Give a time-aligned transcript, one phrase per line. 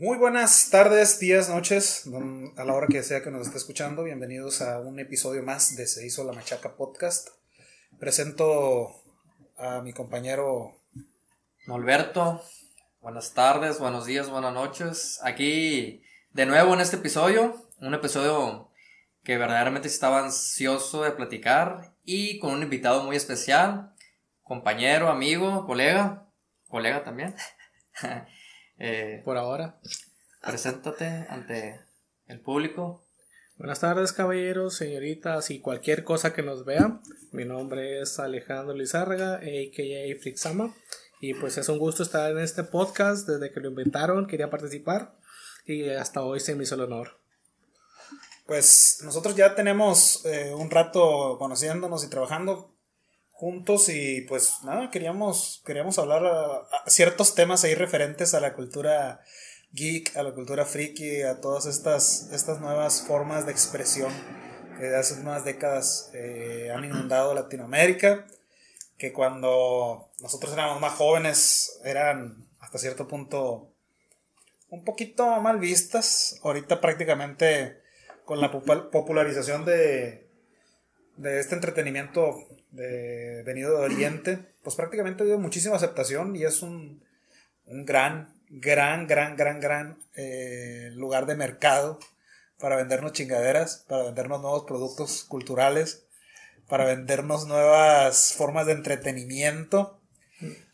[0.00, 2.08] Muy buenas tardes, días, noches,
[2.56, 4.02] a la hora que sea que nos esté escuchando.
[4.02, 7.28] Bienvenidos a un episodio más de Se hizo la Machaca Podcast.
[7.98, 8.94] Presento
[9.58, 10.74] a mi compañero
[11.66, 12.42] Alberto.
[13.02, 15.20] Buenas tardes, buenos días, buenas noches.
[15.22, 18.70] Aquí de nuevo en este episodio, un episodio
[19.22, 23.92] que verdaderamente estaba ansioso de platicar y con un invitado muy especial,
[24.40, 26.26] compañero, amigo, colega,
[26.68, 27.34] colega también.
[28.82, 29.78] Eh, Por ahora.
[30.40, 31.80] Preséntate ante
[32.26, 33.04] el público.
[33.58, 36.98] Buenas tardes, caballeros, señoritas y cualquier cosa que nos vea.
[37.30, 40.18] Mi nombre es Alejandro Lizárraga, a.k.a.
[40.18, 40.74] Frixama.
[41.20, 43.28] Y pues es un gusto estar en este podcast.
[43.28, 45.14] Desde que lo inventaron, quería participar.
[45.66, 47.18] Y hasta hoy se me hizo el honor.
[48.46, 52.74] Pues nosotros ya tenemos eh, un rato conociéndonos y trabajando
[53.40, 59.22] juntos y pues nada, queríamos, queríamos hablar a, ciertos temas ahí referentes a la cultura
[59.72, 64.12] geek, a la cultura friki, a todas estas, estas nuevas formas de expresión
[64.76, 68.26] que de hace unas décadas eh, han inundado Latinoamérica,
[68.98, 73.72] que cuando nosotros éramos más jóvenes eran hasta cierto punto
[74.68, 77.80] un poquito mal vistas, ahorita prácticamente
[78.26, 80.28] con la popularización de,
[81.16, 82.36] de este entretenimiento
[82.72, 87.02] de, venido de Oriente, pues prácticamente dio muchísima aceptación y es un,
[87.66, 91.98] un gran, gran, gran, gran, gran eh, lugar de mercado
[92.58, 96.04] para vendernos chingaderas, para vendernos nuevos productos culturales,
[96.68, 100.00] para vendernos nuevas formas de entretenimiento.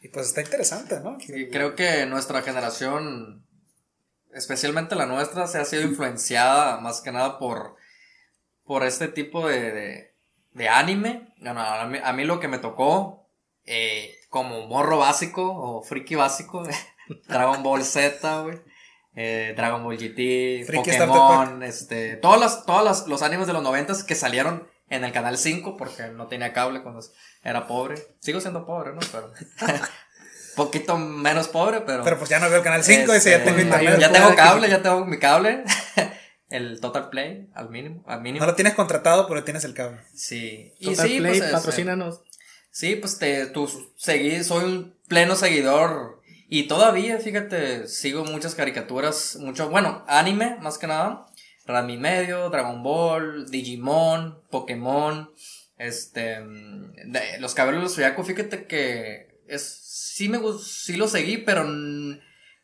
[0.02, 1.18] Y pues está interesante, ¿no?
[1.26, 3.44] Y creo que nuestra generación,
[4.32, 7.76] especialmente la nuestra, se ha sido influenciada más que nada por,
[8.64, 10.05] por este tipo de
[10.68, 13.28] anime, a, mí, lo que me tocó,
[13.64, 16.62] eh, como morro básico o friki básico,
[17.28, 18.58] Dragon Ball Z, güey.
[19.18, 24.14] Eh, Dragon Ball GT, Pokémon, este, todos los, todos los, animes de los noventas que
[24.14, 27.00] salieron en el canal 5 porque no tenía cable cuando
[27.42, 27.96] era pobre.
[28.20, 29.00] Sigo siendo pobre, ¿no?
[29.10, 29.32] Pero
[30.56, 33.58] poquito menos pobre, pero Pero pues ya no veo el canal 5 ese ya tengo
[33.58, 33.98] internet.
[33.98, 35.64] Ya tengo cable, ya tengo mi cable.
[36.56, 38.44] el Total Play al mínimo, al mínimo.
[38.44, 40.00] No lo tienes contratado, pero tienes el cable.
[40.14, 40.72] Sí.
[40.78, 42.20] Y sí, Play, pues, patrocínanos.
[42.70, 49.36] sí, pues te, tú seguí, soy un pleno seguidor y todavía, fíjate, sigo muchas caricaturas,
[49.40, 51.26] mucho, bueno, anime más que nada.
[51.66, 55.30] Rami Medio, Dragon Ball, Digimon, Pokémon,
[55.78, 56.38] este,
[57.40, 61.64] los cabellos de los fíjate que es, sí me sí lo seguí, pero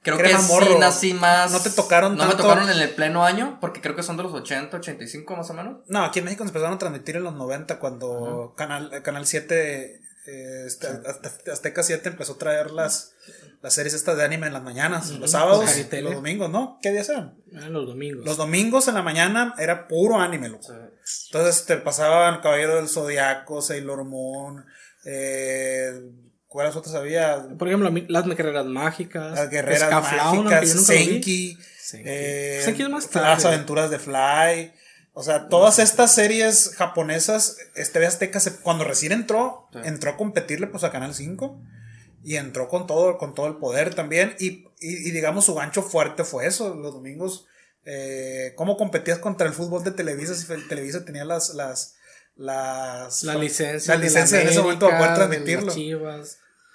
[0.02, 1.52] Creo que sí nací más.
[1.52, 4.24] No te tocaron No me tocaron en el pleno año, porque creo que son de
[4.24, 5.78] los 80, 85 más o menos.
[5.86, 10.00] No, aquí en México se empezaron a transmitir en los 90 cuando Canal, Canal 7,
[10.26, 10.88] eh, este,
[11.50, 13.12] Azteca 7 empezó a traer las,
[13.62, 16.78] las series estas de anime en las mañanas, los sábados y los domingos, ¿no?
[16.82, 17.36] ¿Qué días eran?
[17.52, 18.26] Eran los domingos.
[18.26, 20.66] Los domingos en la mañana era puro anime, loco.
[21.26, 24.64] Entonces te pasaban Caballero del Zodiaco, Sailor Moon,
[25.04, 25.92] eh
[26.52, 27.48] ¿Cuáles otras había?
[27.58, 29.32] Por ejemplo, las guerreras mágicas.
[29.32, 31.58] Las guerreras mágicas, Senki.
[31.94, 32.60] Eh,
[33.14, 34.74] Las aventuras de Fly.
[35.14, 40.84] O sea, todas estas series japonesas, este Azteca, cuando recién entró, entró a competirle pues
[40.84, 41.58] a Canal 5
[42.22, 44.36] y entró con todo, con todo el poder también.
[44.38, 47.46] Y, y, digamos, su gancho fuerte fue eso, los domingos.
[47.86, 51.94] Eh, ¿Cómo competías contra el fútbol de Televisa si Televisa tenía las, las,
[52.36, 55.72] las, la licencia, la licencia en ese momento para poder transmitirlo?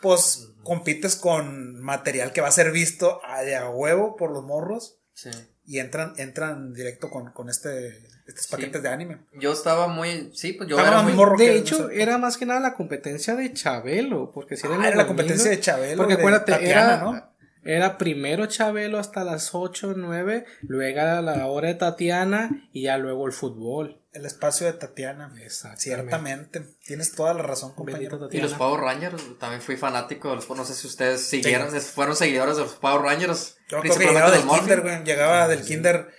[0.02, 5.00] Pues compites con material que va a ser visto a, a huevo por los morros.
[5.14, 5.30] Sí.
[5.66, 9.18] Y entran, entran directo con, con este, estos paquetes de anime.
[9.34, 11.38] Yo estaba muy, sí, pues yo era muy morro.
[11.38, 15.08] De hecho, era más que nada la competencia de Chabelo, porque si ah, era, la
[15.08, 15.98] competencia de Chabelo.
[15.98, 17.38] Porque acuérdate, era, ¿no?
[17.64, 22.98] Era primero Chabelo hasta las 8 o 9, luego la hora de Tatiana y ya
[22.98, 24.02] luego el fútbol.
[24.18, 25.32] El espacio de Tatiana.
[25.78, 26.62] Ciertamente.
[26.84, 28.28] Tienes toda la razón, compañero.
[28.32, 32.16] Y los Power Rangers, también fui fanático de los No sé si ustedes siguieron, fueron
[32.16, 33.58] seguidores de los Power Rangers.
[33.70, 35.04] Yo creo que llegaba del Kinder, güey.
[35.04, 36.10] Llegaba del Kinder.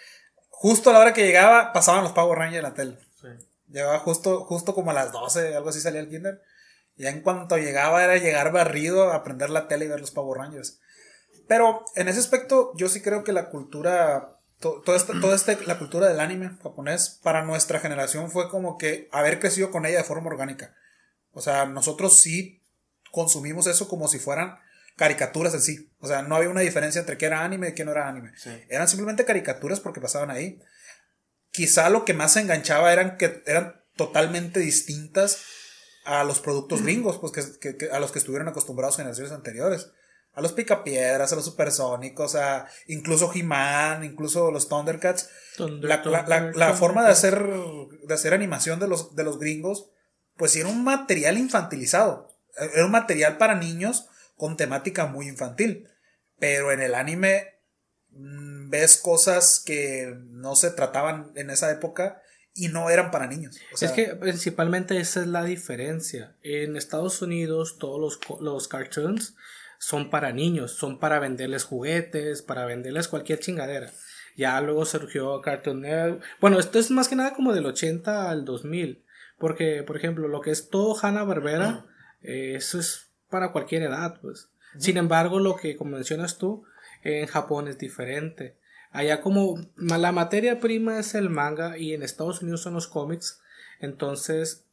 [0.48, 2.98] Justo a la hora que llegaba, pasaban los Power Rangers en la tele.
[3.68, 6.40] Llegaba justo, justo como a las 12, algo así salía el Kinder.
[6.96, 10.38] Y ya en cuanto llegaba era llegar barrido, aprender la tele y ver los Power
[10.38, 10.78] Rangers.
[11.48, 15.78] Pero en ese aspecto, yo sí creo que la cultura toda esta, toda esta, la
[15.78, 20.04] cultura del anime japonés para nuestra generación fue como que haber crecido con ella de
[20.04, 20.74] forma orgánica.
[21.32, 22.62] O sea, nosotros sí
[23.12, 24.58] consumimos eso como si fueran
[24.96, 25.92] caricaturas en sí.
[26.00, 28.32] O sea, no había una diferencia entre qué era anime y qué no era anime.
[28.68, 30.60] Eran simplemente caricaturas porque pasaban ahí.
[31.52, 35.44] Quizá lo que más se enganchaba eran que eran totalmente distintas
[36.04, 39.90] a los productos gringos, pues que, a los que estuvieron acostumbrados generaciones anteriores
[40.38, 45.28] a los Picapiedras, a los Supersónicos, a incluso He-Man, incluso los Thundercats.
[45.58, 47.44] la, la, la, forma de hacer,
[48.04, 49.90] de hacer animación de los, de los gringos,
[50.36, 52.28] pues era un material infantilizado.
[52.56, 54.06] Era un material para niños
[54.36, 55.88] con temática muy infantil.
[56.38, 57.56] Pero en el anime
[58.10, 62.22] mm, ves cosas que no se trataban en esa época
[62.54, 63.58] y no eran para niños.
[63.80, 66.36] es que principalmente esa es la diferencia.
[66.42, 69.34] En Estados Unidos todos los, los cartoons
[69.78, 73.90] son para niños, son para venderles juguetes, para venderles cualquier chingadera.
[74.36, 76.22] Ya luego surgió Cartoon Network.
[76.40, 79.04] Bueno, esto es más que nada como del 80 al 2000.
[79.38, 81.86] Porque, por ejemplo, lo que es todo Hanna Barbera,
[82.22, 84.50] eh, eso es para cualquier edad, pues.
[84.78, 86.64] Sin embargo, lo que como mencionas tú,
[87.02, 88.56] en Japón es diferente.
[88.90, 93.40] Allá como la materia prima es el manga y en Estados Unidos son los cómics.
[93.80, 94.64] Entonces,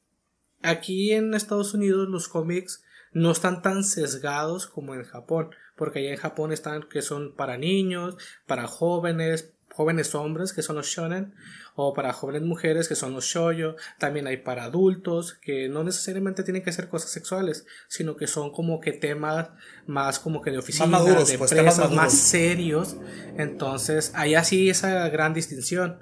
[0.62, 2.84] aquí en Estados Unidos los cómics
[3.16, 5.50] no están tan sesgados como en Japón.
[5.76, 10.76] Porque allá en Japón están que son para niños, para jóvenes, jóvenes hombres que son
[10.76, 11.34] los shonen
[11.76, 16.44] o para jóvenes mujeres que son los shoyo, también hay para adultos que no necesariamente
[16.44, 19.50] tienen que ser cosas sexuales, sino que son como que temas
[19.86, 22.98] más como que de oficina, más maduros, de pues, empresas, más, serios.
[23.38, 26.00] Entonces, hay así esa gran distinción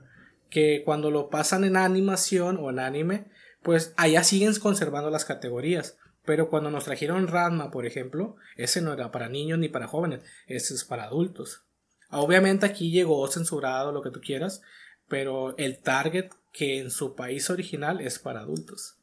[0.49, 3.31] que cuando lo pasan en animación o en anime,
[3.63, 5.97] pues allá siguen conservando las categorías.
[6.25, 10.21] Pero cuando nos trajeron Ranma, por ejemplo, ese no era para niños ni para jóvenes,
[10.47, 11.63] ese es para adultos.
[12.09, 14.61] Obviamente aquí llegó censurado, lo que tú quieras,
[15.09, 18.97] pero el target que en su país original es para adultos.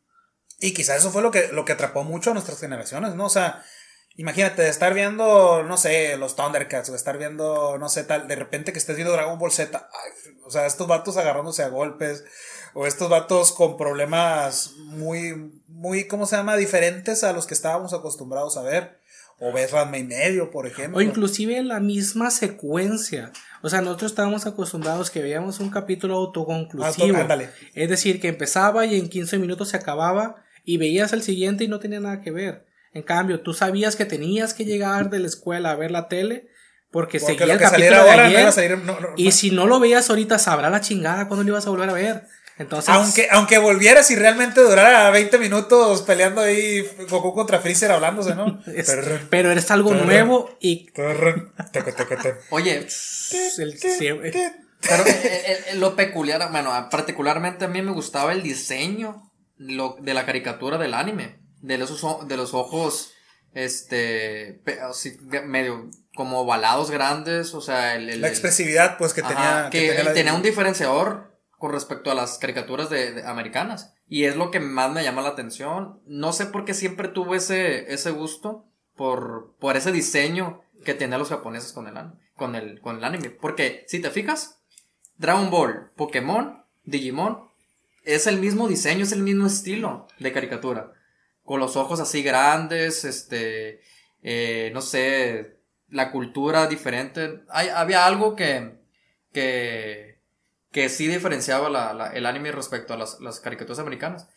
[0.61, 3.27] Y quizás eso fue lo que, lo que atrapó mucho a nuestras generaciones, ¿no?
[3.27, 3.65] O sea,
[4.21, 8.71] imagínate, estar viendo, no sé, los Thundercats, o estar viendo, no sé, tal, de repente
[8.71, 9.89] que estés viendo Dragon Ball Z,
[10.45, 12.25] o sea, estos vatos agarrándose a golpes,
[12.75, 16.57] o estos vatos con problemas muy, muy, ¿cómo se llama?
[16.57, 19.01] Diferentes a los que estábamos acostumbrados a ver.
[19.43, 20.99] O ves Ranma y medio, por ejemplo.
[20.99, 23.33] O inclusive la misma secuencia.
[23.63, 27.17] O sea, nosotros estábamos acostumbrados que veíamos un capítulo autoconclusivo.
[27.75, 31.69] es decir, que empezaba y en 15 minutos se acababa y veías el siguiente y
[31.69, 32.70] no tenía nada que ver.
[32.93, 36.49] En cambio, tú sabías que tenías que llegar de la escuela a ver la tele
[36.91, 38.53] porque, seguía el capítulo de ayer.
[39.17, 41.93] y si no lo veías ahorita, sabrá la chingada cuando lo ibas a volver a
[41.93, 42.25] ver.
[42.59, 48.35] Entonces, aunque, aunque volvieras y realmente durara 20 minutos peleando ahí Goku contra Freezer hablándose,
[48.35, 48.61] ¿no?
[49.31, 50.89] pero eres algo nuevo y.
[52.51, 52.87] Oye,
[54.83, 55.05] pero
[55.77, 60.93] lo peculiar, bueno, particularmente a mí me gustaba el diseño lo, de la caricatura del
[60.93, 61.40] anime.
[61.61, 63.13] De los, de los ojos,
[63.55, 64.63] este,
[65.45, 69.69] medio como ovalados grandes, o sea, la expresividad, pues, que tenía.
[69.71, 73.95] que, tenía un diferenciador con respecto a las caricaturas de, americanas.
[74.09, 76.01] Y es lo que más me llama la atención.
[76.07, 78.67] No sé por qué siempre tuve ese, ese gusto
[78.97, 81.95] por, por ese diseño que tenían los japoneses con el,
[82.35, 83.31] con, el, con el anime.
[83.31, 84.61] Porque, si te fijas,
[85.17, 87.51] Dragon Ball, Pokémon, Digimon,
[88.05, 90.93] es el mismo diseño, es el mismo estilo de caricatura.
[91.51, 93.81] Con los ojos así grandes, este,
[94.23, 95.57] eh, no sé,
[95.89, 97.41] la cultura diferente.
[97.49, 98.79] Hay, había algo que,
[99.33, 100.21] que,
[100.71, 104.29] que sí diferenciaba la, el anime respecto a las, las, caricaturas americanas.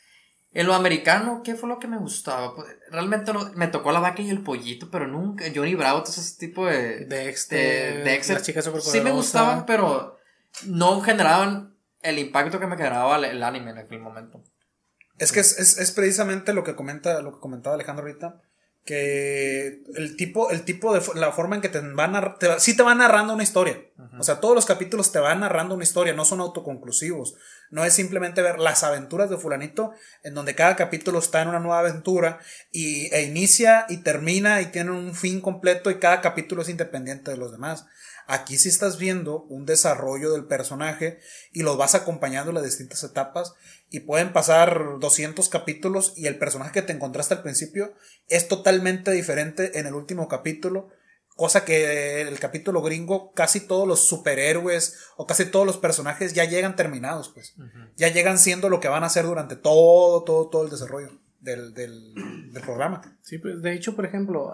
[0.53, 2.55] En lo americano, ¿qué fue lo que me gustaba?
[2.55, 5.45] Pues, realmente me tocó la vaca y el pollito, pero nunca.
[5.53, 7.05] Johnny Bravo, ese tipo de.
[7.05, 8.03] Dexter.
[8.03, 10.17] De, Las chicas Sí me gustaban, pero
[10.65, 14.43] no generaban el impacto que me generaba el, anime en aquel momento.
[15.17, 18.41] Es que es, es, es, precisamente lo que comenta, lo que comentaba Alejandro ahorita
[18.85, 22.75] que el tipo, el tipo de la forma en que te van a, te, sí
[22.75, 23.79] te va narrando una historia.
[24.19, 27.35] O sea, todos los capítulos te van narrando una historia, no son autoconclusivos.
[27.71, 29.93] No es simplemente ver las aventuras de fulanito,
[30.23, 32.39] en donde cada capítulo está en una nueva aventura
[32.71, 37.31] y, e inicia y termina y tiene un fin completo y cada capítulo es independiente
[37.31, 37.85] de los demás.
[38.27, 41.19] Aquí sí estás viendo un desarrollo del personaje
[41.51, 43.53] y lo vas acompañando en las distintas etapas
[43.89, 47.93] y pueden pasar 200 capítulos y el personaje que te encontraste al principio
[48.27, 50.89] es totalmente diferente en el último capítulo.
[51.35, 56.45] Cosa que el capítulo gringo, casi todos los superhéroes o casi todos los personajes ya
[56.45, 57.55] llegan terminados, pues.
[57.97, 61.73] Ya llegan siendo lo que van a hacer durante todo, todo, todo el desarrollo del,
[61.73, 62.13] del,
[62.53, 63.17] del programa.
[63.21, 64.53] Sí, pues de hecho, por ejemplo,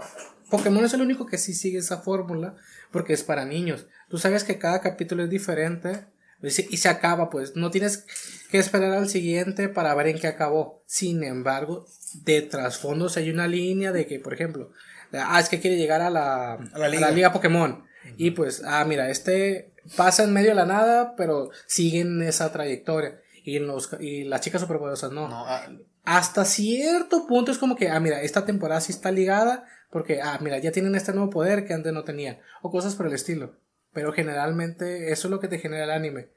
[0.50, 2.56] Pokémon es el único que sí sigue esa fórmula
[2.92, 3.88] porque es para niños.
[4.10, 6.06] Tú sabes que cada capítulo es diferente
[6.42, 8.06] y se acaba, pues no tienes
[8.50, 10.84] que esperar al siguiente para ver en qué acabó.
[10.86, 11.86] Sin embargo,
[12.24, 14.72] de trasfondo hay una línea de que, por ejemplo,
[15.14, 17.34] ah, es que quiere llegar a la, a la, liga.
[17.34, 17.84] Pokémon.
[18.18, 23.20] Y pues, ah, mira, este pasa en medio de la nada, pero siguen esa trayectoria.
[23.44, 25.28] Y, los, y las chicas superpoderosas no.
[25.28, 25.68] no ah,
[26.06, 30.38] Hasta cierto punto es como que, ah, mira, esta temporada sí está ligada, Porque, ah,
[30.42, 32.40] mira, ya tienen este nuevo poder que antes no tenían.
[32.62, 33.56] O cosas por el estilo.
[33.92, 36.30] Pero generalmente eso es lo que te genera el anime.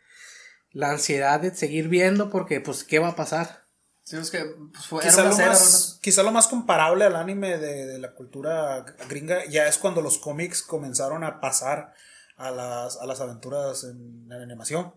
[0.70, 3.62] La ansiedad de seguir viendo porque, pues, ¿qué va a pasar?
[4.04, 7.86] Sí, es que pues, fue, Quizá lo, más, quizá lo más comparable al anime de,
[7.86, 11.94] de la cultura gringa ya es cuando los cómics comenzaron a pasar
[12.36, 14.94] a las, a las aventuras en, en animación.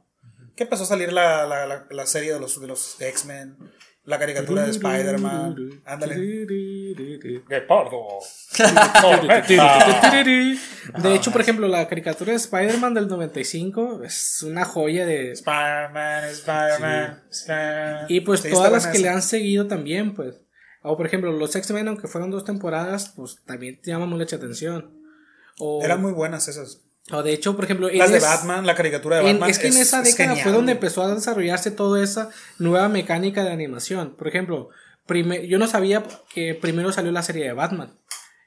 [0.56, 3.58] Que empezó a salir la, la, la, la serie de los, de los X-Men,
[4.06, 5.82] la caricatura de Spider-Man.
[5.86, 6.46] Ándale.
[7.48, 8.20] Guepardo.
[11.02, 15.32] De hecho, por ejemplo, la caricatura de Spider-Man del 95 es una joya de...
[15.32, 18.06] Spider-Man, Spider-Man, Spider-Man.
[18.10, 20.36] Y pues Sí, todas las que le han seguido también, pues.
[20.84, 25.02] O por ejemplo, los X-Men, aunque fueron dos temporadas, pues también te llaman mucha atención.
[25.58, 26.85] O, Eran muy buenas esas.
[27.12, 29.50] O de hecho, por ejemplo, Las de es- Batman, la caricatura de en- Batman.
[29.50, 33.52] es que en esa década fue donde empezó a desarrollarse toda esa nueva mecánica de
[33.52, 34.16] animación.
[34.16, 34.70] Por ejemplo,
[35.48, 38.00] yo no sabía que primero salió la serie de Batman.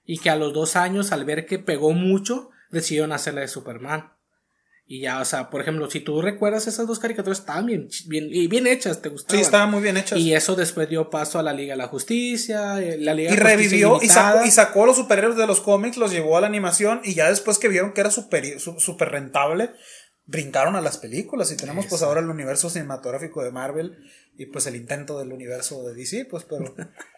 [0.05, 3.49] Y que a los dos años, al ver que pegó mucho, decidieron hacer la de
[3.49, 4.13] Superman.
[4.91, 8.49] Y ya, o sea, por ejemplo, si tú recuerdas esas dos caricaturas, estaban bien, y
[8.49, 9.37] bien hechas, te gustaban.
[9.37, 10.19] Sí, estaban muy bien hechas.
[10.19, 13.37] Y eso después dio paso a la Liga de la Justicia, eh, la Liga Y
[13.37, 16.11] de la Justicia revivió y sacó, y sacó a los superhéroes de los cómics, los
[16.11, 19.73] llevó a la animación y ya después que vieron que era súper super rentable,
[20.25, 23.99] brincaron a las películas y tenemos pues ahora el universo cinematográfico de Marvel
[24.39, 26.75] y pues el intento del universo de DC, pues pero...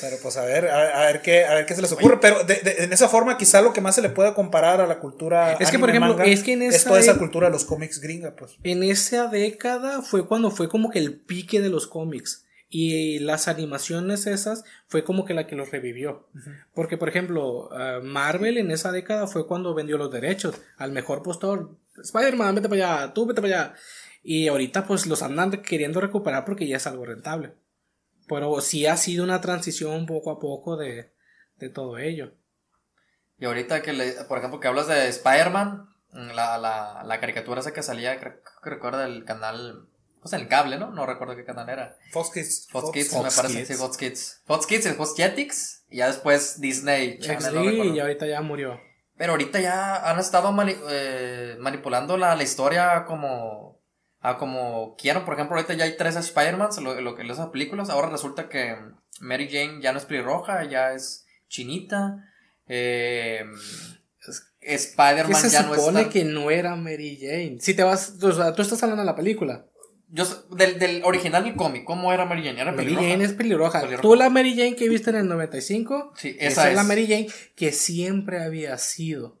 [0.00, 2.18] Pero pues a ver, a, ver- a ver qué, a ver qué se les ocurre.
[2.20, 4.86] Pero de- de- en esa forma, quizá lo que más se le puede comparar a
[4.86, 5.52] la cultura.
[5.54, 7.52] Es que, por ejemplo, manga, es que en es esa toda esa e- cultura de
[7.52, 8.56] los cómics gringa, pues.
[8.62, 12.42] En esa década fue cuando fue como que el pique de los cómics.
[12.76, 16.26] Y las animaciones esas fue como que la que los revivió.
[16.74, 21.22] Porque, por ejemplo, ah, Marvel en esa década fue cuando vendió los derechos al mejor
[21.22, 21.76] postor.
[22.02, 23.74] Spider-Man, vete para allá, tú vete para allá.
[24.24, 27.52] Y ahorita pues los andan queriendo recuperar porque ya es algo rentable.
[28.28, 31.12] Pero sí ha sido una transición poco a poco de,
[31.56, 32.32] de todo ello.
[33.38, 37.60] Y ahorita que, le, por ejemplo, que hablas de Spider-Man, mm, la, la, la caricatura
[37.60, 39.88] esa que salía, creo que recuerda el canal,
[40.22, 40.90] pues el cable, ¿no?
[40.90, 41.96] No recuerdo qué canal era.
[42.12, 42.68] Fox Kids.
[42.70, 43.68] Fox Kids, Fox me parece, Kids.
[43.68, 44.42] sí, Fox Kids.
[44.46, 47.42] Fox Kids, el Fox Jetix, y ya después Disney Channel,
[47.90, 48.80] XD y ahorita ya murió.
[49.16, 53.73] Pero ahorita ya han estado mani- eh, manipulando la, la historia como,
[54.24, 55.24] a como quieran.
[55.26, 57.90] Por ejemplo, ahorita ya hay tres Spider-Mans, lo, lo esas películas.
[57.90, 58.74] Ahora resulta que
[59.20, 62.24] Mary Jane ya no es pelirroja, ya es chinita.
[62.66, 63.44] Eh,
[64.26, 66.12] es- ¿Qué Spider-Man se ya no supone está.
[66.12, 67.58] que no era Mary Jane?
[67.60, 69.66] Si te vas, o sea, tú estás hablando de la película.
[70.08, 70.24] Yo,
[70.56, 72.60] del, del original del cómic, ¿cómo era Mary Jane?
[72.62, 73.08] Era Mary pelirroja.
[73.10, 73.80] Jane es pelirroja.
[73.82, 74.02] Pelirroja.
[74.02, 76.88] Tú la Mary Jane que viste en el 95, Sí, esa, esa es la es.
[76.88, 77.26] Mary Jane
[77.56, 79.38] que siempre había sido.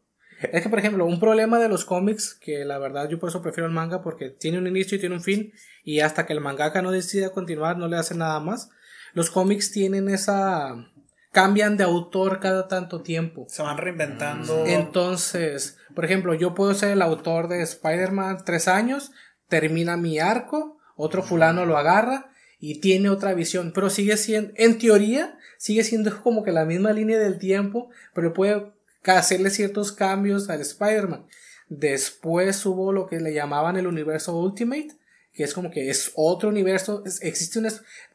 [0.52, 3.42] Es que, por ejemplo, un problema de los cómics, que la verdad yo por eso
[3.42, 5.52] prefiero el manga, porque tiene un inicio y tiene un fin,
[5.84, 8.70] y hasta que el mangaka no decida continuar, no le hace nada más.
[9.12, 10.74] Los cómics tienen esa...
[11.32, 13.46] cambian de autor cada tanto tiempo.
[13.48, 14.64] Se van reinventando.
[14.66, 19.12] Entonces, por ejemplo, yo puedo ser el autor de Spider-Man tres años,
[19.48, 24.78] termina mi arco, otro fulano lo agarra y tiene otra visión, pero sigue siendo, en
[24.78, 28.73] teoría, sigue siendo como que la misma línea del tiempo, pero puede
[29.12, 31.26] hacerle ciertos cambios al Spider-Man.
[31.68, 34.88] Después hubo lo que le llamaban el universo Ultimate,
[35.32, 37.68] que es como que es otro universo, es- existe un,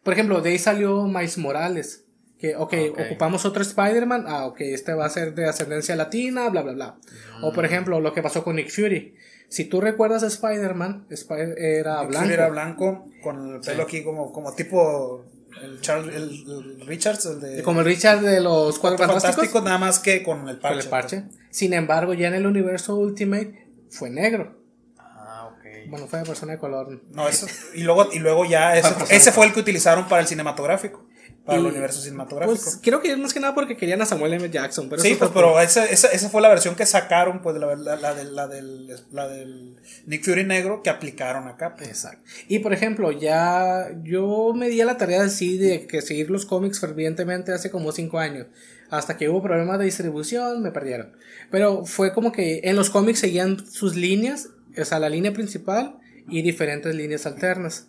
[0.03, 2.05] por ejemplo, de ahí salió Miles Morales,
[2.37, 2.99] que, ok, Ok.
[3.05, 6.97] ocupamos otro Spider-Man, ah, ok, este va a ser de ascendencia latina, bla, bla, bla.
[7.41, 9.15] O por ejemplo, lo que pasó con Nick Fury.
[9.49, 12.23] Si tú recuerdas a Spider-Man, Spider- era Nick blanco.
[12.23, 15.25] Fury era blanco, con el pelo aquí como, como tipo
[15.61, 19.35] el Charles, el, el Richards, el de Como el Richard de los Cuatro Fantásticos.
[19.35, 20.79] Fantástico, nada más que con el con parche.
[20.79, 21.23] el parche.
[21.49, 24.55] Sin embargo, ya en el universo Ultimate fue negro.
[24.97, 25.89] Ah, ok.
[25.89, 27.01] Bueno, fue de persona de color.
[27.11, 30.27] No, eso, y luego, y luego ya ese, ese fue el que utilizaron para el
[30.27, 31.05] cinematográfico,
[31.45, 32.61] para el universo cinematográfico.
[32.61, 34.49] Pues creo que es más que nada porque querían a Samuel M.
[34.49, 34.87] Jackson.
[34.89, 37.95] Pero sí, pues, pero esa, esa, esa fue la versión que sacaron, pues, la, la,
[37.95, 41.75] la del, la, del, la del Nick Fury negro que aplicaron acá.
[41.75, 41.89] pues.
[41.89, 42.23] Exacto.
[42.47, 46.29] Y por ejemplo, ya yo me di a la tarea de sí de que seguir
[46.29, 48.47] los cómics fervientemente hace como cinco años.
[48.91, 51.11] Hasta que hubo problemas de distribución, me perdieron.
[51.51, 55.99] Pero fue como que en los cómics seguían sus líneas, o sea, la línea principal
[56.27, 57.87] y diferentes líneas alternas.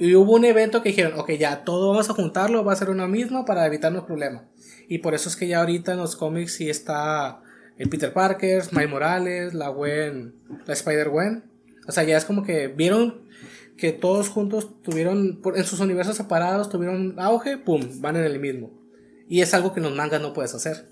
[0.00, 2.88] Y hubo un evento que dijeron, ok, ya todo vamos a juntarlo, va a ser
[2.88, 4.44] una misma para evitarnos problemas.
[4.88, 7.42] Y por eso es que ya ahorita en los cómics sí está
[7.76, 11.44] el Peter Parker, Miles Morales, la Gwen, la Spider-Gwen.
[11.86, 13.28] O sea, ya es como que vieron
[13.76, 18.70] que todos juntos tuvieron, en sus universos separados, tuvieron auge, pum, van en el mismo.
[19.28, 20.88] Y es algo que en los mangas no puedes hacer.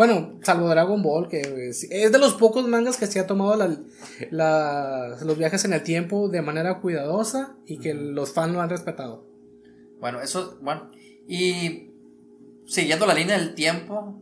[0.00, 3.54] Bueno, salvo Dragon Ball, que es, es de los pocos mangas que se ha tomado
[3.56, 3.76] la-
[4.30, 8.70] la- los viajes en el tiempo de manera cuidadosa y que los fans lo han
[8.70, 9.26] respetado.
[10.00, 10.90] Bueno, eso, bueno.
[11.28, 11.90] Y
[12.66, 14.18] siguiendo la línea del tiempo,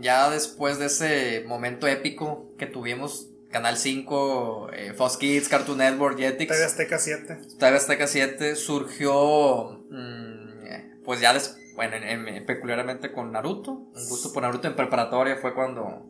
[0.00, 6.18] ya después de ese momento épico que tuvimos, Canal 5, eh, Fox Kids, Cartoon Network,
[6.18, 6.50] Jetix.
[6.52, 7.38] TV Azteca 7.
[7.56, 13.72] TV Azteca 7 surgió, mm, pues ya des- bueno, en- en- peculiarmente con Naruto.
[13.72, 16.02] Un gusto por Naruto en preparatoria fue cuando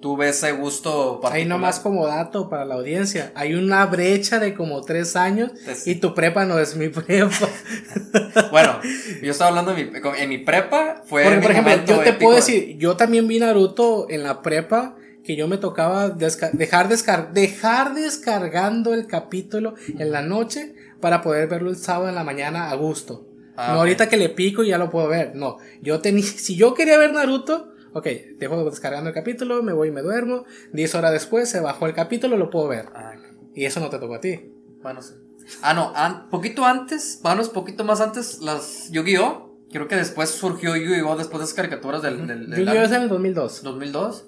[0.00, 1.48] tuve ese gusto Ahí particular.
[1.48, 5.50] nomás como dato para la audiencia, hay una brecha de como tres años
[5.84, 7.30] y tu prepa no es mi prepa.
[8.50, 8.80] Bueno,
[9.22, 12.12] yo estaba hablando de mi, en mi prepa, fue Porque, mi por ejemplo, yo te
[12.14, 16.88] puedo decir, yo también vi Naruto en la prepa, que yo me tocaba desca- dejar,
[16.88, 22.24] descar dejar descargando el capítulo en la noche para poder verlo el sábado en la
[22.24, 23.26] mañana a gusto.
[23.56, 25.34] Ah, no ahorita que le pico y ya lo puedo ver.
[25.34, 28.06] No, yo tenía, si yo quería ver Naruto, ok,
[28.38, 30.44] dejo descargando el capítulo, me voy y me duermo.
[30.72, 32.86] 10 horas después se bajó el capítulo, lo puedo ver.
[32.94, 33.14] Ah,
[33.54, 34.52] Y eso no te tocó a ti.
[34.82, 35.14] bueno, sí.
[35.62, 39.44] Ah, no, an- poquito antes, vamos, poquito más antes, las Yu-Gi-Oh!
[39.72, 41.16] Creo que después surgió Yu-Gi-Oh!
[41.16, 42.82] después de esas caricaturas del, del, del Yu-Gi-Oh!
[42.82, 43.62] es en el 2002.
[43.62, 44.26] 2002.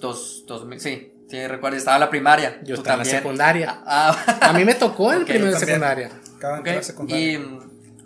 [0.00, 2.60] Dos, 2000, sí, sí, recuerdo, estaba en la primaria.
[2.64, 3.82] Yo estaba en la secundaria.
[3.86, 6.10] Ah, A mí me tocó el Ok, primero de secundaria.
[6.36, 6.66] Acaba de ok.
[6.66, 7.32] entrar a secundaria.
[7.32, 7.38] Y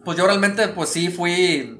[0.05, 1.77] pues yo realmente, pues sí, fui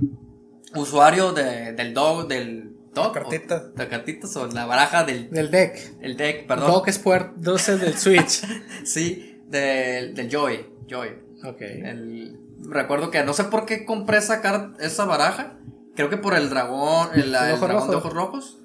[0.75, 3.13] usuario de, del dog, del dog.
[3.13, 3.57] Cartita.
[3.73, 5.95] o- de cartitas o la baraja del Del deck.
[6.01, 6.71] el deck, perdón.
[6.71, 8.43] Dock Sport 12 del Switch.
[8.85, 10.67] Sí, del, del Joy.
[10.89, 11.09] Joy.
[11.45, 11.61] Ok.
[11.61, 12.39] El-
[12.69, 15.59] recuerdo que no sé por qué compré esa, car- esa baraja.
[15.97, 18.59] Creo que por el dragón, el, dragón de ojos rojos.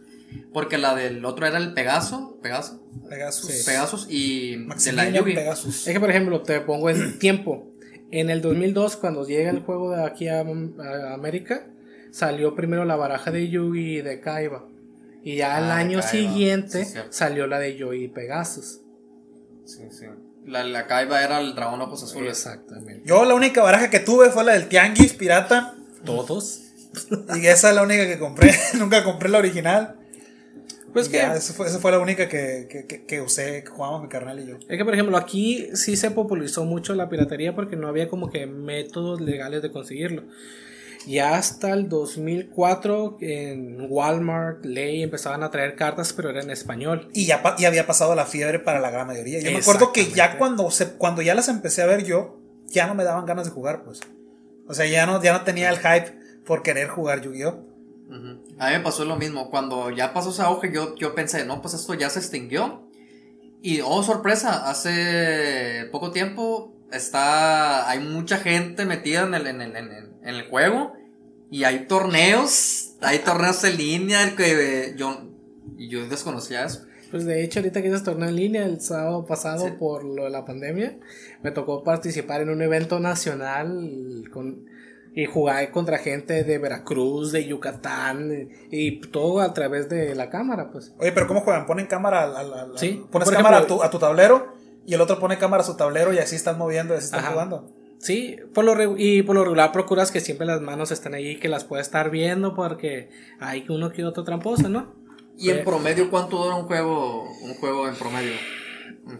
[0.53, 2.37] Porque la del otro era el Pegaso.
[2.41, 2.81] Pegaso.
[3.07, 3.51] Pegasus.
[3.51, 3.63] Sí.
[3.65, 5.23] Pegasus y de la Maximilian.
[5.23, 5.87] Pegasus.
[5.87, 7.71] Es que, por ejemplo, te pongo en tiempo.
[8.11, 11.67] En el 2002, cuando llega el juego de aquí a, a América,
[12.11, 14.65] salió primero la baraja de Yugi y de Kaiba.
[15.23, 16.11] Y ya al Ah, año Kaiba.
[16.11, 18.81] siguiente Sí, salió la de Yogi y Pegasus.
[19.65, 20.05] Sí, sí.
[20.45, 22.29] La, la Kaiba era el dragón ojos azules.
[22.31, 23.03] Exactamente.
[23.05, 25.75] Yo la única baraja que tuve fue la del Tianguis Pirata.
[26.03, 26.61] ¿Todos?
[27.35, 28.51] Y esa es la única que compré.
[28.79, 29.98] Nunca compré la original.
[30.99, 33.63] Pues Y que, ya, esa fue, esa fue la única que, que, que, que usé,
[33.63, 34.57] que jugábamos mi carnal y yo.
[34.57, 38.29] es que, por ejemplo, aquí sí se popularizó mucho la piratería porque no había como
[38.29, 40.23] que métodos legales de conseguirlo.
[41.07, 47.09] Ya hasta el 2004 en Walmart, Ley empezaban a traer cartas, pero era en español.
[47.13, 49.39] Y ya, y había pasado la fiebre para la gran mayoría.
[49.39, 52.87] Yo me acuerdo que ya cuando, se, cuando ya las empecé a ver yo, ya
[52.87, 54.01] no me daban ganas de jugar, pues.
[54.67, 56.13] O sea, ya no, ya no tenía el hype
[56.45, 57.68] por querer jugar Yu-Gi-Oh!
[58.09, 58.43] Ujú.
[58.57, 59.49] A mí me pasó lo mismo.
[59.49, 62.89] Cuando ya pasó ese auge, yo, yo pensé, no, pues esto ya se extinguió.
[63.61, 69.75] Y, oh, sorpresa, hace poco tiempo está, hay mucha gente metida en el, en el,
[69.75, 70.93] en el, en el juego.
[71.51, 75.29] Y hay torneos, hay torneos en línea que eh, yo,
[75.77, 76.85] yo desconocía eso.
[77.11, 79.73] Pues de hecho, ahorita que hice torneo en línea el sábado pasado Sí.
[79.79, 80.99] por lo de la pandemia,
[81.41, 84.68] me tocó participar en un evento nacional con,
[85.15, 90.69] y jugar contra gente de Veracruz, de Yucatán y todo a través de la cámara,
[90.71, 90.93] pues.
[90.99, 91.65] Oye, pero ¿cómo juegan?
[91.65, 93.03] ¿Ponen cámara al, al- al- Sí.
[93.11, 94.53] Pones Por cámara ejemplo- a, tu, a tu tablero
[94.85, 97.21] y el otro pone cámara a su tablero y así están moviendo y así están
[97.21, 97.31] Ajá.
[97.31, 97.69] jugando.
[97.99, 101.49] Sí, por lo y por lo regular procuras que siempre las manos estén ahí, que
[101.49, 103.09] las puedas estar viendo porque
[103.41, 104.95] hay uno que otro tramposo, ¿no?
[105.37, 108.33] Y en Eh, promedio, ¿cuánto dura un juego, un juego en promedio?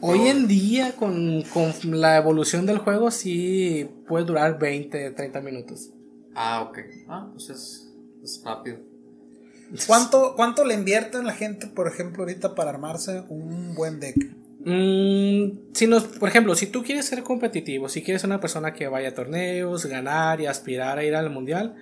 [0.01, 5.89] Hoy en día, con, con la evolución del juego, sí puede durar 20, 30 minutos.
[6.35, 6.79] Ah, ok.
[7.07, 8.77] Ah, pues es, es rápido.
[9.85, 14.15] ¿Cuánto, ¿Cuánto le invierten la gente, por ejemplo, ahorita para armarse un buen deck?
[14.65, 18.73] Mm, si nos, por ejemplo, si tú quieres ser competitivo, si quieres ser una persona
[18.73, 21.75] que vaya a torneos, ganar y aspirar a ir al mundial,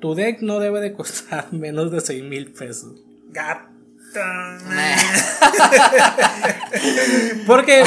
[0.00, 3.02] tu deck no debe de costar menos de 6 mil pesos.
[3.30, 3.73] Gata.
[7.46, 7.84] Porque,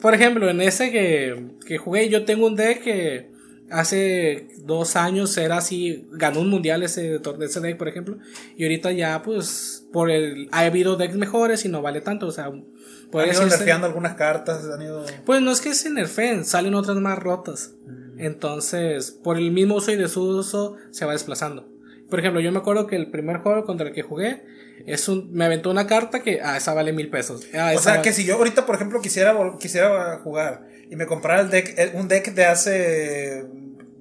[0.00, 3.30] por ejemplo, en ese que, que jugué, yo tengo un deck que
[3.70, 8.18] hace dos años era así, ganó un mundial ese, ese deck, por ejemplo,
[8.56, 12.32] y ahorita ya, pues, por el, ha habido decks mejores y no vale tanto, o
[12.32, 15.04] sea, Han ido nerfeando algunas cartas, han ido...
[15.24, 17.74] Pues no es que se nerfeen, salen otras más rotas.
[18.18, 21.69] Entonces, por el mismo uso y desuso, se va desplazando.
[22.10, 24.42] Por ejemplo, yo me acuerdo que el primer juego contra el que jugué,
[24.86, 27.46] es un, me aventó una carta que, ah, esa vale mil pesos.
[27.54, 31.06] Ah, O sea, va- que si yo ahorita, por ejemplo, quisiera, quisiera jugar y me
[31.06, 33.44] comprara el deck, el- un deck de hace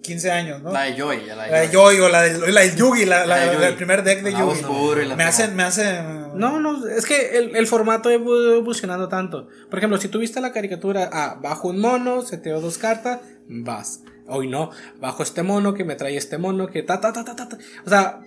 [0.02, 0.72] 15 años, ¿no?
[0.72, 1.96] La de Joy, la de La de Joy.
[1.98, 3.66] Joy o la del, la del Yugi, la, la- La de Yugi.
[3.66, 5.06] el primer deck de Yugi.
[5.06, 6.20] la Me hacen, me hacen...
[6.36, 9.48] No, no, es que el, el formato ha evolucionando tanto.
[9.70, 14.02] Por ejemplo, si tuviste la caricatura, ah, bajo un mono, seteo dos cartas, vas.
[14.30, 17.36] Hoy no, bajo este mono que me trae este mono que ta ta ta ta
[17.36, 17.50] ta.
[17.50, 17.58] ta.
[17.86, 18.22] O sea,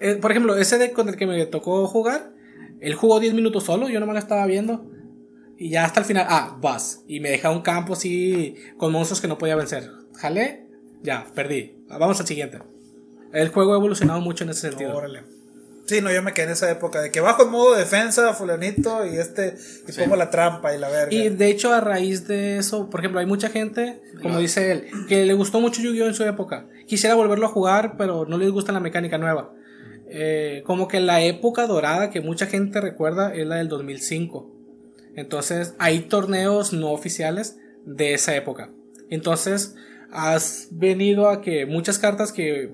[0.00, 2.32] eh, por ejemplo, ese deck con el que me tocó jugar,
[2.80, 4.90] él jugó 10 minutos solo, yo nomás lo estaba viendo.
[5.56, 7.04] Y ya hasta el final, ah, vas.
[7.06, 9.88] Y me deja un campo así con monstruos que no podía vencer.
[10.16, 10.66] Jalé,
[11.02, 11.76] ya, perdí.
[11.88, 12.58] Vamos al siguiente.
[13.32, 15.00] El juego ha evolucionado mucho en ese sentido.
[15.86, 19.04] Sí, no, yo me quedé en esa época de que bajo en modo defensa, fulanito,
[19.06, 19.54] y este,
[19.86, 21.12] y pongo la trampa y la verga.
[21.12, 24.86] Y de hecho, a raíz de eso, por ejemplo, hay mucha gente, como dice él,
[25.08, 26.06] que le gustó mucho Yu-Gi-Oh!
[26.06, 26.66] en su época.
[26.86, 29.52] Quisiera volverlo a jugar, pero no les gusta la mecánica nueva.
[30.08, 34.50] Eh, como que la época dorada que mucha gente recuerda es la del 2005.
[35.16, 38.70] Entonces, hay torneos no oficiales de esa época.
[39.10, 39.74] Entonces,
[40.10, 42.72] has venido a que muchas cartas que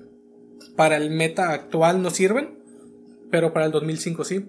[0.75, 2.60] para el meta actual no sirven,
[3.31, 4.45] pero para el 2005 sí.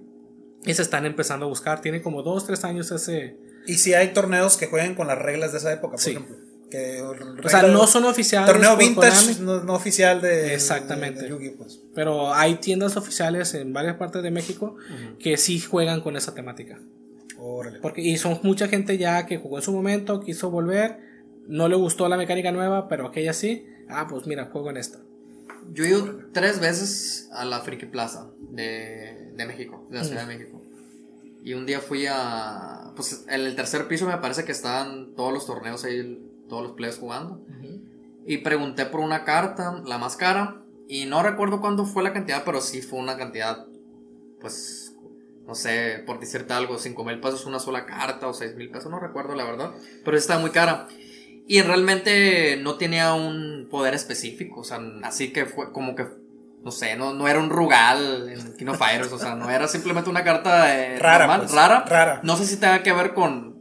[0.64, 1.80] Y se están empezando a buscar.
[1.80, 3.36] Tiene como 2, 3 años ese.
[3.66, 6.10] Y si hay torneos que jueguen con las reglas de esa época, por Sí.
[6.10, 6.36] ejemplo.
[6.70, 8.50] Que, O sea, no son oficiales.
[8.50, 10.54] Torneo vintage, no, no oficial de.
[10.54, 11.20] Exactamente.
[11.20, 11.82] de- de Yu-Gi, pues.
[11.94, 14.76] pero hay tiendas oficiales en varias partes de México
[15.18, 16.80] que sí juegan con esa temática.
[17.38, 17.78] Órale.
[17.80, 20.98] Porque, y son mucha gente ya que jugó en su momento, quiso volver,
[21.46, 23.66] no le gustó la mecánica nueva, pero aquella sí.
[23.90, 24.98] Ah, pues mira, juego en esta.
[25.74, 30.26] Yo he ido tres veces a la Friki Plaza de, de México, de la Ciudad
[30.26, 30.62] de México.
[31.42, 32.92] Y un día fui a.
[32.94, 36.72] Pues en el tercer piso me parece que estaban todos los torneos ahí, todos los
[36.72, 37.44] players jugando.
[38.24, 40.62] Y pregunté por una carta, la más cara.
[40.86, 43.66] Y no recuerdo cuándo fue la cantidad, pero sí fue una cantidad.
[44.40, 44.94] Pues.
[45.44, 48.88] No sé, por decirte algo, 5 mil pesos una sola carta o 6 mil pesos,
[48.92, 49.72] no recuerdo la verdad.
[50.04, 50.86] Pero estaba muy cara.
[51.48, 56.06] Y realmente no tenía un poder específico, o sea, así que fue como que,
[56.64, 59.66] no sé, no, no era un Rugal en King of Fighters, o sea, no era
[59.68, 61.84] simplemente una carta eh, Rara, normal, pues, rara.
[61.86, 62.20] rara.
[62.22, 63.52] No sé si tenga que ver con,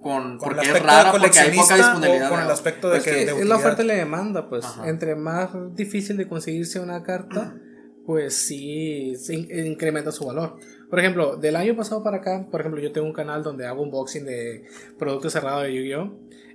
[0.00, 2.28] con, Con el porque es aspecto rara, de porque hay poca coleccionista disponibilidad.
[2.28, 3.10] con de- el aspecto de Pues que.
[3.26, 4.64] que de es la oferta y la demanda, pues.
[4.64, 4.88] Ajá.
[4.88, 7.54] Entre más difícil de conseguirse una carta,
[8.06, 10.56] pues sí, in- incrementa su valor.
[10.90, 13.82] Por ejemplo, del año pasado para acá, por ejemplo, yo tengo un canal donde hago
[13.82, 14.64] unboxing de
[14.98, 16.12] productos cerrados de Yu-Gi-Oh!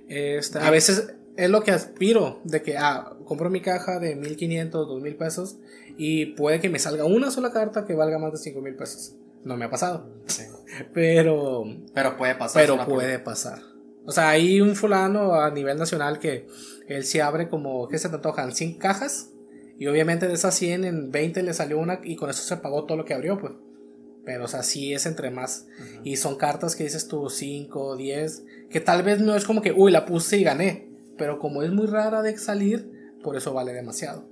[0.08, 4.88] Este, a veces es lo que aspiro, de que, ah, compro mi caja de 1500,
[4.88, 5.56] 2000 pesos
[5.96, 9.14] y puede que me salga una sola carta que valga más de 5000 pesos.
[9.44, 10.42] No me ha pasado, Sí.
[10.92, 12.60] pero Pero puede pasar.
[12.62, 13.60] pero puede pasar.
[14.04, 16.46] O sea, hay un fulano a nivel nacional que
[16.88, 18.52] él se abre como, ¿qué se te antojan?
[18.52, 19.30] 100 cajas.
[19.78, 22.84] Y obviamente de esas 100 en 20 le salió una y con eso se pagó
[22.84, 23.52] todo lo que abrió, pues.
[24.24, 25.66] Pero, o sea, sí es entre más.
[26.02, 29.72] Y son cartas que dices tú 5, 10, que tal vez no es como que,
[29.72, 30.87] uy, la puse y gané.
[31.18, 32.88] Pero como es muy rara de salir,
[33.22, 34.24] por eso vale demasiado.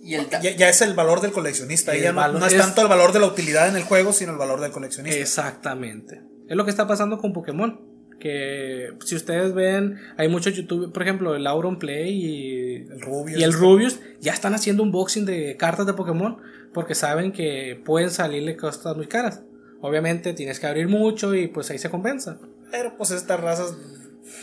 [0.00, 1.94] Y el Ya, ya es el valor del coleccionista.
[1.96, 4.12] Ya no, valor no es, es- tanto el valor de la utilidad en el juego,
[4.12, 5.20] sino el valor del coleccionista.
[5.20, 6.22] Exactamente.
[6.48, 7.80] Es lo que está pasando con Pokémon.
[8.18, 13.40] Que si ustedes ven, hay muchos YouTube, por ejemplo, el Auron Play y El Rubius.
[13.40, 16.36] Y el Rubius ya están haciendo unboxing de cartas de Pokémon
[16.72, 19.42] porque saben que pueden salirle costas muy caras.
[19.80, 22.38] Obviamente tienes que abrir mucho y pues ahí se compensa.
[22.70, 23.74] Pero pues estas razas.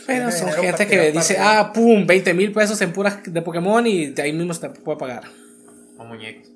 [0.06, 3.86] Pero son gente que dice, para ah, pum, 20 mil pesos en puras de Pokémon
[3.86, 5.24] y de ahí mismo se te puede pagar.
[5.98, 6.48] o muñecos.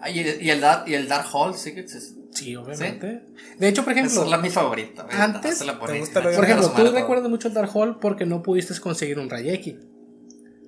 [0.00, 2.14] Ah, y, el, y, el Dark, y el Dark Hall, sí que es.
[2.32, 3.22] Sí, obviamente.
[3.58, 5.04] De hecho, por Esa ejemplo, es la mi favorita.
[5.04, 5.22] ¿verdad?
[5.36, 7.98] antes- la ¿Te ponía- gusta lo de- por ejemplo, tú recuerdas mucho el Dark Hall
[7.98, 9.78] porque no pudiste conseguir un Rayeki.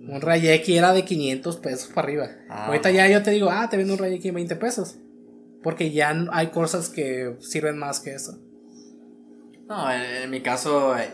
[0.09, 2.29] Un Rayeki era de 500 pesos para arriba.
[2.49, 2.95] Ah, Ahorita no.
[2.95, 4.97] ya yo te digo, ah, te vendo un Rayeki en 20 pesos.
[5.63, 8.39] Porque ya hay cosas que sirven más que eso.
[9.69, 11.11] No, en, en mi caso, eh,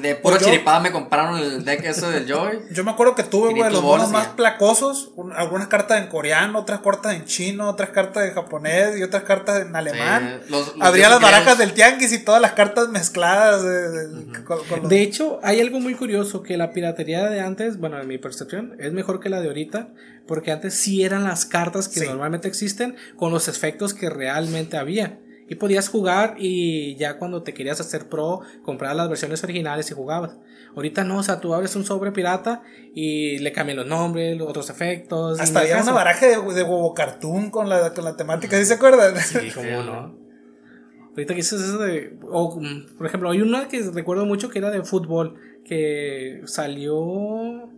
[0.00, 2.60] de pura Pues chiripada me compraron el deck ese del Joy.
[2.70, 4.36] Yo me acuerdo que tuve, güey, 500 los y más ya.
[4.36, 5.12] placosos.
[5.16, 9.24] un- algunas cartas en coreano, otras cartas en chino, otras cartas en japonés y otras
[9.24, 10.40] cartas en alemán.
[10.46, 13.62] Sí, los- los Abría las barajas del tianguis y todas las cartas mezcladas.
[13.62, 17.40] de- de- con- con los- De hecho, hay algo muy curioso que la piratería de
[17.40, 19.88] antes, bueno, en mi percepción, es mejor que la de ahorita,
[20.26, 22.06] porque antes sí eran las cartas que Sí.
[22.06, 25.18] normalmente existen con los efectos que realmente había.
[25.48, 29.94] Y podías jugar y ya cuando te querías hacer pro, comprabas las versiones originales y
[29.94, 30.36] jugabas.
[30.74, 32.62] Ahorita no, o sea, tú abres un sobre pirata
[32.94, 35.40] y le cambian los nombres, los otros efectos.
[35.40, 38.74] Hasta había una baraja de, de huevo cartoon con la, con la temática, ¿sí se
[38.74, 39.16] acuerdan?
[39.18, 40.26] Sí, cómo no.
[41.16, 42.18] Ahorita que dices eso de.
[42.30, 45.36] O, mm, por ejemplo, hay una que recuerdo mucho que era de fútbol.
[45.64, 47.70] Que salió.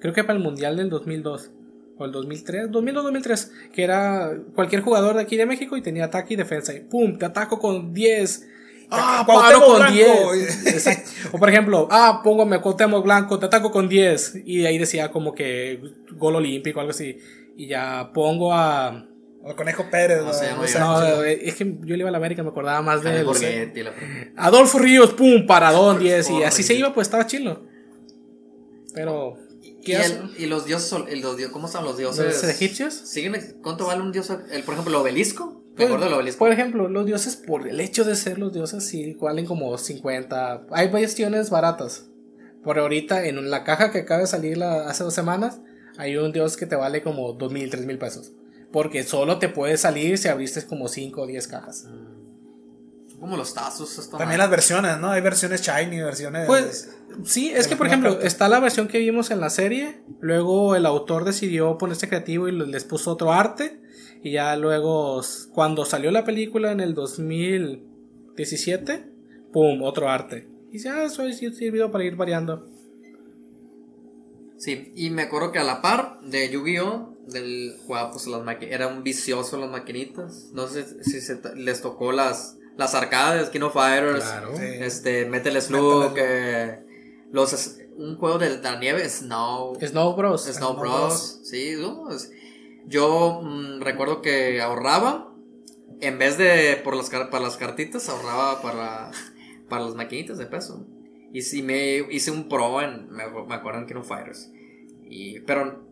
[0.00, 1.50] Creo que para el Mundial del 2002.
[1.98, 2.70] O el 2003.
[2.70, 3.50] 2002-2003.
[3.72, 6.72] Que era cualquier jugador de aquí de México y tenía ataque y defensa.
[6.74, 8.48] Y pum, te ataco con 10.
[8.90, 10.32] Ah, Cuauhtémoc paro con Blanco.
[10.32, 10.66] 10.
[10.66, 11.10] Exacto.
[11.32, 14.42] O por ejemplo, ah, póngame a Cuauhtémoc Blanco, te ataco con 10.
[14.46, 15.80] Y ahí decía como que
[16.12, 17.18] gol olímpico o algo así.
[17.56, 19.06] Y ya pongo a.
[19.42, 20.22] O Conejo Pérez.
[20.24, 20.56] No sé, ¿no?
[20.56, 23.02] no O sea, No, es que yo le iba a la América, me acordaba más
[23.02, 23.26] de él.
[24.36, 26.30] Adolfo Ríos, pum, paradón 10.
[26.30, 27.62] Y así se iba, pues estaba chilo.
[28.94, 29.38] Pero.
[29.88, 30.14] Y, ¿Qué hace?
[30.14, 32.24] el- y los dioses, los dios- ¿cómo están los dioses?
[32.42, 32.94] ¿Los egipcios?
[32.94, 34.30] ¿Siguen, ¿Cuánto vale un dios?
[34.30, 35.62] El, por ejemplo, el obelisco.
[35.70, 36.38] Me Pues, acuerdo del obelisco.
[36.40, 40.62] por ejemplo, los dioses, por el hecho de ser los dioses, sí valen como 50.
[40.70, 42.06] Hay versiones baratas.
[42.64, 45.60] Por ahorita, en la caja que acaba de salir la- hace dos semanas,
[45.96, 48.32] hay un dios que te vale como dos mil, tres mil pesos.
[48.72, 51.82] Porque solo te puede salir si abriste como 5 o 10 cajas.
[51.82, 52.17] Son
[53.18, 53.98] como los tazos.
[53.98, 55.10] esta También las versiones, ¿no?
[55.10, 56.46] Hay versiones shiny, versiones.
[56.46, 58.26] Pues sí, es que por ejemplo, carta.
[58.26, 62.52] está la versión que vimos en la serie, luego el autor decidió ponerse creativo y
[62.52, 63.80] les puso otro arte,
[64.22, 65.20] y ya luego
[65.52, 69.12] cuando salió la película en el 2017,
[69.52, 69.82] ¡pum!
[69.82, 70.48] otro arte.
[70.70, 72.68] Y ya eso ha servido para ir variando.
[74.58, 77.14] Sí, y me acuerdo que a la par de Yu-Gi-Oh!
[77.28, 80.50] Del jugaba pues las era un vicioso las maquinitas.
[80.52, 84.24] No sé si se les tocó las, las arcades, King of Fighters,
[84.56, 84.64] Sí.
[84.80, 86.78] este, Metal Slug, Metal eh,
[87.32, 90.44] los, un juego de la nieve, Snow, Snow Bros.
[90.44, 91.40] Snow Snow Bros.
[91.44, 92.30] Sí, no, es-
[92.86, 95.34] yo mm, recuerdo que ahorraba,
[96.00, 99.10] en vez de por las, para las cartitas, ahorraba para,
[99.68, 100.86] para las maquinitas de peso.
[101.32, 104.50] Y sí me hice un pro en, me, me acuerdo en King of Fighters.
[105.04, 105.87] Y, pero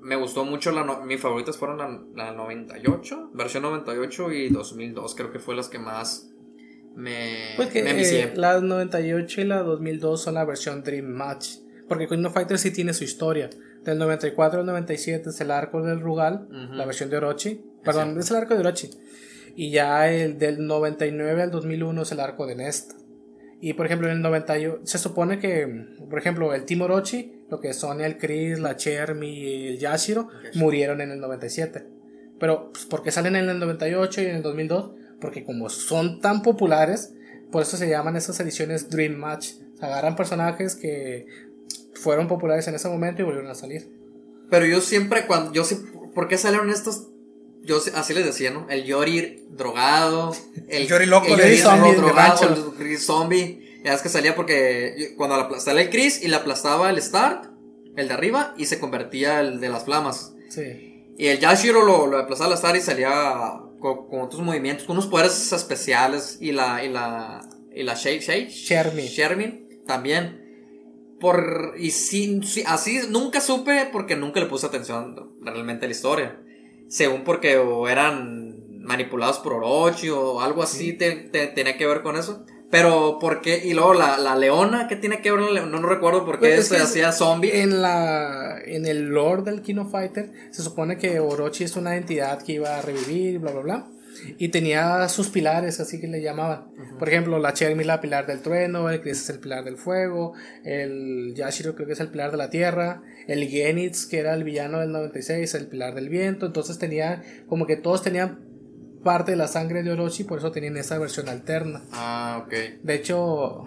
[0.00, 5.14] me gustó mucho, la no- mis favoritas fueron la, la 98, versión 98 y 2002,
[5.14, 6.30] creo que fue las que más
[6.94, 11.50] me, Pues que me eh, la 98 y la 2002 son la versión Dream Match.
[11.88, 13.50] Porque King of Fighters sí tiene su historia.
[13.84, 17.60] Del 94 al 97 es el arco del Rugal, la versión de Orochi.
[17.82, 18.90] Perdón, es el arco de Orochi.
[19.56, 22.92] Y ya el del 99 al 2001 es el arco de Nest.
[23.60, 27.60] Y por ejemplo, en el 98 se supone que, por ejemplo, el Team Orochi, lo
[27.60, 31.86] que son el Chris, la Chermi y el Yashiro, murieron en el 97.
[32.38, 34.92] Pero, pues, ¿por qué salen en el 98 y en el 2002?
[35.20, 37.12] Porque como son tan populares,
[37.52, 39.52] por eso se llaman esas ediciones Dream Match.
[39.74, 41.26] O sea, agarran personajes que
[41.94, 43.92] fueron populares en ese momento y volvieron a salir.
[44.48, 45.52] Pero yo siempre, cuando.
[45.52, 45.64] Yo
[46.14, 47.08] ¿Por qué salieron estos?
[47.62, 48.66] Yo sí- así les decía, ¿no?
[48.70, 50.34] El Yori drogado.
[50.68, 51.56] El Yori loco, El Yori.
[51.58, 52.48] Zombie drogado.
[52.48, 53.80] El Chris zombie.
[53.84, 57.46] Ya es que salía porque cuando la salía el Chris y le aplastaba el Start,
[57.96, 60.34] el de arriba, y se convertía el de las flamas.
[60.50, 61.06] Sí.
[61.16, 63.10] Y el Yashiro lo, lo aplastaba al Start y salía
[63.78, 66.38] con, con otros movimientos, con unos poderes especiales.
[66.40, 66.84] Y la.
[66.84, 67.40] Y la.
[67.74, 68.48] Y la Shake Shake.
[68.50, 69.06] Shermie.
[69.08, 70.38] Shermin también.
[71.20, 75.94] Por, y sí, sí, así nunca supe porque nunca le puse atención realmente a la
[75.94, 76.40] historia.
[76.90, 82.02] Según porque o eran manipulados por Orochi o algo así te- te- tenía que ver
[82.02, 82.44] con eso.
[82.70, 83.62] Pero ¿por qué?
[83.64, 85.40] Y luego la, la leona, ¿qué tiene que ver?
[85.40, 85.70] la leona?
[85.70, 87.62] No, no recuerdo por qué Pues es se hacía zombie.
[87.62, 92.42] En la en el lore del Kino Fighter se supone que Orochi es una entidad
[92.42, 93.86] que iba a revivir, bla bla bla.
[94.38, 96.68] Y tenía sus pilares, así que le llamaban.
[96.98, 100.34] Por ejemplo, la Chermi la pilar del trueno, el Chris es el pilar del fuego,
[100.64, 104.44] el Yashiro creo que es el pilar de la tierra, el Genitz, que era el
[104.44, 106.46] villano del 96, el pilar del viento.
[106.46, 108.40] Entonces tenía, como que todos tenían
[109.04, 111.82] parte de la sangre de Orochi, por eso tenían esa versión alterna.
[111.92, 112.52] Ah, ok.
[112.82, 113.64] De hecho,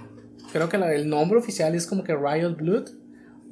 [0.52, 2.90] creo que la- el nombre oficial es como que Riot Blood.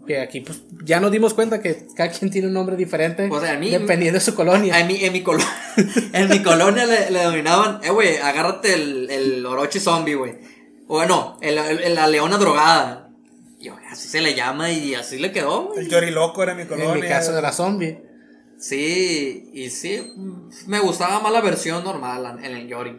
[0.07, 3.43] Que aquí pues ya nos dimos cuenta que cada quien tiene un nombre diferente Pues,
[3.49, 4.79] a mí- dependiendo de su colonia.
[4.79, 5.43] En mi, en mi, colo-
[6.13, 10.33] en mi colonia le, le denominaban, eh, güey, agárrate el, el Orochi zombie, güey.
[10.87, 13.09] O no, el, el- la leona drogada.
[13.59, 15.81] Y así se le llama y así le quedó, güey.
[15.85, 16.93] El Yori loco era mi colonia.
[16.95, 17.99] en mi caso de la zombie.
[18.59, 20.01] Sí, y sí,
[20.67, 22.95] me gustaba más la versión normal en el Yori.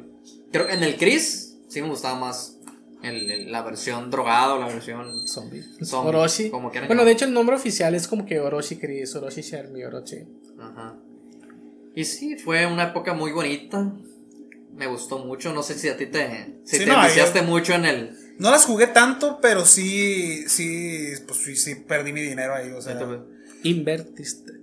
[0.53, 2.59] Creo que en el Chris sí me gustaba más
[3.03, 5.27] el- el- la versión drogado, la versión...
[5.27, 5.63] Zombie.
[5.85, 6.51] Zombie, Orochi.
[6.51, 7.07] como quieran Bueno, llamar.
[7.07, 10.19] de hecho el nombre oficial es como que Orochi Chris, Orochi Shermie, Orochi.
[10.59, 10.97] Ajá.
[11.95, 13.93] Y sí, fue una época muy bonita.
[14.75, 15.53] Me gustó mucho.
[15.53, 18.17] No sé si a ti te, si Sí, te no, yo- mucho en el.
[18.39, 22.81] No las jugué tanto, pero sí, sí, pues sí, sí perdí mi dinero ahí, o
[22.81, 22.99] sea.
[23.63, 24.62] Invertiste.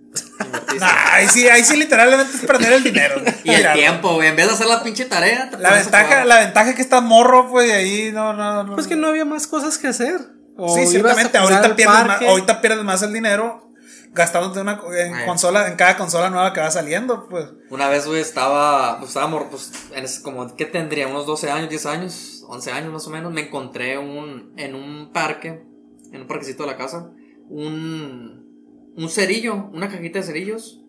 [0.80, 3.22] Nah, ahí sí, ahí sí literalmente es perder el dinero.
[3.44, 4.30] y el tiempo, güey.
[4.30, 7.04] En vez de hacer la pinche tarea, te La ventaja, la ventaja es que estás
[7.04, 8.76] morro, pues, y ahí no, no, no.
[8.76, 10.20] Pues que no había más cosas que hacer.
[10.58, 11.38] O Sí, ciertamente.
[11.38, 13.70] Ahorita pierdes, más, ahorita pierdes más el dinero
[14.12, 15.26] gastándote una, en, Ay.
[15.26, 17.48] consola, en cada consola nueva que va saliendo, pues.
[17.70, 18.98] Una vez, güey, estaba.
[18.98, 21.08] Pues estábamos, pues, en ese, como, ¿qué tendría?
[21.08, 23.32] Unos 12 años, 10 años, 11 años más o menos.
[23.32, 25.64] Me encontré un, en un parque,
[26.12, 27.10] en un parquecito de la casa,
[27.50, 28.39] un.
[28.96, 30.82] Un cerillo, una cajita de cerillos.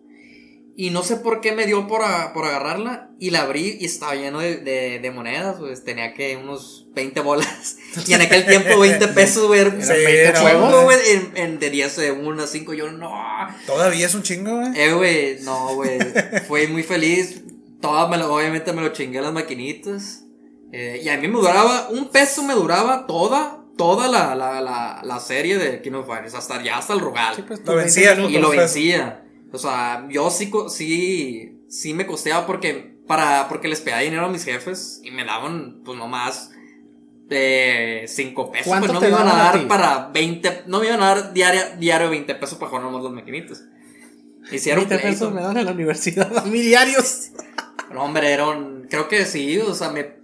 [0.75, 3.09] Y no sé por qué me dio por, a- por agarrarla.
[3.19, 7.19] Y la abrí y estaba lleno de, de, de monedas, pues tenía que unos 20
[7.21, 7.77] bolas.
[8.07, 9.59] Y en aquel tiempo 20 pesos, güey.
[9.81, 12.73] Sí, 20 era juegos, güey, en, en de 10 de 1 a 5.
[12.73, 13.11] Yo, no.
[13.67, 14.71] Todavía es un chingo, güey.
[14.79, 15.99] Eh, güey, no, güey.
[16.47, 17.41] Fui muy feliz.
[17.81, 20.23] Todas me lo, obviamente me lo chingué a las maquinitas.
[20.71, 25.01] Eh, y a mí me duraba, un peso me duraba toda, toda la, la, la,
[25.03, 26.35] la serie de King of Fighters.
[26.35, 27.35] Hasta ya hasta el Rugal.
[27.35, 28.33] Sí, pues, Lo tus 20 vencía, minutos.
[28.33, 29.23] y lo vencía.
[29.53, 34.25] O sea, yo sí, co- sí, sí me costeaba porque, para, porque les pedía dinero
[34.25, 36.51] a mis jefes y me daban, pues nomás
[37.27, 40.87] de 5 pesos, ¿Cuánto pues no te me iban a dar para 20, no me
[40.87, 43.61] iban a dar diario, diario 20 pesos para jugar nomás los maquinitos.
[44.51, 47.29] Hicieron 20 pesos me dan en la universidad a mí diarios.
[47.93, 50.15] No, hombre, era un, creo que sí, o sea, me,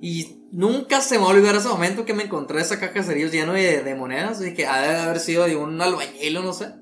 [0.00, 3.02] y nunca se me va a olvidar ese momento que me encontré esa caja de
[3.02, 6.42] cerillos lleno de, de monedas y que ha de haber sido de un albañil o
[6.42, 6.72] no sé.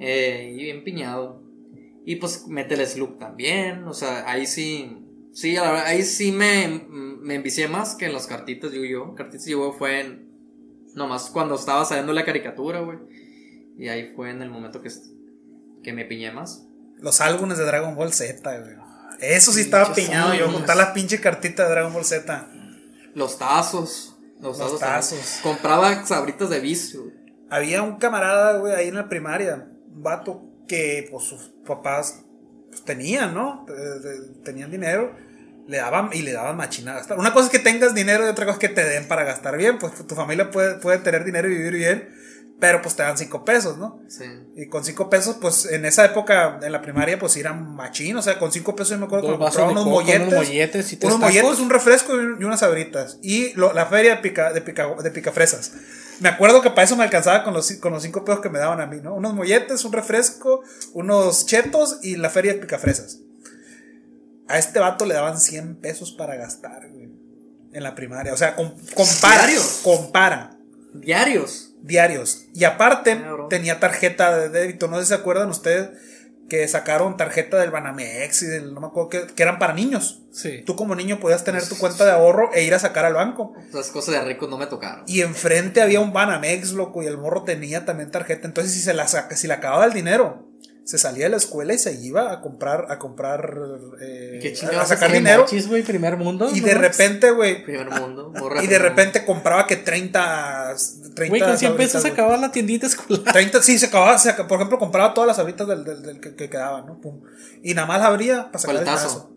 [0.00, 1.42] Eh, y bien piñado.
[2.04, 6.86] Y pues métele Sloop también, o sea, ahí sí, sí, la verdad, ahí sí me,
[6.88, 9.14] me envicié más que en las cartitas Yu-Gi-Oh!
[9.14, 9.74] Cartitas Yu-Gi-Oh!
[9.74, 10.28] fue en,
[10.94, 12.98] nomás cuando estaba saliendo la caricatura, güey.
[13.78, 14.90] Y ahí fue en el momento que,
[15.84, 16.66] que me piñé más.
[16.98, 18.76] Los álbumes de Dragon Ball Z, güey.
[19.20, 22.50] Eso sí estaba Pinches piñado yo, juntar la pinche cartita de Dragon Ball Z.
[23.14, 24.16] Los tazos.
[24.40, 25.40] Los, Los tazos.
[25.42, 27.12] Compraba sabritas de vicio.
[27.50, 32.22] Había un camarada, güey, ahí en la primaria, un vato que, pues, sus papás
[32.70, 33.66] pues, tenían, ¿no?
[34.44, 35.14] Tenían dinero,
[35.66, 37.18] le daban y le daban machina a gastar.
[37.18, 39.56] Una cosa es que tengas dinero y otra cosa es que te den para gastar
[39.56, 39.78] bien.
[39.78, 42.08] Pues tu familia puede, puede tener dinero y vivir bien,
[42.60, 44.00] pero pues te dan cinco pesos, ¿no?
[44.08, 44.24] Sí.
[44.54, 48.16] Y con cinco pesos, pues en esa época, en la primaria, pues eran machín.
[48.16, 50.00] O sea, con cinco pesos yo me acuerdo que Dos me vasos compraba de unos
[50.04, 50.28] molletes.
[50.28, 53.18] unos molletes y unos molletes, un refresco y, unas sabritas.
[53.22, 55.72] Y lo- la feria de pica, de pica, de picafresas.
[56.20, 58.58] Me acuerdo que para eso me alcanzaba con los, con los cinco pesos que me
[58.58, 59.14] daban a mí, ¿no?
[59.14, 63.20] Unos molletes, un refresco, unos chetos y la feria de picafresas.
[64.48, 67.08] A este vato le daban 100 pesos para gastar, güey.
[67.72, 68.34] En la primaria.
[68.34, 69.46] O sea, com- compara.
[69.46, 69.80] ¿Diarios?
[69.84, 70.58] Compara
[70.92, 71.69] Diarios.
[71.82, 72.46] Diarios.
[72.54, 73.48] Y aparte, Claro.
[73.48, 74.88] tenía tarjeta de débito.
[74.88, 75.90] No sé si se acuerdan ustedes
[76.48, 80.22] que sacaron tarjeta del Banamex y del, no me acuerdo, que, que eran para niños.
[80.32, 80.62] Sí.
[80.66, 83.54] Tú como niño podías tener tu cuenta de ahorro e ir a sacar al banco.
[83.68, 85.04] Esas cosas de ricos no me tocaron.
[85.06, 88.48] Y enfrente había un Banamex, loco, y el morro tenía también tarjeta.
[88.48, 90.48] Entonces, si se la saca, si le acababa el dinero,
[90.90, 93.48] se salía de la escuela y se iba a comprar, a comprar,
[94.00, 95.46] eh, ¿Qué a sacar dinero.
[95.68, 96.50] güey, primer mundo.
[96.52, 96.66] Y ¿no?
[96.66, 98.32] de repente, güey, Primer mundo.
[98.36, 100.74] morra y de repente compraba que 30,
[101.14, 102.12] 30 Güey, con 100 sabritas, pesos güey.
[102.12, 103.32] acababa la tiendita escolar.
[103.32, 106.18] 30, sí, se acababa, se acab- por ejemplo, compraba todas las abritas del, del, del
[106.20, 107.00] que, que quedaban, ¿no?
[107.00, 107.20] Pum.
[107.62, 109.30] Y nada más la abría para sacar el tazo.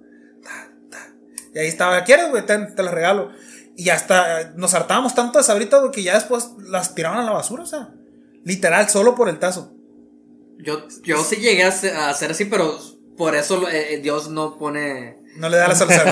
[0.44, 1.14] Ta, ta.
[1.54, 2.44] Y ahí estaba, ¿quieres, güey?
[2.48, 3.30] Ten, te las regalo.
[3.76, 7.24] Y hasta eh, nos hartábamos tanto de sabritas, güey, que ya después las tiraban a
[7.24, 7.90] la basura, o sea,
[8.44, 9.72] literal, solo por el tazo.
[10.60, 12.78] Yo, yo sí llegué a ser, a ser así, pero
[13.18, 15.18] por eso eh, Dios no pone.
[15.38, 16.04] No le da la salsa.
[16.06, 16.12] no,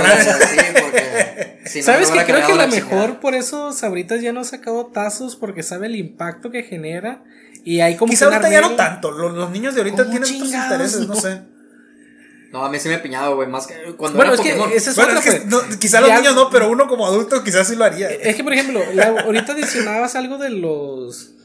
[1.84, 3.20] ¿Sabes que creo que la la mejor chingada.
[3.20, 7.24] por eso Sabritas ya no ha sacado tazos porque sabe el impacto que genera
[7.64, 9.12] y hay como Quizá ahorita ya no tanto.
[9.12, 11.16] Los, los niños de ahorita ¿Cómo tienen otros intereses, no no?
[11.16, 11.42] sé.
[12.52, 13.48] No, a mí sí me he piñado, güey.
[13.48, 14.72] Más que cuando Bueno, era es que Pokémon.
[14.76, 15.70] ese es Bueno, otra, es que pues.
[15.70, 18.10] no, quizá los niños no, pero uno como adulto quizás sí lo haría.
[18.10, 21.36] Es que, por ejemplo, la- ahorita mencionabas algo de los.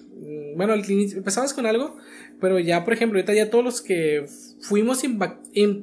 [0.56, 1.96] Bueno, al inicio- empezabas con algo,
[2.40, 4.26] pero ya, por ejemplo, ahorita ya todos los que
[4.60, 5.02] fuimos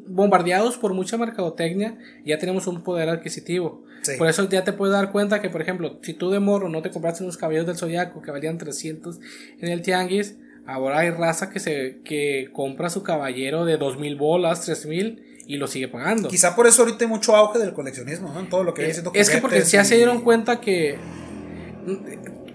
[0.08, 3.84] bombardeados por mucha mercadotecnia, ya tenemos un poder adquisitivo.
[4.02, 4.14] Sí.
[4.18, 6.82] Por eso ya te puedes dar cuenta que, por ejemplo, si tú de morro no
[6.82, 9.20] te compraste unos caballos del zodiaco que valían 300
[9.62, 14.62] en el tianguis, ahora hay raza que se que compra su caballero de 2000 bolas,
[14.66, 16.28] 3000 y lo sigue pagando.
[16.30, 18.40] Quizá por eso ahorita hay mucho auge del coleccionismo, ¿no?
[18.42, 20.98] En todo lo que viene siendo Es que porque ya se dieron cuenta que.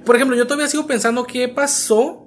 [0.09, 2.27] Por ejemplo, yo todavía sigo pensando qué pasó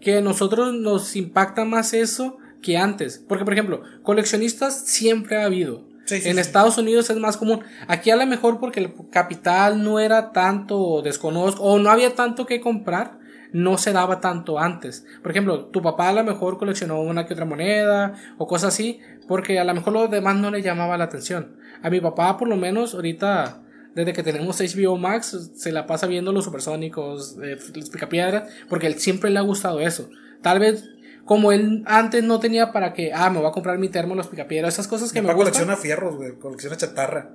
[0.00, 3.24] que a nosotros nos impacta más eso que antes.
[3.28, 5.86] Porque, por ejemplo, coleccionistas siempre ha habido.
[6.06, 6.40] Sí, sí, en sí.
[6.40, 7.60] Estados Unidos es más común.
[7.86, 12.46] Aquí a lo mejor porque el capital no era tanto desconozco o no había tanto
[12.46, 13.20] que comprar,
[13.52, 15.06] no se daba tanto antes.
[15.22, 18.98] Por ejemplo, tu papá a lo mejor coleccionó una que otra moneda o cosas así,
[19.28, 21.58] porque a lo mejor los demás no le llamaba la atención.
[21.80, 23.62] A mi papá, por lo menos, ahorita,
[23.94, 28.86] desde que tenemos HBO Max, se la pasa viendo los supersónicos, eh, los picapiedras, porque
[28.86, 30.08] él siempre le ha gustado eso.
[30.42, 30.84] Tal vez,
[31.24, 34.28] como él antes no tenía para que, ah, me voy a comprar mi termo, los
[34.28, 35.52] picapiedras, esas cosas que me papá gustan.
[35.52, 36.32] colecciona fierros, güey.
[36.38, 37.30] Colecciona chatarra.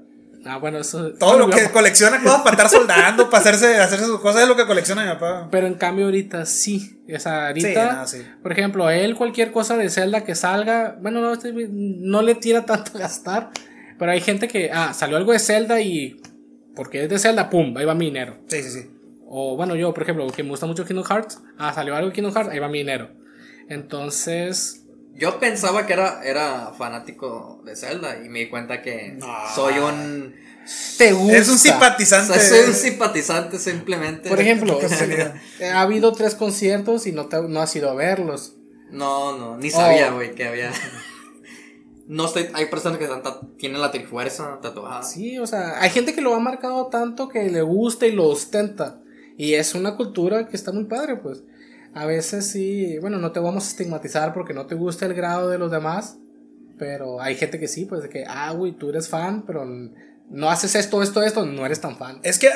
[0.48, 1.12] Ah, bueno, eso.
[1.14, 4.56] Todo lo que colecciona cosas para estar soldando, para hacerse, hacerse sus cosas, es lo
[4.56, 5.48] que colecciona mi papá.
[5.50, 7.00] Pero en cambio ahorita sí.
[7.14, 8.32] O sea, ahorita, Sí, no, sí.
[8.44, 11.34] por ejemplo, él cualquier cosa de Zelda que salga, bueno, no,
[11.72, 13.50] no le tira tanto a gastar.
[13.98, 16.22] Pero hay gente que, ah, salió algo de Zelda y
[16.76, 18.38] porque es de Zelda, pum, ahí va mi dinero.
[18.48, 18.90] Sí, sí, sí.
[19.28, 22.14] O bueno, yo, por ejemplo, que me gusta mucho Kingdom Hearts, ah, salió algo de
[22.14, 23.10] Kingdom Hearts, ahí va mi dinero.
[23.70, 24.82] Entonces,
[25.16, 29.28] Yo pensaba que era, era fanático de Zelda y me di cuenta que No.
[29.56, 30.36] soy un.
[30.98, 31.38] te gusta.
[31.38, 32.40] Es un simpatizante.
[32.40, 34.28] Soy un simpatizante simplemente.
[34.30, 35.36] Por ejemplo, Qué casualidad.
[35.74, 38.56] ha habido tres conciertos y no, te- no has ido a verlos.
[38.92, 40.16] No, no, ni sabía, Oh.
[40.16, 40.72] güey, que había.
[42.08, 42.48] No estoy.
[42.54, 43.22] Hay personas que están
[43.58, 45.02] tienen la trifuerza tatuada.
[45.04, 48.28] Sí, o sea, hay gente que lo ha marcado tanto que le gusta y lo
[48.28, 49.00] ostenta.
[49.38, 51.44] Y es una cultura que está muy padre, pues.
[51.94, 55.50] A veces sí, bueno, no te vamos a estigmatizar porque no te gusta el grado
[55.50, 56.18] de los demás.
[56.78, 59.66] Pero hay gente que sí, pues de que, ah, güey, tú eres fan, pero
[60.30, 62.20] no haces esto, esto, esto, no eres tan fan.
[62.24, 62.54] Es que a-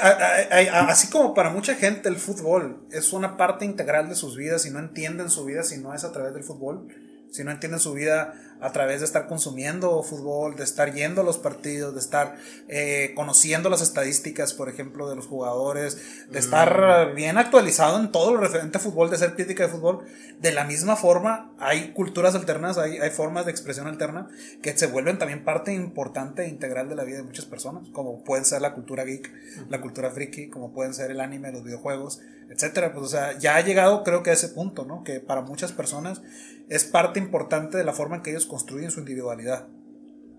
[0.51, 4.35] a- a- así como para mucha gente el fútbol es una parte integral de sus
[4.35, 6.87] vidas y no entienden su vida si no es a través del fútbol,
[7.31, 11.23] si no entienden su vida a través de estar consumiendo fútbol, de estar yendo a
[11.23, 12.37] los partidos, de estar
[12.67, 18.33] eh, conociendo las estadísticas, por ejemplo, de los jugadores, de estar bien actualizado en todo
[18.33, 20.05] lo referente a fútbol, de ser crítica de fútbol.
[20.39, 24.29] De la misma forma, hay culturas alternas, hay, hay formas de expresión alterna
[24.61, 28.23] que se vuelven también parte importante e integral de la vida de muchas personas, como
[28.23, 29.31] pueden ser la cultura geek,
[29.69, 32.93] la cultura friki, como pueden ser el anime, los videojuegos, etcétera.
[32.93, 35.03] Pues, o sea, ya ha llegado, creo que a ese punto, ¿no?
[35.03, 36.21] Que para muchas personas
[36.69, 39.67] es parte importante de la forma en que ellos construyen su individualidad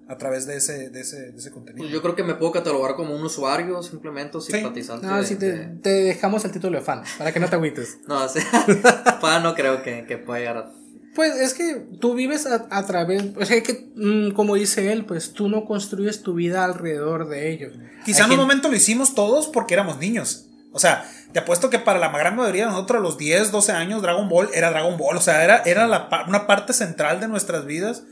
[0.09, 1.85] a través de ese, de ese, de ese contenido.
[1.85, 5.07] Pues yo creo que me puedo catalogar como un usuario, simplemente o simpatizante.
[5.07, 7.55] No, de- sí, te, de- te dejamos el título de fan, para que no te
[7.57, 7.99] agüites.
[8.09, 8.41] No, sí.
[9.21, 10.73] Fan no creo que, que pueda llegar a.
[11.15, 15.05] Pues es que tú vives a, a través, o sea, que mm, como dice él,
[15.07, 17.73] pues tú no construyes tu vida alrededor de ellos.
[18.05, 20.50] Quizá Hay en un gente- momento lo hicimos todos porque éramos niños.
[20.73, 23.73] O sea, te apuesto que para la gran mayoría de nosotros a los 10, 12
[23.73, 25.17] años Dragon Ball era Dragon Ball.
[25.17, 28.05] O sea, era, era la una parte central de nuestras vidas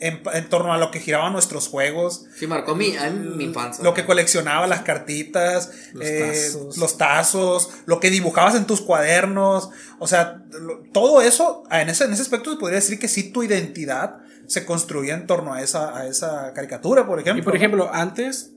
[0.00, 2.26] en, en torno a lo que giraban nuestros juegos.
[2.36, 3.82] Sí, marcó mi, a mi infancia.
[3.84, 6.76] Lo que coleccionaba, las cartitas, Los eh, tazos.
[6.76, 9.70] los tazos, lo que dibujabas en tus cuadernos.
[9.98, 13.08] O sea, lo- todo eso, ah, en ese, en ese aspecto se podría decir que
[13.08, 17.40] sí tu identidad se construía en torno a esa, a esa caricatura, por ejemplo.
[17.40, 18.50] Y por ejemplo, antes,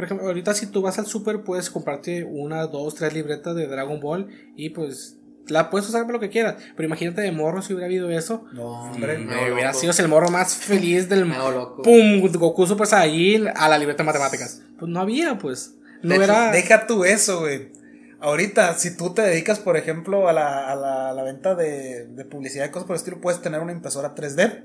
[0.00, 3.66] por ejemplo, ahorita si tú vas al super puedes comprarte una, dos, tres libretas de
[3.66, 6.56] Dragon Ball y pues la puedes usar para lo que quieras.
[6.74, 8.46] Pero imagínate de morro si hubiera habido eso.
[8.54, 9.18] No, hombre.
[9.18, 9.78] No, hubiera loco.
[9.78, 11.82] sido el morro más feliz del loco.
[11.82, 12.22] ¡Pum!
[12.32, 14.62] Goku Super Saiyan a la libreta de matemáticas.
[14.78, 15.74] Pues no había, pues.
[16.02, 16.50] No De hecho, era.
[16.50, 17.68] Deja tú eso, güey.
[18.20, 22.06] Ahorita, si tú te dedicas, por ejemplo, a la, a la, a la venta de,
[22.06, 24.62] de publicidad y cosas por el estilo, puedes tener una impresora 3D.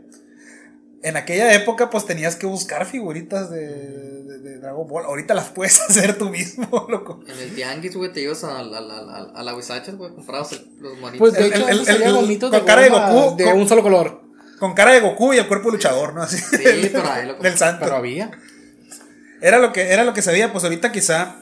[1.06, 5.06] En aquella época, pues tenías que buscar figuritas de, de- de Dragon Ball.
[5.06, 7.24] Ahorita las puedes hacer tú mismo, loco.
[7.28, 10.52] En el tianguis, güey, te ibas a la, la, la, a la Huizachas, güey, comprabas
[10.80, 11.20] los monitos.
[11.20, 13.68] Pues de el- hecho, el- el- el- con de cara de Goku, de con- un
[13.70, 14.22] solo color.
[14.60, 16.24] Con cara de Goku y el cuerpo luchador, ¿no?
[16.24, 16.38] Así.
[16.38, 17.84] Sí, pero ahí lo del santo.
[17.86, 18.32] Pero había.
[19.42, 21.36] Era lo que, era lo que se veía, pues ahorita quizá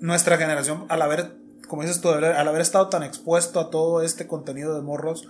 [0.00, 1.34] nuestra generación, al haber,
[1.68, 5.28] como dices tú, al haber estado tan expuesto a todo este contenido de morros,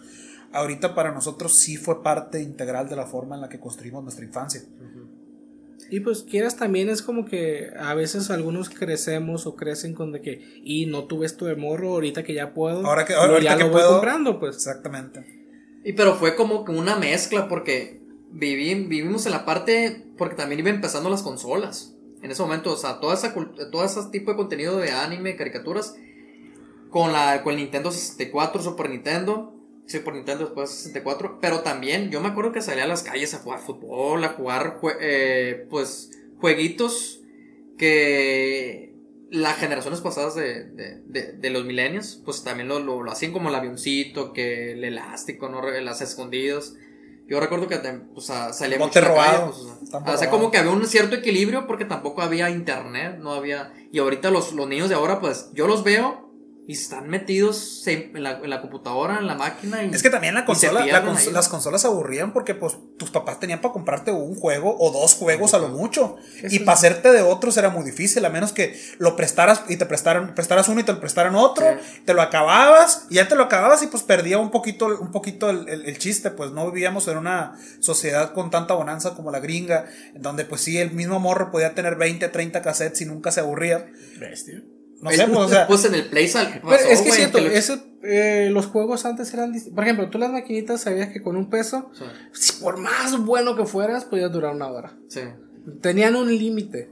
[0.52, 4.24] ahorita para nosotros sí fue parte integral de la forma en la que construimos nuestra
[4.24, 4.62] infancia.
[5.90, 10.22] Y pues quieras también es como que a veces algunos crecemos o crecen con de
[10.22, 12.86] que y no tuve esto de morro ahorita que ya puedo.
[12.86, 14.56] Ahora que- ahorita ya que voy puedo- comprando, pues.
[14.56, 15.24] Exactamente.
[15.84, 18.00] Y pero fue como que una mezcla porque
[18.30, 21.94] viví, vivimos en la parte porque también iba empezando las consolas.
[22.22, 23.34] En ese momento, o sea, toda esa
[23.70, 25.94] todo ese tipo de contenido de anime, caricaturas
[26.88, 29.51] con la con el Nintendo 64, Super Nintendo,
[29.86, 33.38] Super Nintendo después 64, pero también yo me acuerdo que salía a las calles a
[33.38, 37.20] jugar fútbol, a jugar jue- eh, pues jueguitos
[37.78, 38.94] que
[39.30, 43.32] las generaciones pasadas de, de, de, de los milenios, pues también lo, lo, lo hacían
[43.32, 45.62] como el avioncito, que el elástico, ¿no?
[45.68, 46.74] las escondidas.
[47.28, 47.76] Yo recuerdo que
[48.20, 49.46] sea, salía mucho la calle, robado.
[49.52, 50.30] pues, o sea, robado.
[50.30, 53.72] como que había un cierto equilibrio porque tampoco había internet, no había...
[53.90, 56.31] Y ahorita los, los niños de ahora, pues yo los veo
[56.64, 59.82] y están metidos en la, en la computadora, en la máquina.
[59.82, 61.32] Y, Es que también la consola, la pierden cons- ahí.
[61.32, 65.14] las consolas se aburrían porque pues tus papás tenían para comprarte un juego o dos
[65.14, 66.16] juegos a lo mucho.
[66.40, 69.76] Eso Y para hacerte de otros era muy difícil, a menos que lo prestaras y
[69.76, 72.02] te prestaran, prestaras uno y te lo prestaran otro, Sí.
[72.04, 75.50] te lo acababas y ya te lo acababas y pues perdía un poquito, un poquito
[75.50, 79.40] el, el- el chiste, pues no vivíamos en una sociedad con tanta bonanza como la
[79.40, 83.32] gringa, en donde pues sí, el mismo morro podía tener 20, 30 cassettes y nunca
[83.32, 83.86] se aburría.
[85.02, 87.14] No sé, pues, o sea, Pues en el Play sal- Pero pasó, es que es
[87.16, 91.08] cierto, que lo- ese, eh, los juegos antes eran Por ejemplo, tú las maquinitas sabías
[91.12, 94.96] que con un peso, Sí, si por más bueno que fueras, podías durar una hora.
[95.08, 95.20] sí.
[95.80, 96.90] Tenían un límite.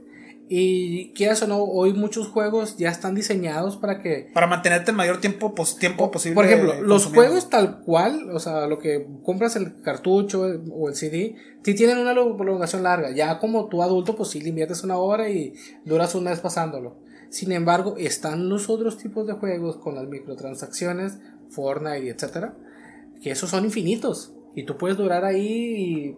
[0.53, 4.97] Y quieras o no, hoy muchos juegos ya están diseñados para que para mantenerte el
[4.97, 6.35] mayor tiempo, pues, tiempo posible.
[6.35, 10.41] Por ejemplo, los juegos tal cual, o sea, lo que compras el cartucho
[10.73, 13.11] o el CD, sí tienen una lo- prolongación larga.
[13.11, 15.53] Ya como tú adulto, pues sí le inviertes una hora y
[15.85, 16.97] duras un mes pasándolo.
[17.31, 21.17] Sin embargo, están los otros tipos de juegos con las microtransacciones,
[21.49, 22.57] Fortnite etcétera,
[23.23, 24.33] que esos son infinitos.
[24.53, 26.17] Y tú puedes durar ahí y,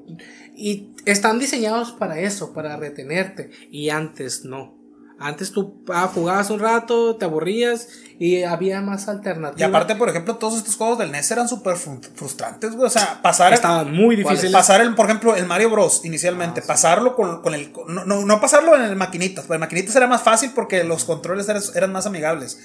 [0.55, 3.51] y están diseñados para eso, para retenerte.
[3.69, 4.82] Y antes no.
[5.19, 7.87] Antes tú ah, jugabas un rato, te aburrías
[8.19, 9.59] y había más alternativas.
[9.59, 12.87] Y aparte, por ejemplo, todos estos juegos del NES eran súper fru- frustrantes, güey.
[12.87, 13.53] O sea, pasar.
[13.53, 14.51] estaban muy difíciles.
[14.51, 16.01] Pasar el, por ejemplo, el Mario Bros.
[16.03, 16.67] inicialmente, Ah, sí.
[16.67, 17.71] pasarlo con, con el.
[17.87, 21.05] no, no, no pasarlo en el maquinitas, pues el maquinitas era más fácil porque los
[21.05, 22.59] controles eran, eran más amigables.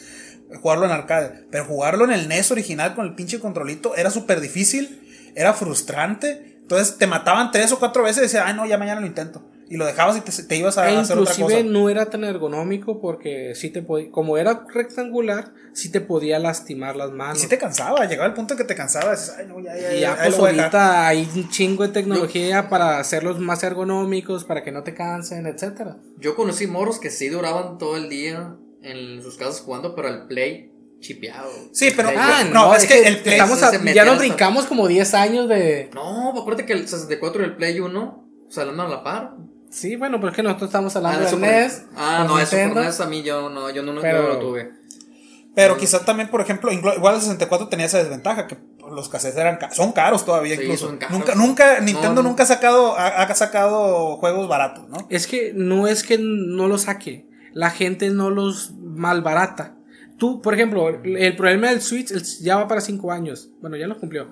[0.63, 1.47] Jugarlo en arcade.
[1.51, 6.59] Pero jugarlo en el NES original con el pinche controlito era súper difícil, era frustrante.
[6.63, 9.43] Entonces te mataban tres o cuatro veces y decías, ay, no, ya mañana lo intento.
[9.71, 11.73] Y lo dejabas y te, te ibas a E hacer otra inclusive cosa.
[11.73, 16.97] no era tan ergonómico porque sí te podía, como era rectangular, sí te podía lastimar
[16.97, 17.39] las Y manos.
[17.41, 19.95] sí te cansaba, llegaba el punto en que te cansaba, dices, ay, no, ya, ya,
[19.95, 20.65] Y ya, pues lo voy a dejar".
[20.75, 25.47] ahorita hay un chingo de tecnología para hacerlos más ergonómicos, para que no te cansen,
[25.47, 25.99] etcétera.
[26.19, 30.27] Yo conocí moros que sí duraban todo el día en sus casas jugando, pero el
[30.29, 31.51] play chipeado.
[31.73, 34.89] Sí, pero- Ah, no, es que el Play estamos a- ya nos hasta- brincamos como
[34.89, 35.91] 10 años de...
[35.95, 39.35] No, acuérdate que el 64 y el Play 1 salen a la par.
[39.71, 41.83] Sí, bueno, pero es que nosotros estamos Ah, hablando el de Super- NES.
[41.97, 42.75] Ah, no, Nintendo.
[42.75, 44.73] por NES a mí yo no, yo no, Pero- lo tuve.
[45.55, 48.57] Pero quizás también, por ejemplo, igual el 64 tenía esa desventaja, que
[48.95, 50.87] los cassettes eran ca- son caros todavía Sí, incluso.
[50.87, 51.19] son caros.
[51.19, 52.29] Nunca, nunca, Nintendo no.
[52.29, 55.07] nunca ha sacado, ha, ha sacado juegos baratos, ¿no?
[55.11, 59.75] Es que no es que no los saque, la gente no los malbarata.
[60.17, 63.51] Tú, por ejemplo, el problema del Switch ya va para 5 años.
[63.61, 64.29] Bueno, ya lo cumplió.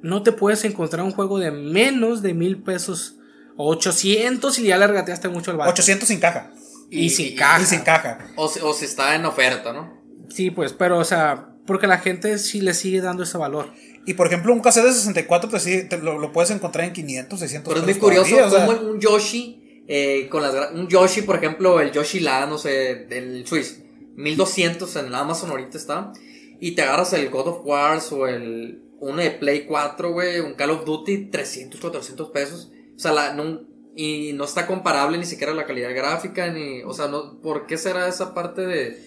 [0.00, 3.16] No te puedes encontrar un juego de menos de mil pesos.
[3.56, 5.72] O 800 y ya le regateaste mucho el barco.
[5.72, 6.52] 800 sin caja.
[6.90, 7.62] Y, Y- sin y- caja.
[7.62, 8.18] Y sin caja.
[8.36, 10.02] O, si- o si está en oferta, ¿no?
[10.30, 13.70] Sí, pues, pero, o sea, porque la gente sí le sigue dando ese valor.
[14.04, 16.92] Y por ejemplo, un cassette de 64 te sigue- te lo, lo puedes encontrar en
[16.92, 20.72] 500, 600 Pero es muy curioso todavía, o sea, cómo un Yoshi, eh, con las,
[20.72, 23.80] un Yoshi, por ejemplo, el Yoshi La, no sé, del Swiss,
[24.16, 26.12] 1200 en el Amazon ahorita está,
[26.60, 30.54] y te agarras el God of Wars o el uno de Play 4, güey, un
[30.54, 32.70] Call of Duty, 300, 400 pesos,
[33.02, 33.60] sea, la, no,
[33.94, 37.76] y no está comparable ni siquiera la calidad gráfica, ni, o sea, no, ¿por qué
[37.76, 38.98] será esa parte de,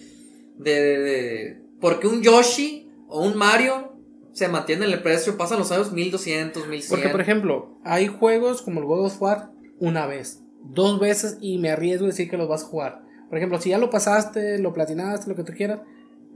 [0.58, 3.96] de, de, un Yoshi o un Mario
[4.32, 6.90] se mantiene en el precio, pasan los años 1200, 1100.
[6.90, 11.58] Porque, por ejemplo, hay juegos como el God of War una vez, dos veces y
[11.58, 13.02] me arriesgo a decir que los vas a jugar.
[13.28, 15.80] Por ejemplo, si ya lo pasaste, lo platinaste, lo que tú quieras,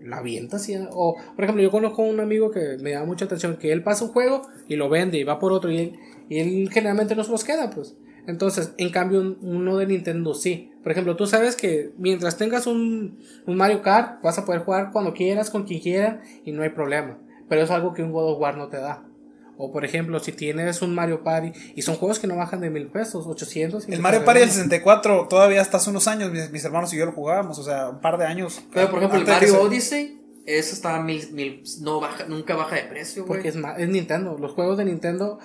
[0.02, 3.04] la avientas y ya- O, por ejemplo, yo conozco a un amigo que me da
[3.04, 5.78] mucha atención, que él pasa un juego y lo vende y va por otro y
[5.78, 5.92] él,
[6.28, 7.96] y él generalmente no se los queda, pues.
[8.26, 10.70] Entonces, en cambio, un- uno de Nintendo sí.
[10.82, 14.90] Por ejemplo, tú sabes que mientras tengas un, un Mario Kart, vas a poder jugar
[14.92, 17.18] cuando quieras, con quien quiera y no hay problema.
[17.48, 19.04] Pero es algo que un God of War no te da.
[19.62, 22.70] O por ejemplo, si tienes un Mario Party, y son juegos que no bajan de
[22.70, 23.88] mil pesos, 800.
[23.88, 24.70] y el Mario Party del regalan.
[24.70, 27.90] 64 todavía hasta hace unos años, mis, mis hermanos y yo lo jugábamos, o sea,
[27.90, 28.62] un par de años.
[28.72, 32.76] Pero por ejemplo, el Mario se- Odyssey, ese está mil, mil, no baja, nunca baja
[32.76, 33.42] de precio, güey.
[33.42, 34.36] Porque es, Nintendo.
[34.38, 35.38] Los juegos de Nintendo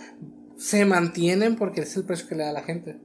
[0.57, 2.97] se mantienen porque es el precio que le da a la gente.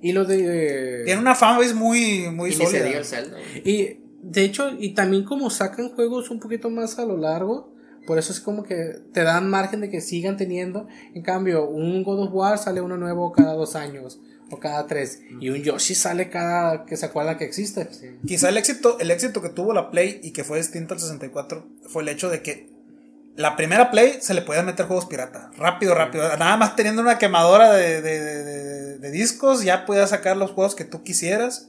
[0.00, 1.02] Y los de.
[1.04, 2.84] Tiene una fanbase muy, muy y ni se sólida.
[2.86, 3.36] diga el Zelda.
[3.64, 7.72] Y de hecho, y también como sacan juegos un poquito más a lo largo,
[8.06, 10.86] por eso es como que te dan margen de que sigan teniendo.
[11.14, 15.20] En cambio, un God of War sale uno nuevo cada dos años o cada tres.
[15.40, 17.88] Y un Yoshi sale cada que se acuerda que existe.
[18.26, 21.66] Quizá el éxito, el éxito que tuvo la Play y que fue distinto al 64
[21.88, 22.70] fue el hecho de que
[23.34, 25.50] la primera Play se le podían meter juegos pirata.
[25.58, 26.24] Rápido, rápido.
[26.38, 30.52] Nada más teniendo una quemadora de, de- de- de- de discos, ya podías sacar los
[30.52, 31.68] juegos que tú quisieras.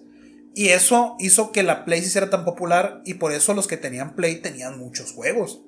[0.56, 3.78] Y eso hizo que la Play se hiciera tan popular y por eso los que
[3.78, 5.62] tenían Play tenían muchos juegos.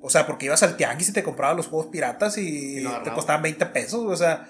[0.00, 3.42] O sea, porque ibas al tianguis y te comprabas los juegos piratas y, te costaban
[3.42, 4.04] 20 pesos.
[4.06, 4.48] O sea,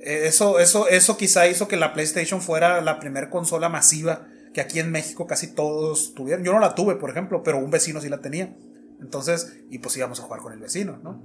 [0.00, 4.80] eso, eso, eso quizá hizo que la PlayStation fuera la primera consola masiva que aquí
[4.80, 6.44] en México casi todos tuvieron.
[6.44, 8.54] Yo no la tuve, por ejemplo, pero un vecino sí la tenía.
[9.00, 11.22] Entonces, y pues íbamos a jugar con el vecino, ¿no?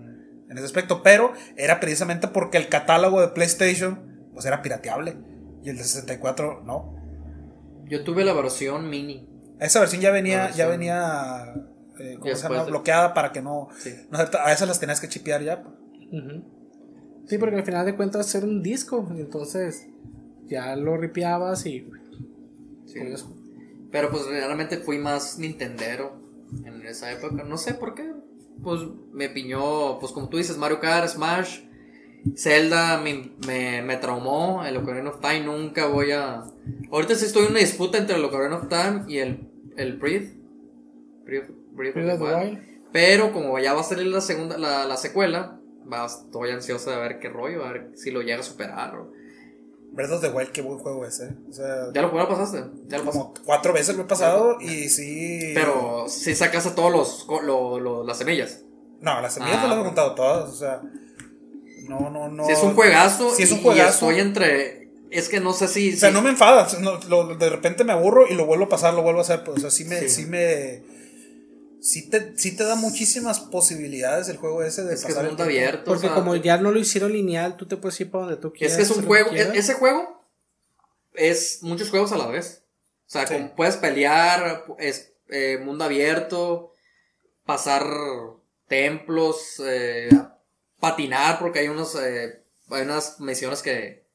[0.50, 5.16] En ese aspecto, pero era precisamente porque el catálogo de PlayStation pues era pirateable
[5.64, 6.96] y el de 64 no.
[7.86, 9.28] Yo tuve la versión mini.
[9.60, 11.54] Esa versión ya venía, La ya versión- venía
[12.04, 12.64] eh, ¿cómo se llama?
[12.64, 13.94] de- bloqueada para que no, Sí.
[14.12, 15.64] no a esas las tenías que chipear ya.
[17.28, 19.08] Sí, porque al final de cuentas era un disco.
[19.16, 19.88] Entonces
[20.48, 21.88] ya lo ripiabas y.
[22.86, 23.00] Sí.
[23.92, 26.20] Pero pues realmente fui más Nintendero
[26.66, 27.44] en esa época.
[27.44, 28.12] No sé por qué.
[28.62, 28.82] Pues
[29.12, 31.62] me piñó, pues como tú dices, Mario Kart, Smash,
[32.36, 34.64] Zelda me, me, me traumó.
[34.64, 36.44] El Ocarina of Time nunca voy a.
[36.92, 40.34] Ahorita sí estoy en una disputa entre el Ocarina of Time y el, el Breath.
[41.26, 42.52] Breath, Breath of Breath of the the Wild.
[42.54, 42.60] Wild.
[42.92, 45.60] Pero como ya va a salir la segunda, la, la secuela,
[45.92, 48.96] va, estoy ansioso de ver qué rollo, a ver si lo llega a superar.
[48.96, 49.12] o-
[49.92, 51.30] Breath of the Wild, qué buen juego es, ¿eh?
[51.50, 52.64] O sea, ¿Ya lo jugaron, pasaste?
[52.88, 53.10] Ya lo pasaste.
[53.20, 55.52] como cuatro veces lo he pasado y sí.
[55.54, 58.62] Pero si sacas a todos los, co- lo- lo- las semillas.
[59.02, 60.82] No, las semillas Ah, no las he contado todas, o sea.
[61.88, 62.46] No, no, no.
[62.46, 64.06] Si es un juegazo, Si es un juegazo.
[64.08, 64.90] Y estoy entre.
[65.12, 65.94] Es que no sé si.
[65.94, 66.68] O sea, si- no me enfada.
[66.80, 69.44] no, lo- de repente me aburro y lo vuelvo a pasar, lo vuelvo a hacer.
[69.44, 70.00] Pues, o sea, sí me.
[70.00, 70.10] Sí.
[70.10, 70.82] Sí, me
[71.84, 75.26] sí te, sí te da muchísimas posibilidades el juego ese de Es que es pasar
[75.26, 75.84] el mundo abierto.
[75.86, 78.40] Porque o sea, como ya no lo hicieron lineal, tú te puedes ir para donde
[78.42, 78.78] tú Es quieras.
[78.78, 79.30] que es un juego.
[79.32, 80.24] que ese juego
[81.14, 82.64] es muchos juegos a la vez.
[83.06, 83.34] O sea, Sí.
[83.36, 86.74] como puedes pelear, es eh, mundo abierto,
[87.46, 87.86] pasar
[88.68, 90.10] templos, eh,
[90.80, 94.06] patinar, porque hay unos eh, hay unas misiones que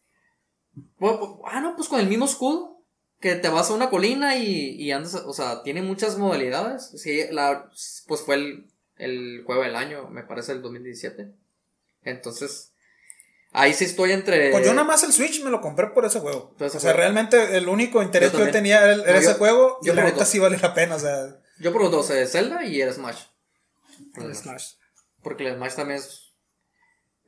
[0.98, 2.77] Bueno, Ah, no, pues con el mismo escudo.
[3.20, 6.90] Que te vas a una colina y, y andas, o sea, tiene muchas modalidades.
[6.96, 7.68] Sí, la,
[8.06, 8.66] pues fue el,
[8.96, 11.28] el juego del año, me parece, el 2017.
[12.04, 12.72] Entonces,
[13.52, 14.50] ahí sí estoy entre...
[14.52, 16.54] Pues yo nada más el Switch me lo compré por ese juego.
[16.56, 16.96] Ese o sea, juego.
[16.98, 19.96] realmente el único interés Yo que yo tenía era, No, ese yo- juego yo y
[19.96, 21.40] la neta sí vale la pena, o sea.
[21.58, 23.20] Yo por los dos, eh, Zelda y el Smash.
[24.14, 24.74] El Smash.
[25.22, 26.27] Porque el Smash también es...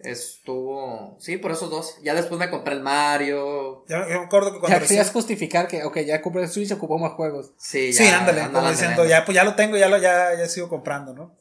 [0.02, 1.16] Estuvo...
[1.20, 1.96] Sí, por esos dos.
[2.02, 3.84] Ya después me compré el Mario.
[3.88, 6.48] Ya, yo me acuerdo que cuando Ya recién- querías justificar que, ok, ya compré el
[6.48, 7.52] Switch, ocupo más juegos.
[7.58, 7.98] Sí, ya.
[8.04, 10.68] Sí, ándale, ándale, como diciendo, ya, pues ya lo tengo, ya lo, ya, ya sigo
[10.68, 11.36] comprando, ¿no?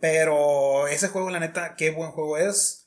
[0.00, 2.86] Pero ese juego, la neta, qué buen juego es.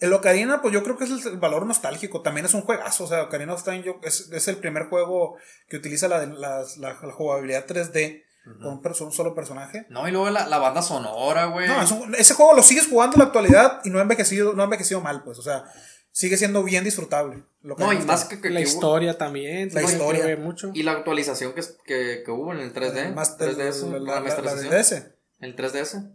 [0.00, 2.20] El Ocarina, pues yo creo que es el, el valor nostálgico.
[2.22, 3.04] También es un juegazo.
[3.04, 5.36] O sea, Ocarina of Time yo- es, es el primer juego
[5.68, 9.86] que utiliza la, la, la- la jugabilidad 3D con un, perso- un solo personaje.
[9.88, 11.66] No, y luego la, la banda sonora, güey.
[11.68, 14.52] No, es un- ese juego lo sigues jugando en la actualidad y no ha envejecido,
[14.54, 15.38] no ha envejecido mal, pues.
[15.38, 15.64] O sea,
[16.12, 17.44] sigue siendo bien disfrutable.
[17.62, 19.70] No, y más que, que- La que hubo- historia también.
[19.72, 20.36] La historia.
[20.36, 20.70] mucho.
[20.74, 23.14] Y la actualización que, que, que hubo en el 3D.
[23.14, 24.70] Más 3D del- eso, la, la la, la, remasterización.
[24.70, 25.14] del DS.
[25.40, 26.10] El 3DS.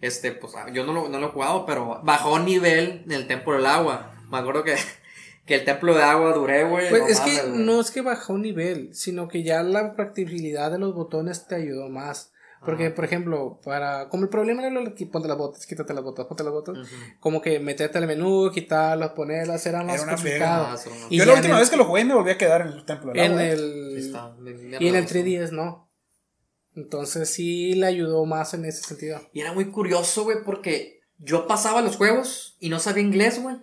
[0.00, 3.26] Este, pues ah, yo no lo, no lo he jugado, pero bajó nivel en el
[3.26, 4.14] templo del agua.
[4.30, 4.76] Me acuerdo que,
[5.48, 6.88] que el templo de agua duré, güey.
[6.90, 7.62] Pues no es mames, que güey.
[7.64, 11.56] no es que bajó un nivel, sino que ya la practicabilidad de los botones te
[11.56, 12.32] ayudó más.
[12.64, 14.08] Porque, por ejemplo, para.
[14.08, 16.76] Como el problema era lo de ponte las botas, quítate las botas, ponte las botas.
[16.76, 16.88] Ujú.
[17.20, 20.68] Como que meterte al menú, quitarlas, ponerlas, era más Era complicado.
[20.72, 21.06] no.
[21.08, 22.84] Y yo la última el- vez que lo jugué me volví a quedar en el
[22.84, 23.44] templo En agua.
[23.44, 23.94] el.
[23.96, 25.12] está, me- me Y en el arreglas.
[25.12, 25.88] 3DS no.
[26.74, 29.20] Entonces sí le ayudó más en ese sentido.
[29.32, 33.56] Y era muy curioso, güey, porque yo pasaba los juegos y no sabía inglés, güey.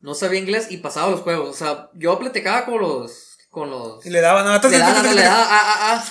[0.00, 1.48] No sabía inglés y pasaba los juegos.
[1.50, 3.36] O sea, yo platicaba con los.
[3.50, 4.04] Con los.
[4.06, 4.60] Y le daba nada.
[4.68, 6.04] le daba, le daba, ah, ah, ah.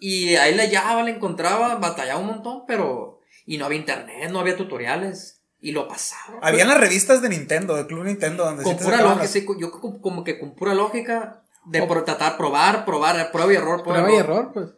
[0.00, 3.20] Y ahí le hallaba, le encontraba, batallaba un montón, pero.
[3.46, 5.42] Y no había internet, no había tutoriales.
[5.60, 6.38] Y lo pasaba.
[6.42, 9.70] Habían las revistas de Nintendo, del Club Nintendo, donde con pura lógica, las- sí, yo
[9.70, 14.04] como- como que con pura lógica de pro- tratar, probar, probar, prueba y error, prueba,
[14.04, 14.68] Prueba y error, pues.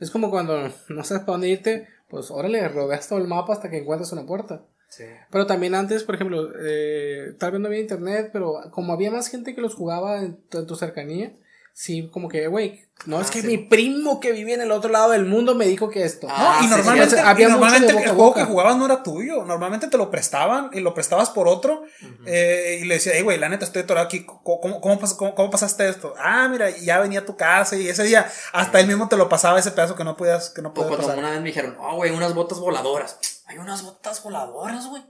[0.00, 3.68] Es como cuando no sabes para dónde irte, pues órale, rodeas todo el mapa hasta
[3.68, 4.62] que encuentres una puerta.
[5.30, 9.28] Pero también antes, por ejemplo, eh, tal vez no había internet, pero como había más
[9.28, 11.32] gente que los jugaba en tu, en tu cercanía,
[11.72, 13.46] sí, como que, güey, no es Ah, que sí.
[13.46, 16.28] mi primo que vive en el otro lado del mundo me dijo que esto.
[16.30, 18.40] Ah, No, y sí, normalmente, sí, y había mucho normalmente el juego boca.
[18.40, 19.44] que jugabas no era tuyo.
[19.44, 21.82] Normalmente te lo prestaban y lo prestabas por otro.
[22.26, 24.24] eh, y le decía, hey, güey, la neta, estoy atorado aquí.
[24.24, 26.14] ¿Cómo, cómo, cómo cómo- cómo pasaste esto?
[26.18, 29.16] Ah, mira, y ya venía a tu casa y ese día hasta él mismo te
[29.16, 31.18] lo pasaba ese pedazo que no podías, que no O podías cuando pasar.
[31.18, 33.18] una vez me dijeron, oh, güey, unas botas voladoras.
[33.46, 35.02] Hay unas botas voladoras, güey.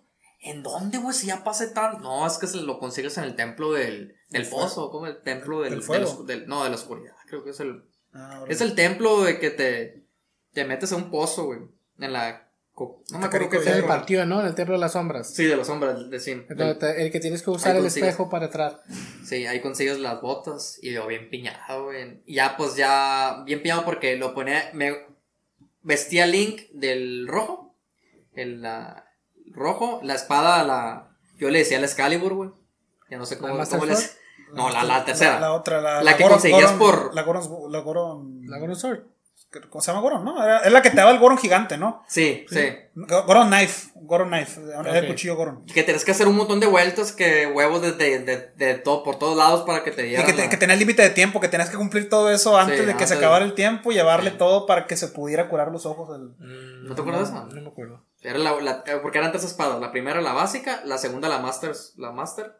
[0.45, 1.15] ¿En dónde, güey?
[1.15, 2.01] Si ya pasé tan.
[2.03, 5.61] No, es que se lo consigues en el templo del, del pozo, como el templo
[5.61, 6.03] del, ¿Del de fuego?
[6.05, 7.14] los- del- no, de la oscuridad.
[7.28, 7.83] Creo que es el.
[8.14, 10.05] Ah, Es el templo de que te,
[10.53, 11.61] te metes a un pozo, güey.
[11.99, 12.49] En la.
[13.11, 13.70] No me acuerdo qué Hierro.
[13.72, 13.87] templo.
[13.89, 14.41] partió, ¿no?
[14.41, 15.33] En el templo de las sombras.
[15.33, 16.45] Sí, de los hombres, de Sim.
[16.49, 18.09] Entonces, el que tienes que usar el consigues.
[18.09, 18.83] espejo para entrar.
[19.24, 22.22] Sí, ahí consigues las botas y yo bien piñado, güey.
[22.26, 24.97] Y ya, pues ya, bien piñado porque lo ponía, me
[25.83, 27.76] vestía Link del rojo,
[28.35, 29.05] el la-
[29.53, 32.51] rojo, la espada, la, yo le decía la Excalibur, güey.
[33.11, 33.55] Ya no sé cómo,
[33.85, 34.16] les...
[34.53, 35.34] No, la, la tercera.
[35.34, 37.72] La, la otra, la, La que Goron- conseguías Goron- por- La Goron.
[37.72, 38.40] La Goron.
[38.46, 39.00] La Goron Sword.
[39.68, 40.42] ¿Cómo se llama Goron, no?
[40.42, 42.03] Era- es la que te daba el Goron gigante, ¿no?
[42.09, 42.70] Sí, sí.
[42.94, 43.90] Goron Knife.
[43.96, 44.61] Goron Knife.
[44.62, 44.86] Era Ok.
[44.86, 45.66] el cuchillo Goron.
[45.66, 49.03] Que tienes que hacer un montón de vueltas, que huevos de, de, de, de todo,
[49.03, 51.11] por todos lados para que te Y dieran que, te- la- que el límite de
[51.11, 53.92] tiempo, que tenías que cumplir todo eso antes Sí, de que se acabara el tiempo
[53.92, 54.36] y llevarle Sí.
[54.38, 56.30] todo para que se pudiera curar los ojos del.
[56.88, 57.46] ¿No te acuerdas de eso?
[57.46, 58.05] No me acuerdo.
[58.22, 59.78] Era la, la- eh, porque eran tres espadas.
[59.80, 62.57] La primera la básica, la segunda la master, la master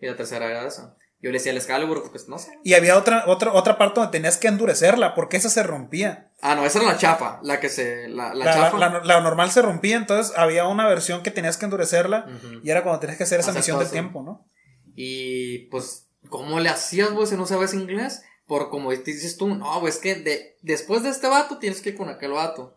[0.00, 0.94] y la tercera era esa.
[1.20, 2.52] Yo le decía el Excalibur porque no sé.
[2.62, 6.30] Y había otra, otra, otra parte donde tenías que endurecerla, porque esa se rompía.
[6.42, 8.78] Ah, no, esa era la chafa, la que se la, la La, chafa.
[8.78, 12.26] la- la normal se rompía, entonces había una versión que tenías que endurecerla
[12.62, 13.92] y era cuando tenías que hacer esa Hacer misión del eso.
[13.94, 14.46] tiempo, ¿no?
[14.94, 18.22] Y pues ¿cómo le hacías, güey, si no sabes inglés?
[18.46, 21.80] Por como te dices tú, no, güey, es que de, después de este vato tienes
[21.82, 22.76] que ir con aquel vato.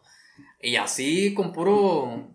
[0.59, 2.27] Y así con puro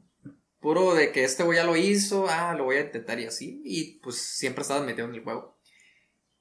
[0.61, 3.61] puro de que este güey ya lo hizo, ah, lo voy a intentar y así
[3.65, 5.56] y pues siempre estabas metido en el juego.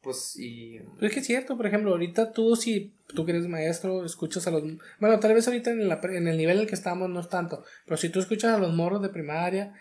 [0.06, 3.47] Pues y Pero es que es cierto, por ejemplo, ahorita tú si tú que eres
[3.47, 4.62] maestro, escuchas a los...
[4.99, 7.28] Bueno, tal vez ahorita en, la en el nivel en el que estamos no es
[7.28, 9.74] tanto, pero si tú escuchas a los morros de primaria,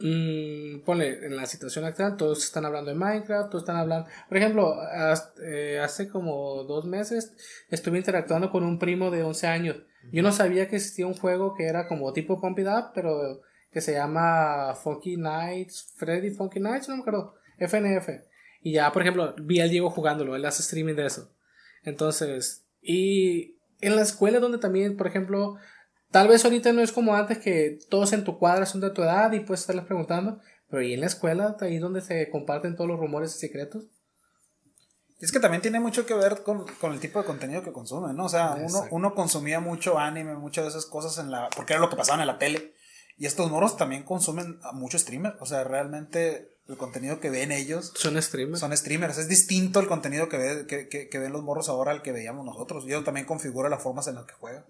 [0.00, 4.08] mm, ponle, en la situación actual, todos están hablando de Minecraft, todos están hablando...
[4.28, 4.74] Por ejemplo,
[5.44, 7.32] eh, hace como dos meses
[7.70, 9.76] estuve interactuando con un primo de 11 años.
[10.10, 13.42] Yo no sabía que existía un juego que era como tipo Pump It Up, pero
[13.70, 18.08] que se llama Funky Nights, Freddy Funky Nights, no me acuerdo, FNF.
[18.62, 21.34] Y ya, por ejemplo, vi al Diego jugándolo, él hace streaming de eso.
[21.82, 25.56] Entonces, y en la escuela donde también, por ejemplo,
[26.10, 29.02] tal vez ahorita no es como antes que todos en tu cuadra son de tu
[29.02, 32.88] edad y puedes estarles preguntando, Pero ¿y en la escuela, ahí donde se comparten todos
[32.88, 33.84] los rumores y secretos?
[35.18, 38.12] Es que también tiene mucho que ver con, con el tipo de contenido que consume,
[38.12, 38.24] ¿no?
[38.24, 41.48] O sea, uno, uno consumía mucho anime, muchas de esas cosas en la.
[41.54, 42.74] porque era lo que pasaba en la tele.
[43.16, 45.36] Y estos moros también consumen a mucho streamer.
[45.38, 48.60] O sea, realmente el contenido que ven ellos Son streamers.
[48.60, 49.18] son streamers.
[49.18, 52.12] Es distinto el contenido que, ve, que, que, que ven los morros ahora al que
[52.12, 52.84] veíamos nosotros.
[52.86, 54.64] Y eso también configura las formas en las que juegan.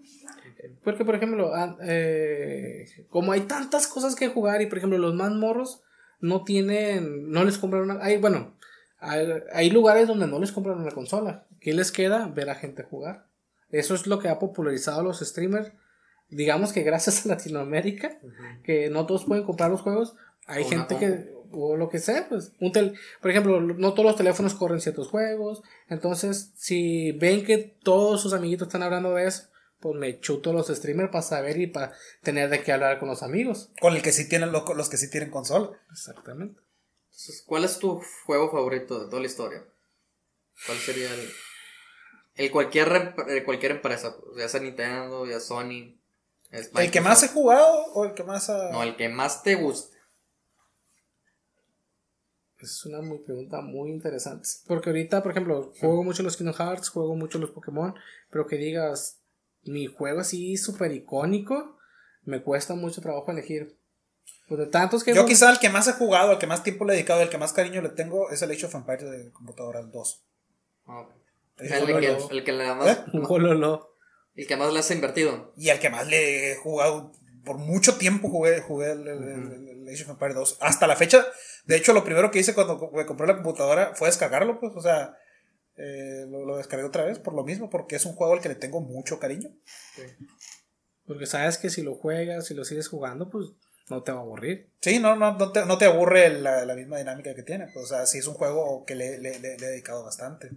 [0.83, 5.13] Porque, por ejemplo, ah, eh, como hay tantas cosas que jugar y, por ejemplo, los
[5.13, 5.83] más morros
[6.19, 8.03] no tienen, no les compran una...
[8.03, 8.57] Hay, bueno,
[8.99, 11.47] hay, hay lugares donde no les compran una consola.
[11.59, 12.27] ¿Qué les queda?
[12.27, 13.27] Ver a gente jugar.
[13.69, 15.71] Eso es lo que ha popularizado a los streamers.
[16.29, 18.17] Digamos que gracias a Latinoamérica,
[18.63, 20.15] que no todos pueden comprar los juegos,
[20.45, 24.05] hay O gente que, o lo que sea, pues, un tel- por ejemplo, no todos
[24.05, 29.27] los teléfonos corren ciertos juegos, entonces, si ven que todos sus amiguitos están hablando de
[29.27, 29.43] eso,
[29.79, 33.21] pues me chuto los streamers para saber y para tener de qué hablar con los
[33.21, 33.69] amigos.
[33.81, 35.71] Con el que sí tienen los, los que sí tienen consola.
[35.91, 36.61] Exactamente.
[37.07, 39.63] Entonces, ¿cuál es tu juego favorito de toda la historia?
[40.65, 41.29] ¿Cuál sería el,
[42.35, 44.15] el cualquier, eh, cualquier empresa?
[44.37, 45.97] Ya sea Nintendo, ya Sony.
[46.49, 48.71] ¿El que más he jugado o el que más ha...
[48.71, 49.92] No, el que más te guste.
[52.63, 54.47] Es una muy pregunta muy interesante.
[54.67, 57.93] Porque ahorita, por ejemplo, juego mucho los Kingdom Hearts, juego mucho los Pokémon,
[58.29, 59.19] pero que digas,
[59.63, 61.77] mi juego así súper icónico,
[62.23, 63.77] me cuesta mucho trabajo elegir.
[64.47, 66.85] Pues de tantos que Yo quizá el que más he jugado, el que más tiempo
[66.85, 69.31] le he dedicado, el que más cariño le tengo es el Age of Empires de
[69.31, 70.23] computadora 2.
[70.87, 71.07] Ah,
[71.57, 71.67] El,
[71.99, 72.07] que,
[72.37, 73.03] el que más, ¿Eh?
[74.35, 75.53] El que más le has invertido.
[75.57, 77.11] Y el que más le he jugado,
[77.45, 80.57] por mucho tiempo jugué, jugué el, el- el- el Age of Empires 2.
[80.61, 81.25] Hasta la fecha,
[81.65, 84.81] de hecho, lo primero que hice cuando me compré la computadora fue descargarlo, pues, o
[84.81, 85.17] sea,
[85.77, 88.49] eh, lo, lo descargué otra vez por lo mismo, porque es un juego al que
[88.49, 89.49] le tengo mucho cariño.
[91.05, 93.47] Porque sabes que si lo juegas, si lo sigues jugando, pues
[93.89, 94.69] no te va a aburrir.
[94.81, 97.67] Sí, no, no, no, te, no te aburre la, la misma dinámica que tiene.
[97.73, 100.49] pues, o sea, sí es un juego que le, le- le- le he dedicado bastante.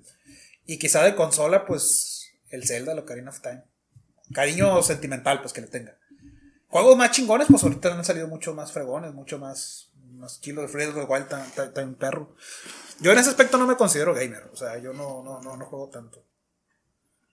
[0.65, 3.63] Y quizá de consola, pues, el Zelda, el Ocarina of Time.
[4.33, 5.97] Cariño sentimental, pues, que le tenga.
[6.77, 10.69] Juegos más chingones, pues ahorita han salido mucho más fregones, mucho más, más kilos de
[10.69, 12.37] Fredo, igual tan, tan, tan perro.
[13.01, 15.65] Yo en ese aspecto no me considero gamer, o sea, yo no, no, no, no
[15.65, 16.23] juego tanto.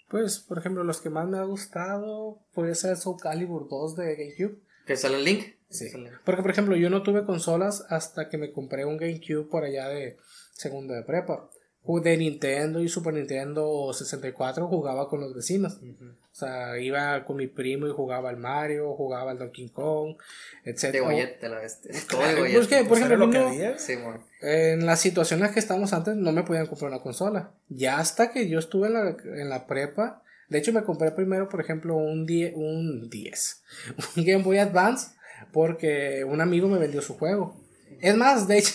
[0.07, 4.15] Pues, por ejemplo, los que más me ha gustado puede ser Soul Calibur 2 de
[4.15, 4.61] GameCube.
[4.85, 5.55] ¿Que sale el link?
[5.69, 5.91] Sí.
[6.23, 9.89] Porque, por ejemplo, yo no tuve consolas hasta que me compré un GameCube por allá
[9.89, 10.19] de
[10.53, 11.49] segundo de prepa.
[11.85, 15.79] De Nintendo y Super Nintendo 64 jugaba con los vecinos.
[15.81, 20.15] O sea, iba con mi primo y jugaba al Mario, jugaba al Donkey Kong,
[20.63, 20.93] etc.
[20.93, 21.91] De gollete la bestia.
[22.09, 22.67] Todo de pues gollete.
[22.67, 23.77] que, por ejemplo, lo no-.
[23.77, 24.25] Sí, bueno.
[24.41, 27.51] en las situaciones que estábamos antes no me podían comprar una consola.
[27.67, 31.49] Ya hasta que yo estuve en la, en la prepa, de hecho me compré primero,
[31.49, 33.63] por ejemplo, un 10, un 10,
[34.15, 35.11] un Game Boy Advance,
[35.51, 37.61] porque un amigo me vendió su juego.
[37.99, 38.73] Es más, de hecho,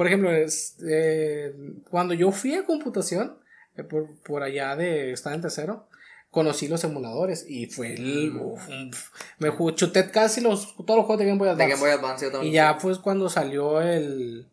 [0.00, 1.54] por ejemplo, es, eh,
[1.90, 3.36] cuando yo fui a computación,
[3.76, 5.88] eh, por, por allá de, estaba en tercero,
[6.30, 11.04] conocí los emuladores y fue el, uf, uf, me jugué, chuté casi los, todos los
[11.04, 11.72] juegos de Game Boy De Advance.
[11.74, 12.50] Game Boy Advance yo también.
[12.50, 14.48] Y ya pues cuando salió el,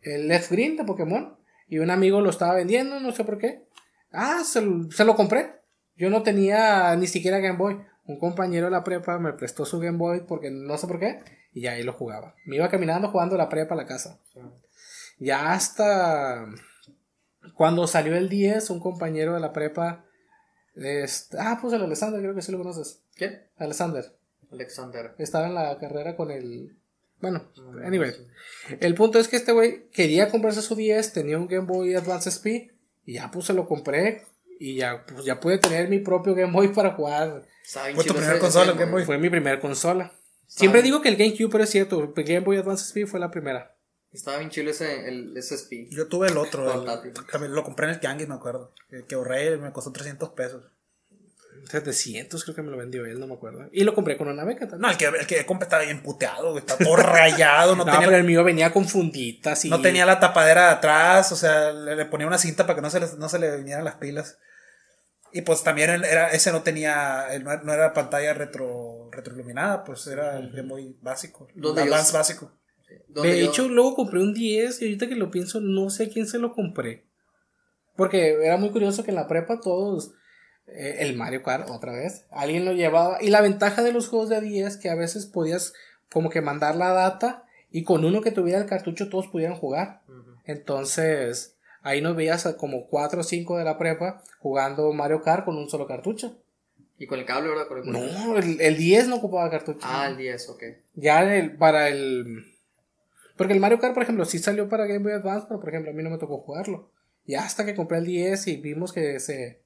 [0.00, 1.36] el Let's Green de Pokémon
[1.68, 3.66] y un amigo lo estaba vendiendo, no sé por qué.
[4.12, 4.62] Ah, se,
[4.92, 5.60] se lo compré.
[5.94, 7.82] Yo no tenía ni siquiera Game Boy.
[8.06, 11.20] Un compañero de la prepa me prestó su Game Boy porque no sé por qué
[11.54, 12.34] y ya ahí lo jugaba.
[12.44, 14.20] Me iba caminando jugando la prepa a la casa.
[15.18, 16.46] Ya hasta
[17.54, 20.04] cuando salió el 10, un compañero de la prepa...
[20.74, 23.00] este, ah, pues el Alexander, creo que sí lo conoces.
[23.14, 23.42] ¿Quién?
[23.56, 24.12] Alexander.
[24.50, 25.14] Alexander.
[25.18, 26.76] Estaba en la carrera con el...
[27.20, 28.12] Bueno, Mm, anyway.
[28.80, 32.28] El punto es que este güey quería comprarse su 10, tenía un Game Boy Advance
[32.30, 32.74] SP
[33.06, 34.22] y ya pues se lo compré
[34.58, 37.46] y ya pues ya pude tener mi propio Game Boy para jugar.
[37.94, 39.04] Fue tu primera consola, Game Boy.
[39.04, 40.12] Fue mi primer consola.
[40.56, 43.30] Siempre digo que el GameCube, pero es cierto, el Game Boy Advance SP fue la
[43.30, 43.74] primera.
[44.12, 45.88] Estaba bien chido ese, el SSP.
[45.90, 48.72] Yo tuve el otro, el- también lo compré en el Tianguis, me acuerdo.
[48.88, 50.62] Que, que ahorré, me costó 300 pesos.
[51.70, 53.68] 700 creo que me lo vendió él, no me acuerdo.
[53.72, 54.82] Y lo compré con una beca también.
[54.82, 58.06] No, el que, el que compré estaba bien puteado, está todo rayado, no, No, tenía,
[58.06, 59.70] pero el mío venía con funditas y...
[59.70, 62.82] no tenía la tapadera de atrás, o sea, le, le ponía una cinta para que
[62.82, 64.38] no se le, no se le vinieran las pilas.
[65.32, 70.06] Y pues también el- era, ese no tenía, el- no era pantalla retro, retroiluminada, pues
[70.06, 72.52] era el Game Boy básico, el ¿Dónde yo- Advance básico.
[73.08, 76.08] De yo- hecho, luego compré un 10 y ahorita que lo pienso, no sé a
[76.08, 77.04] quién se lo compré.
[77.96, 80.12] Porque era muy curioso que en la prepa todos,
[80.66, 83.18] eh, el Mario Kart otra vez, alguien lo llevaba.
[83.22, 85.72] Y la ventaja de los juegos de 10 que a veces podías
[86.12, 90.02] como que mandar la data y con uno que tuviera el cartucho todos pudieran jugar.
[90.44, 95.44] Entonces, ahí nos veías a como 4 o 5 de la prepa jugando Mario Kart
[95.44, 96.38] con un solo cartucho.
[96.98, 97.66] Y con el cable, ¿verdad?
[97.66, 99.80] Con el No, el, el 10 no ocupaba cartucho.
[99.82, 100.62] Ah, el 10, ok.
[100.94, 102.44] Ya el- para el
[103.36, 105.90] Porque el Mario Kart, por ejemplo, sí salió para Game Boy Advance, pero por ejemplo
[105.90, 106.90] a mí no me tocó jugarlo.
[107.26, 109.60] Y hasta que compré el 10 y vimos que se...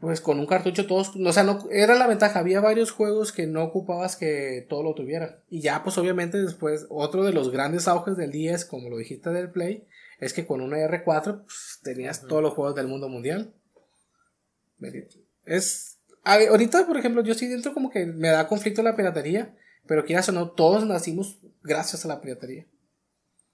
[0.00, 1.12] Pues con un cartucho todos...
[1.14, 2.38] O sea, no, era la ventaja.
[2.38, 5.40] Había varios juegos que no ocupabas que todo lo tuvieran.
[5.50, 9.30] Y ya, pues obviamente después, otro de los grandes auges del 10, como lo dijiste
[9.30, 9.86] del Play,
[10.20, 13.52] es que con una R4 pues, tenías todos los juegos del mundo mundial.
[15.44, 15.97] Es...
[16.28, 19.54] Ahorita, por ejemplo, yo sí dentro como que me da conflicto la piratería.
[19.88, 22.66] Pero quieras o no, todos nacimos gracias a la piratería.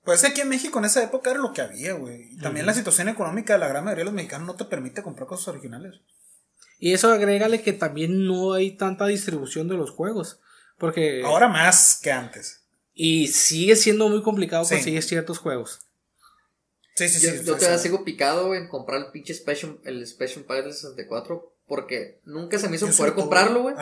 [0.03, 2.33] Pues aquí en México en esa época era lo que había, güey.
[2.33, 5.03] Y también la situación económica de la gran mayoría de los mexicanos no te permite
[5.03, 6.01] comprar cosas originales.
[6.81, 10.41] Y eso agrégale que también no hay tanta distribución de los juegos.
[10.77, 11.22] Porque.
[11.25, 12.64] Ahora más que antes.
[12.93, 15.81] Y sigue siendo muy complicado conseguir ciertos juegos.
[16.97, 17.45] Sí, sí, sí.
[17.45, 21.54] Yo todavía sigo picado en comprar el pinche Special, el Special Pack del 64.
[21.67, 23.75] Porque nunca se me hizo poder comprarlo, güey.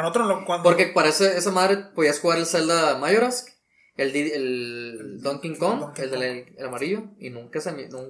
[0.62, 3.48] Porque para esa madre podías jugar el Zelda Majorask
[3.96, 7.88] el, el Donkey Kong, el, del, el amarillo, y nunca se me.
[7.88, 8.00] no.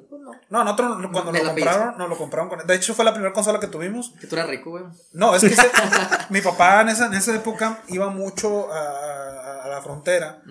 [0.48, 2.66] no, nosotros cuando lo compraron, no lo compraron con.
[2.66, 4.14] De hecho, fue la primera consola que tuvimos.
[4.20, 4.84] Que tú eras rico, güey.
[5.12, 5.54] No, es que
[6.30, 10.42] mi papá en esa, en esa época iba mucho a, a la frontera.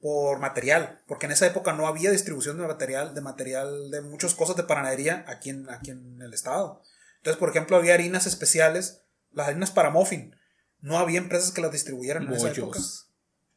[0.00, 4.34] por material, porque en esa época no había distribución de material, de material de muchas
[4.34, 6.80] cosas de panadería aquí en, aquí en el estado.
[7.26, 9.02] Entonces, por ejemplo, había harinas especiales,
[9.32, 10.36] las harinas para muffin.
[10.80, 12.78] No había empresas que las distribuyeran en esa época.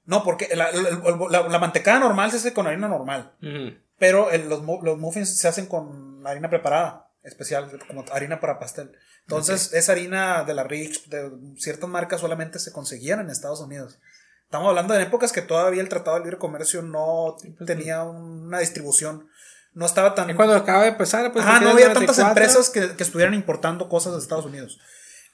[0.06, 3.36] No, porque la, la, mantecada normal se hace con harina normal.
[4.00, 8.92] Pero los, los, muffins se hacen con harina preparada, especial, como harina para pastel.
[9.22, 14.00] Entonces, esa harina de la Rich, de ciertas marcas, solamente se conseguían en Estados Unidos.
[14.46, 18.58] Estamos hablando de épocas que todavía el Tratado de Libre Comercio no pues, tenía una
[18.58, 19.30] distribución.
[19.74, 20.30] No estaba tan.
[20.30, 21.46] Y cuando acaba de empezar, pues.
[21.48, 24.80] Ah, no había tantas empresas que, que estuvieran importando cosas de Estados Unidos.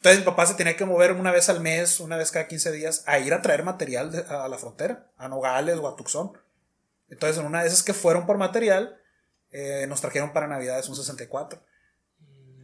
[0.05, 2.71] Entonces mi papá se tenía que mover una vez al mes, una vez cada 15
[2.71, 6.31] días, a ir a traer material a la frontera, a Nogales o a Tucson.
[7.09, 8.99] Entonces en una de esas que fueron por material,
[9.49, 11.59] eh, nos trajeron para Navidades un 64.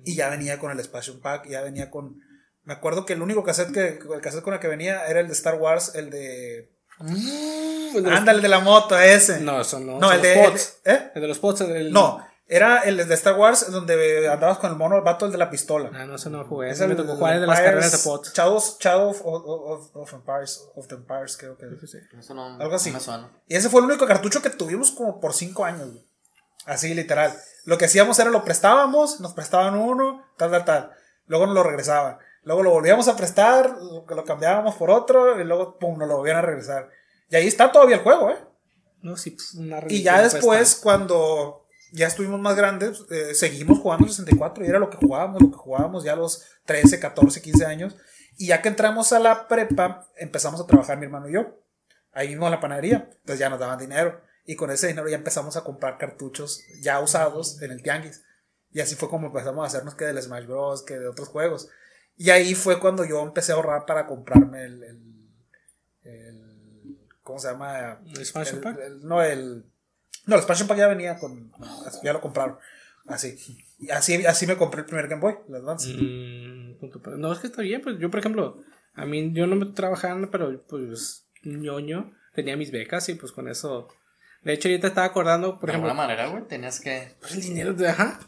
[0.04, 2.20] Y ya venía con el Expansion Pack, ya venía con...
[2.64, 5.28] Me acuerdo que el único cassette, que, el cassette con el que venía era el
[5.28, 6.72] de Star Wars, el de...
[7.02, 9.40] Mm, Anda, el de la moto, ese.
[9.40, 10.00] No, eso no.
[10.00, 10.54] No, el de, el,
[10.86, 11.12] ¿eh?
[11.16, 11.62] el de los pots.
[11.62, 11.92] El...
[11.92, 15.38] No, era el de Star Wars, donde andabas con el mono, el vato, el de
[15.38, 15.90] la pistola.
[15.94, 16.70] Ah, no, eso no jugué.
[16.70, 18.34] Ese me tocó jugar el de las carreras de pots.
[18.34, 21.66] Shadows, Shadow of, of, of, Empires, of the Empires, creo que.
[21.88, 22.94] Sí, Eso no, Algo así.
[23.48, 25.88] Y ese fue el único cartucho que tuvimos como por cinco años,
[26.66, 27.34] Así, literal.
[27.64, 30.92] Lo que hacíamos era lo prestábamos, nos prestaban uno, tal, tal, tal.
[31.28, 32.18] Luego nos lo regresaban.
[32.44, 36.18] Luego lo volvíamos a prestar, lo, lo cambiábamos por otro, y luego, pum, nos lo
[36.18, 36.90] volvían a regresar.
[37.30, 38.38] Y ahí está todavía el juego, ¿eh?
[39.02, 44.08] No, sí, pues una Y ya después, cuando ya estuvimos más grandes, eh, seguimos jugando
[44.08, 47.66] 64 y era lo que jugábamos, lo que jugábamos ya a los 13, 14, 15
[47.66, 47.96] años.
[48.38, 51.60] Y ya que entramos a la prepa, empezamos a trabajar mi hermano y yo,
[52.14, 53.10] ahí mismo en la panadería.
[53.12, 57.00] Entonces ya nos daban dinero y con ese dinero ya empezamos a comprar cartuchos ya
[57.00, 58.24] usados en el tianguis.
[58.72, 61.70] Y así fue como empezamos a hacernos que del Smash Bros, que de otros juegos.
[62.22, 64.84] Y ahí fue cuando yo empecé a ahorrar para comprarme el,
[66.04, 68.00] el, ¿cómo se llama?
[68.06, 68.78] ¿El Smash Pack?
[69.02, 69.66] no, el
[70.28, 71.52] no, el expansion pack ya venía con.
[72.04, 72.58] Ya lo compraron.
[73.08, 73.36] Así.
[73.92, 75.92] Así, así me compré el primer Game Boy, el Advance.
[75.92, 76.78] Mm,
[77.20, 78.62] no, es que está bien, pues yo, por ejemplo,
[78.94, 83.48] a mí yo no me trabajando, pero pues ñoño, tenía mis becas y pues con
[83.48, 83.88] eso.
[84.44, 85.88] De hecho, ahorita estaba acordando, por ejemplo.
[85.88, 87.16] De alguna manera, güey, tenías que.
[87.20, 88.20] Pues el dinero, de, ajá.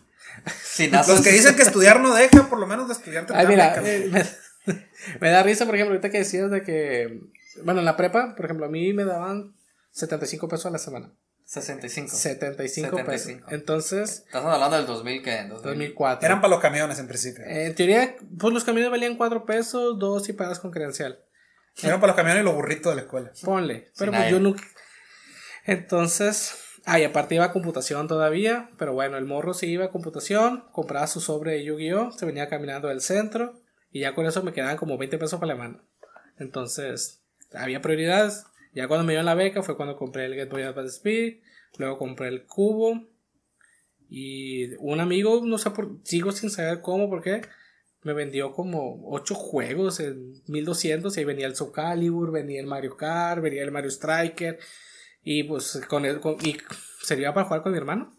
[1.07, 3.33] Los que dicen que estudiar no deja, por lo menos de estudiante.
[3.35, 4.75] Ay, mira, eh, me,
[5.21, 7.21] me, da risa, por ejemplo, ahorita que decías de que.
[7.63, 9.55] Bueno, en la prepa, por ejemplo, a mí me daban
[9.91, 11.13] 75 pesos a la semana.
[11.45, 12.15] 65.
[12.15, 13.33] 75, pesos.
[13.49, 14.23] Entonces.
[14.25, 15.45] Estás hablando del 2000, ¿qué?
[15.49, 16.25] 2004.
[16.25, 17.43] Eran para los camiones en principio.
[17.45, 21.19] en teoría, pues los camiones valían 4 pesos, 2 si pagas con credencial.
[21.81, 23.31] Eran para los camiones y los burritos de la escuela.
[23.43, 23.91] Ponle.
[23.97, 24.63] Pero pues yo nunca.
[25.65, 26.55] Entonces.
[26.85, 28.69] Ah, y aparte iba a computación todavía.
[28.77, 30.65] Pero bueno, el morro sí iba a computación.
[30.71, 32.11] Compraba su sobre de Yu-Gi-Oh!
[32.11, 33.53] Se venía caminando del centro.
[33.91, 35.83] Y ya con eso me quedaban como 20 pesos para la mano.
[36.37, 37.23] Entonces,
[37.53, 38.45] había prioridades.
[38.73, 41.41] Ya cuando me dio la beca fue cuando compré el Get Boy Advance Speed,
[41.77, 43.07] luego compré el cubo
[44.09, 47.41] y un amigo, no sé por, sigo sin saber cómo, porque
[48.01, 52.67] me vendió como 8 juegos en 1200 y ahí venía el Soul Calibur, venía el
[52.67, 54.59] Mario Kart, venía el Mario Striker
[55.23, 56.57] y pues con, el, y
[57.01, 58.13] servía para jugar con mi hermano.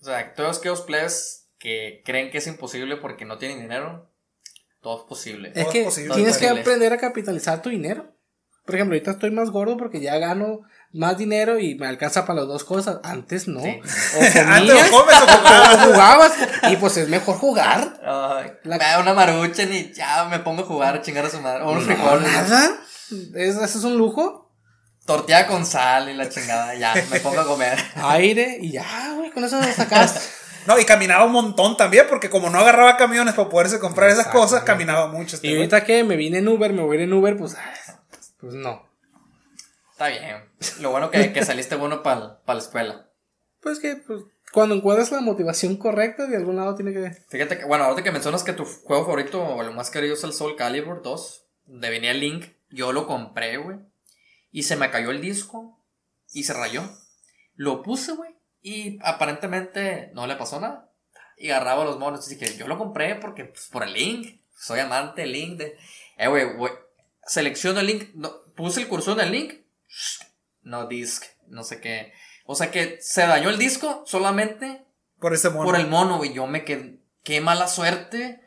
[0.00, 4.10] O sea, todos aquellos players que creen que es imposible porque no tienen dinero,
[4.80, 5.52] todo es posible.
[5.54, 8.12] Es que tienes que aprender a capitalizar tu dinero.
[8.64, 10.62] Por ejemplo, ahorita estoy más gordo porque ya gano
[10.92, 12.98] más dinero y me alcanza para las dos cosas.
[13.04, 13.60] Antes no.
[13.60, 16.32] O comías, o, jugabas.
[16.70, 18.00] Y pues es mejor jugar.
[18.04, 21.40] Ay, Me da una marucha y ya me pongo a jugar, a chingar a su
[21.40, 21.62] madre.
[21.62, 22.22] O un frijol.
[22.22, 22.80] Nada.
[23.34, 24.45] ¿Eso es un lujo?
[25.06, 27.78] Tortilla con sal y la chingada, ya, me pongo a comer.
[27.94, 30.20] Aire y ya, güey, con eso lo sacaste.
[30.66, 34.26] No, y caminaba un montón también, porque como no agarraba camiones para poderse comprar esas
[34.26, 35.36] cosas, caminaba mucho.
[35.36, 35.60] este y güey.
[35.60, 38.00] ahorita que me vine en Uber, me voy a ir en Uber, pues, ah,
[38.40, 38.84] pues no.
[39.92, 40.44] Está bien.
[40.80, 43.08] Lo bueno que, que saliste bueno para la escuela.
[43.60, 47.12] Pues que, pues, cuando encuentras la motivación correcta, de algún lado tiene que.
[47.28, 50.24] Fíjate que, bueno, ahorita que mencionas que tu juego favorito o lo más querido es
[50.24, 53.78] el Soul Calibur 2, donde venía el Link, yo lo compré, güey.
[54.56, 55.78] Y se me cayó el disco
[56.32, 56.82] y se rayó.
[57.56, 58.30] Lo puse, güey.
[58.62, 60.90] Y aparentemente no le pasó nada.
[61.36, 62.20] Y agarraba los monos.
[62.20, 64.40] Así que yo lo compré porque, pues, por el Link.
[64.58, 65.58] Soy amante del Link.
[65.58, 65.76] De...
[66.16, 66.72] Eh, güey, güey.
[67.26, 68.14] Selecciono el Link.
[68.14, 69.54] no, puse el cursor en el Link.
[70.62, 71.24] No disc.
[71.48, 72.14] No sé qué.
[72.46, 74.86] O sea que se dañó el disco solamente
[75.20, 75.66] Por ese mono.
[75.66, 76.32] por el mono, güey.
[76.32, 76.98] Yo me quedé.
[77.24, 78.40] Qué mala suerte.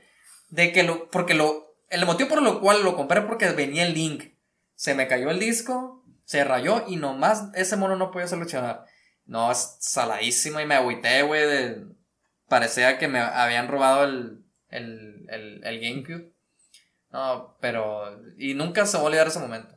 [0.49, 1.11] De que lo.
[1.11, 1.75] Porque lo.
[1.87, 4.33] El motivo por el cual lo compré porque venía el link.
[4.73, 5.98] Se me cayó el disco.
[6.29, 6.83] Se rayó.
[6.87, 8.85] Y nomás ese mono no podía solucionar.
[9.25, 10.59] No, es saladísimo.
[10.59, 11.41] Y me agüité, güey.
[11.47, 11.85] de-
[12.47, 14.43] Parecía que me habían robado el.
[14.69, 16.31] El, el, el GameCube.
[17.11, 18.21] No, pero.
[18.37, 19.75] Y nunca se va a olvidar ese momento.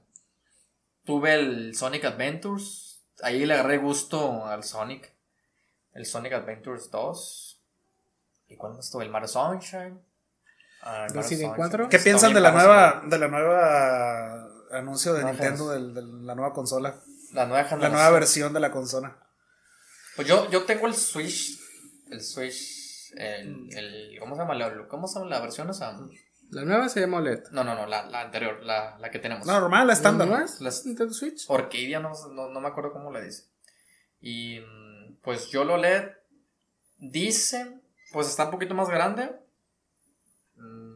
[1.06, 3.02] Tuve el Sonic Adventures.
[3.22, 5.10] Ahí le agarré gusto al Sonic.
[5.94, 7.62] El Sonic Adventures 2.
[8.48, 9.04] ¿Y cuál más tuve?
[9.04, 9.98] El Mario Sunshine.
[10.82, 11.56] Ah, Mario Resident Sunshine.
[11.56, 11.88] 4.
[11.88, 16.34] ¿Qué piensan de la nueva, de la nueva anuncio de No, Nintendo, del- de la
[16.34, 16.96] nueva consola?
[17.32, 19.16] La nueva La nueva versión de la consola.
[20.16, 21.58] Pues yo, yo tengo el Switch.
[22.10, 23.12] El Switch.
[23.14, 24.54] El, el- ¿Cómo se llama?
[24.54, 25.98] La- ¿Cómo se llama la versión esa?
[26.50, 27.44] La nueva se llama OLED.
[27.50, 29.46] No, no, no, la, la anterior, la, la que tenemos.
[29.46, 30.26] No, normal, la estándar.
[30.28, 31.44] ¿La nueva es Las- Nintendo Switch?
[31.48, 33.44] Orquídea, no, no, no me acuerdo cómo le dice.
[34.20, 34.60] Y
[35.22, 36.10] pues yo lo leo.
[36.98, 39.30] Dicen, pues está un poquito más grande.
[40.56, 40.92] Mm,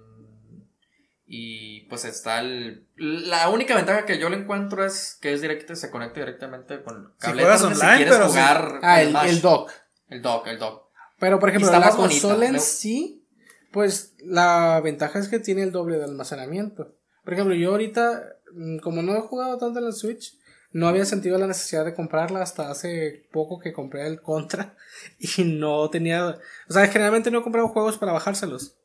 [1.29, 2.87] Y pues está el.
[2.97, 6.97] La única ventaja que yo le encuentro es que es directo, se conecta directamente con
[6.97, 7.43] el cable.
[7.43, 8.33] juegas Ethernet online, quieres pero sí.
[8.33, 9.71] jugar Ah, el, el dock.
[10.09, 10.87] El dock, el dock.
[11.19, 13.25] Pero por ejemplo, la bonita, consola en sí,
[13.73, 16.95] pues la ventaja es que tiene el doble de almacenamiento.
[17.25, 20.39] Por ejemplo, yo ahorita, mm, como no he jugado tanto en la Switch,
[20.73, 24.77] no había sentido la necesidad de comprarla hasta hace poco que compré el Contra
[25.19, 28.77] y no tenía, o sea, generalmente no he comprado juegos para bajárselos.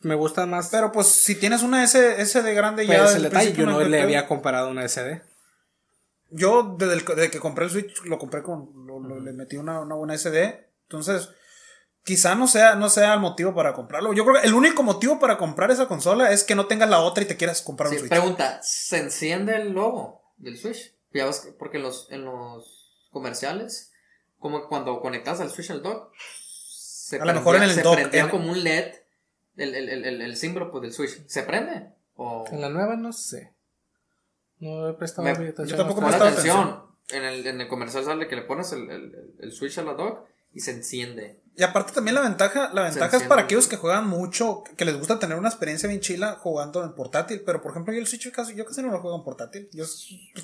[0.00, 0.68] Me gusta más.
[0.70, 3.16] Pero pues si tienes una S, SD grande Pues ya.
[3.16, 4.02] el detalle, yo no le pedo.
[4.04, 5.22] había comprado una SD.
[6.30, 8.70] Yo desde, el- desde que compré el Switch lo compré con.
[8.86, 10.68] lo- lo- le metí una, una buena SD.
[10.84, 11.28] Entonces.
[12.02, 14.14] Quizá no sea, no sea el motivo para comprarlo.
[14.14, 17.00] Yo creo que el único motivo para comprar esa consola es que no tengas la
[17.00, 18.10] otra y te quieras comprar Sí, un Switch.
[18.10, 20.94] pregunta, ¿se enciende el logo del Switch?
[21.12, 23.92] Ya ves que- porque en los, en los comerciales,
[24.38, 27.94] como cuando conectas al Switch al dock, se A lo mejor en el se dock,
[27.96, 28.94] prendía en- como un LED
[29.62, 31.26] el, el, el, el, el símbolo pues, del Switch.
[31.26, 31.90] ¿Se prende?
[32.16, 33.54] ¿O En la nueva no sé.
[34.58, 36.82] No he prestado Me- atención yo tampoco he prestado atención?
[37.08, 39.94] En el, en el comercial sale que le pones el, el, el Switch a la
[39.94, 40.20] dock
[40.52, 41.40] y se enciende.
[41.56, 44.96] Y aparte también la ventaja, la ventaja es para aquellos que juegan mucho, que les
[44.96, 47.42] gusta tener una experiencia bien chila jugando en portátil.
[47.44, 49.68] Pero por ejemplo, yo el Switch casi, yo casi no lo juego en portátil.
[49.72, 49.84] Yo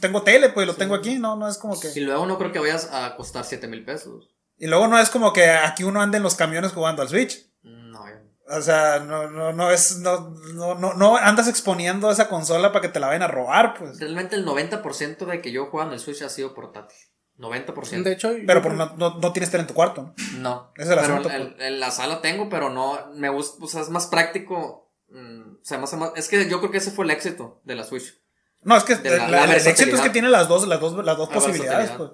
[0.00, 1.88] tengo tele, pues lo tengo aquí, no, no es como que.
[1.94, 4.28] Y luego no creo que vayas a costar 7 mil pesos.
[4.58, 7.46] Y luego no es como que aquí uno anda en los camiones jugando al Switch.
[7.62, 8.04] No,
[8.49, 12.82] O sea, no, no, no es, no, no, no, no andas exponiendo esa consola para
[12.82, 13.99] que te la vayan a robar, pues.
[13.99, 16.97] realmente el 90% de que yo juego en el Switch ha sido portátil.
[17.38, 18.03] 90%.
[18.03, 20.14] De hecho, Pero por no, no, no tienes tele en tu cuarto.
[20.38, 20.72] ¿no?
[20.76, 21.66] Es el pero asunto, en, pues.
[21.66, 22.99] en la sala tengo, pero no.
[23.14, 23.62] Me gusta.
[23.64, 24.90] O sea, es más práctico.
[25.11, 27.74] mm, o sea, más, más- es que yo creo que ese fue el éxito de
[27.74, 28.20] la Switch.
[28.62, 30.80] No, es que De la- la- la el éxito es que tiene las dos, las
[30.80, 32.11] dos, las dos La posibilidades, pues.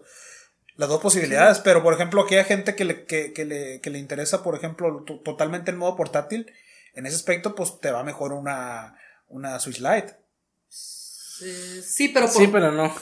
[0.76, 3.90] Las dos posibilidades, pero por ejemplo, aquí hay gente que le, que, que le, que
[3.90, 6.50] le interesa, por ejemplo, to- totalmente en modo portátil.
[6.94, 8.96] En ese aspecto, pues te va mejor una,
[9.28, 10.16] una Switch Lite.
[11.42, 12.94] Eh, sí, pero por, Sí, pero no.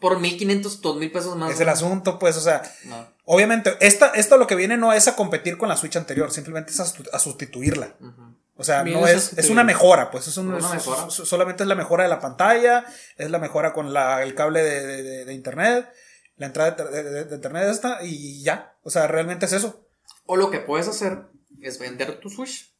[0.00, 1.50] por 1500, 2000 pesos más.
[1.52, 3.06] Es el asunto, pues, o sea, No.
[3.24, 6.72] obviamente, esta, esto lo que viene no es a competir con la Switch anterior, simplemente
[6.72, 7.94] es a, sustituirla.
[8.56, 11.06] O sea, no es, es una mejora, pues es, un- Una es- mejora.
[11.08, 12.84] es- solamente es la mejora de la pantalla,
[13.16, 15.88] es la mejora con la, el cable de, de- de- de internet,
[16.40, 18.74] la entrada de, de- de- internet esta y ya.
[18.82, 19.86] O sea, realmente es eso.
[20.26, 21.26] O lo que puedes hacer
[21.60, 22.72] es vender tu Switch.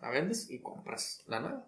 [0.00, 1.64] La vendes y compras la nueva.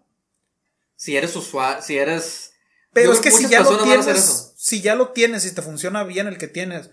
[0.95, 2.53] Si eres usuario, si eres.
[2.93, 6.27] Pero es que si ya lo tienes, si ya lo tienes y te funciona bien
[6.27, 6.91] el que tienes,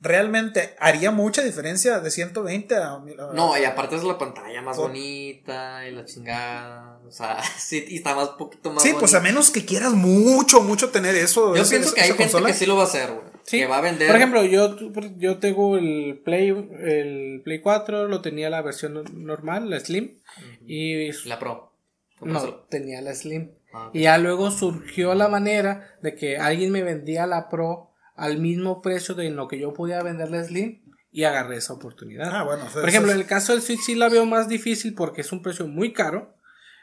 [0.00, 2.98] realmente haría mucha diferencia de 120 a...
[3.34, 6.98] No, y aparte es la pantalla más Por- bonita y la chingada.
[7.06, 10.60] O sea, sí, y está más poquito más Sí, pues a menos que quieras mucho,
[10.62, 11.54] mucho tener eso.
[11.54, 12.48] Yo ese- pienso que hay gente consola.
[12.48, 13.33] que sí lo va a hacer, güey.
[13.44, 13.58] Sí.
[13.58, 14.06] Que va a vender.
[14.06, 14.76] Por ejemplo, yo,
[15.16, 20.18] yo tengo el Play, el Play 4, lo tenía la versión normal, la Slim,
[20.66, 21.72] y la Pro.
[22.20, 23.50] no, tenía la Slim.
[23.72, 23.90] Ah.
[23.92, 28.80] Y ya luego surgió la manera de que alguien me vendía la Pro al mismo
[28.80, 30.80] precio de lo que yo podía vender la Slim
[31.14, 32.28] y agarré esa oportunidad.
[32.34, 32.66] Ah, bueno.
[32.72, 35.42] Por ejemplo, en el caso del Switch sí la veo más difícil porque es un
[35.42, 36.33] precio muy caro.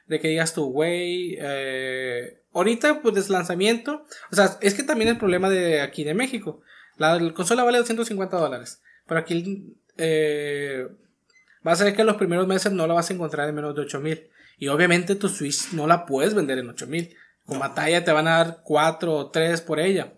[0.07, 5.09] De que digas tú, güey, eh, ahorita pues desde lanzamiento, o sea, es que también
[5.09, 6.61] el problema de aquí de México,
[6.97, 10.87] la, la consola vale 250 dólares, pero aquí eh,
[11.65, 13.75] va a ser que en los primeros meses no la vas a encontrar en menos
[13.75, 17.15] de 8000 y obviamente tu Switch no la puedes vender en 8000.
[17.45, 20.13] Con batalla te van a dar 4 o 3 por ella.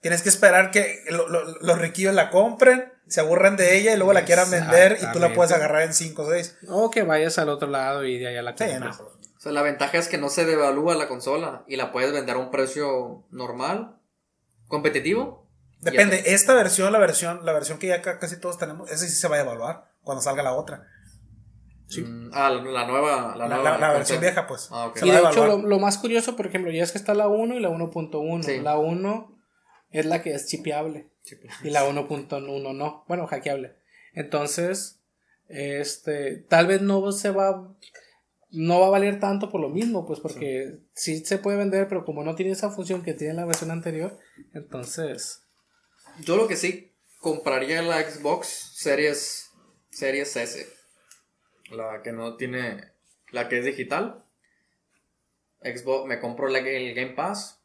[0.00, 3.96] Tienes que esperar que lo- lo- los riquillos la compren, se aburran de ella y
[3.96, 6.56] luego la quieran vender y tú la puedes agarrar en 5 o 6.
[6.68, 8.98] O que vayas al otro lado y de allá la Sí, compras.
[9.00, 9.23] no.
[9.44, 12.36] O sea, la ventaja es que no se devalúa la consola y la puedes vender
[12.36, 13.98] a un precio normal,
[14.68, 15.46] competitivo.
[15.80, 19.10] Depende, esta versión, la versión, la versión que ya ca- casi todos tenemos, esa sí
[19.14, 20.86] se va a evaluar cuando salga la otra.
[21.88, 22.00] Sí.
[22.00, 23.34] Mm, ah, la nueva.
[23.36, 24.68] La, La, nueva la- la versión vieja, pues.
[24.72, 24.96] Ah, ok.
[24.96, 27.28] se Y de hecho, lo, lo más curioso, por ejemplo, ya es que está la
[27.28, 28.42] 1 y la 1.1.
[28.42, 28.60] Sí.
[28.60, 29.38] La 1
[29.90, 31.10] es la que es chipeable
[31.62, 33.04] y la 1.1 no.
[33.08, 33.76] Bueno, hackeable.
[34.14, 35.02] Entonces,
[35.48, 37.74] este, tal vez no se va,
[38.54, 42.04] no va a valer tanto por lo mismo, pues porque sí, se puede vender, pero
[42.04, 44.18] como no tiene esa función que tiene la versión anterior,
[44.52, 45.42] entonces,
[46.20, 49.50] Yo lo que sí compraría la Xbox Series,
[49.90, 50.66] Series S.
[51.70, 52.92] La que no tiene.
[53.32, 54.22] La que es digital.
[55.62, 57.60] Xbox, me compro la- el Game Pass.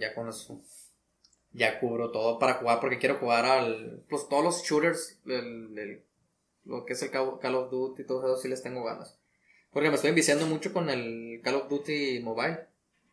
[0.00, 0.60] Ya con eso.
[1.52, 2.80] Ya cubro todo para jugar.
[2.80, 4.02] Porque quiero jugar al.
[4.08, 5.18] Pues todos los shooters.
[5.26, 6.02] el- el-
[6.64, 9.18] lo que es el Call of Duty y todo eso sí les tengo ganas.
[9.74, 12.60] Porque me estoy enviciando mucho con el Call of Duty Mobile.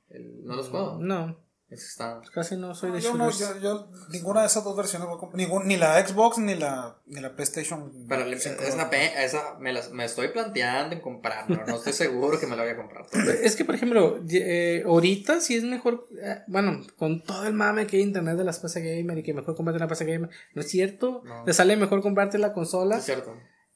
[0.09, 0.97] El- ¿No los juego?
[1.01, 1.37] no,
[1.69, 2.21] Es que está.
[2.33, 5.19] casi no soy de Yo no, yo, yo- ninguna de esas dos versiones voy a
[5.19, 5.37] comprar.
[5.39, 7.89] Ningún- ni la Xbox ni la, ni la PlayStation.
[8.09, 11.93] Pero le- esa, pe- esa me, las- me estoy planteando en comprar, pero no estoy
[11.93, 13.05] seguro que me la voy a comprar.
[13.41, 17.87] Es que, por ejemplo, eh, ahorita sí es mejor, eh, bueno, con todo el mame
[17.87, 20.29] que hay en internet de las PC Gamer y que mejor comprarte una PC Gamer,
[20.53, 21.21] ¿no es cierto?
[21.23, 21.45] No.
[21.45, 23.33] Te sale mejor comprarte la consola Es cierto.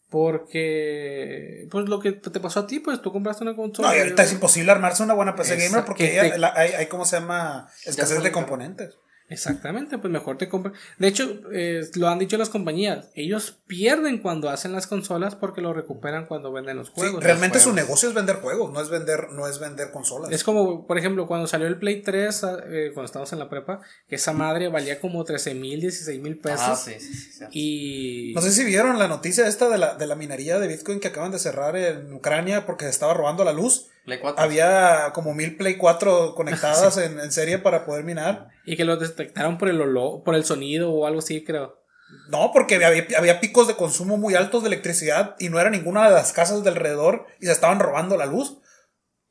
[0.09, 3.89] Porque, pues lo que te pasó a ti, pues tú compraste una consola.
[3.89, 5.71] No, y ahorita es imposible armarse una buena PC Exacto.
[5.71, 7.69] gamer porque te- la- hay, hay, ¿cómo se llama?
[7.85, 8.97] Escasez de componentes.
[9.27, 10.75] Exactamente, pues mejor te compras.
[10.99, 15.61] De hecho, eh, lo han dicho las compañías, ellos pierden cuando hacen las consolas porque
[15.61, 17.23] lo recuperan cuando venden los Sí, juegos.
[17.23, 20.31] realmente Los su negocio es vender juegos, no es vender, no es vender consolas.
[20.31, 23.81] Es como, por ejemplo, cuando salió el Play 3, eh, cuando estábamos en la prepa,
[24.07, 26.61] que esa madre valía como 13 mil, 16 mil pesos.
[26.61, 27.45] Ah, sí, sí, sí, sí.
[27.51, 28.33] Y.
[28.35, 31.07] No sé si vieron la noticia esta de la, de la minería de Bitcoin que
[31.07, 33.87] acaban de cerrar en Ucrania porque se estaba robando la luz.
[34.05, 34.41] Play 4.
[34.43, 38.49] Había como mil Play 4 conectadas en, en serie para poder minar.
[38.65, 41.81] Y que lo detectaron por el olor, por el sonido o algo así, creo.
[42.29, 46.07] No, porque había, había picos de consumo muy altos de electricidad y no era ninguna
[46.07, 48.59] de las casas de alrededor y se estaban robando la luz.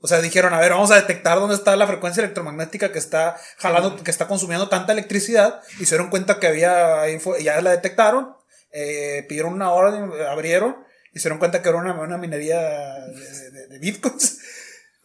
[0.01, 3.37] O sea, dijeron, a ver, vamos a detectar dónde está la frecuencia electromagnética que está
[3.59, 5.63] jalando, que está consumiendo tanta electricidad.
[5.81, 7.05] Y se dieron cuenta que había,
[7.41, 8.35] ya la detectaron,
[8.71, 10.77] eh, pidieron una orden, abrieron
[11.15, 14.41] y se dieron cuenta que era una, una minería de, de- de bitcoins.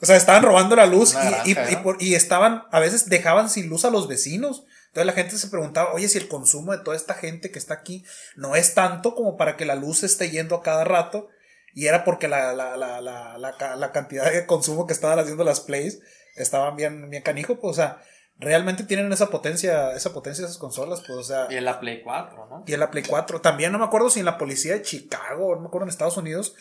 [0.01, 1.83] O sea, estaban robando la luz y, y- granja, y ¿no?
[1.83, 4.63] por- y estaban, a veces dejaban sin luz a los vecinos.
[4.87, 7.73] Entonces la gente se preguntaba, oye, si el consumo de toda esta gente que está
[7.75, 8.03] aquí
[8.35, 11.27] no es tanto como para que la luz esté yendo a cada rato.
[11.75, 15.19] Y era porque la, la, la, la, la, ca- la cantidad de consumo que estaban
[15.19, 15.99] haciendo las plays
[16.35, 18.01] estaban bien, bien canijo, pues, o sea,
[18.37, 22.01] realmente tienen esa potencia, esa potencia esas consolas, pues, o sea, Y en la Play
[22.01, 22.63] 4, ¿no?
[22.65, 23.41] y en la Play 4.
[23.41, 26.17] También no me acuerdo si en la policía de Chicago, no me acuerdo en Estados
[26.17, 26.55] Unidos.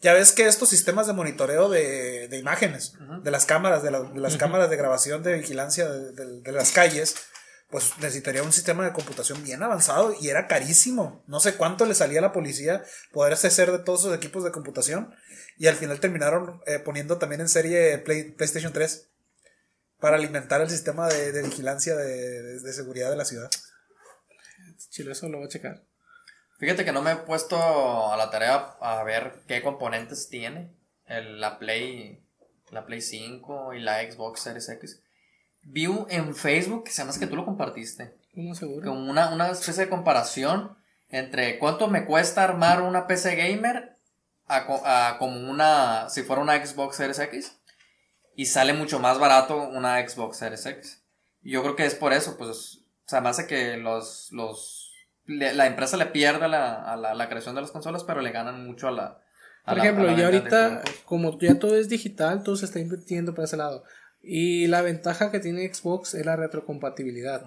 [0.00, 2.92] Ya ves que estos sistemas de monitoreo de, de imágenes,
[3.22, 7.14] de las cámaras, de, la- de las cámaras de grabación de vigilancia de, las calles,
[7.70, 11.24] pues necesitaría un sistema de computación bien avanzado y era carísimo.
[11.26, 14.52] No sé cuánto le salía a la policía poder hacer de todos esos equipos de
[14.52, 15.14] computación.
[15.56, 19.08] Y al final terminaron eh, poniendo también en serie Play- PlayStation 3
[20.00, 23.50] para alimentar el sistema de, vigilancia de seguridad de la ciudad.
[24.90, 25.82] Chile, eso lo voy a checar.
[26.58, 27.56] Fíjate que no me he puesto
[28.12, 30.70] a la tarea a ver qué componentes tiene
[31.06, 32.20] el- la Play
[32.70, 35.00] la Play 5 y la Xbox Series X.
[35.62, 38.88] Vi en Facebook, que se llama que tú lo compartiste, No seguro.
[38.90, 40.76] como una, una especie de comparación
[41.10, 43.96] entre cuánto me cuesta armar una PC gamer
[44.48, 47.56] a, a como una, si fuera una Xbox Series X,
[48.34, 51.00] y sale mucho más barato una Xbox Series X.
[51.42, 54.83] Yo creo que es por eso, pues, o sea, me hace que los, los,
[55.26, 58.66] la empresa le pierda la, a la, la creación de las consolas, pero le ganan
[58.66, 59.20] mucho a la...
[59.64, 63.34] a Por ejemplo, la y ahorita, como ya todo es digital, todo se está invirtiendo
[63.34, 63.84] para ese lado.
[64.22, 67.44] Y la ventaja que tiene Xbox es la retrocompatibilidad.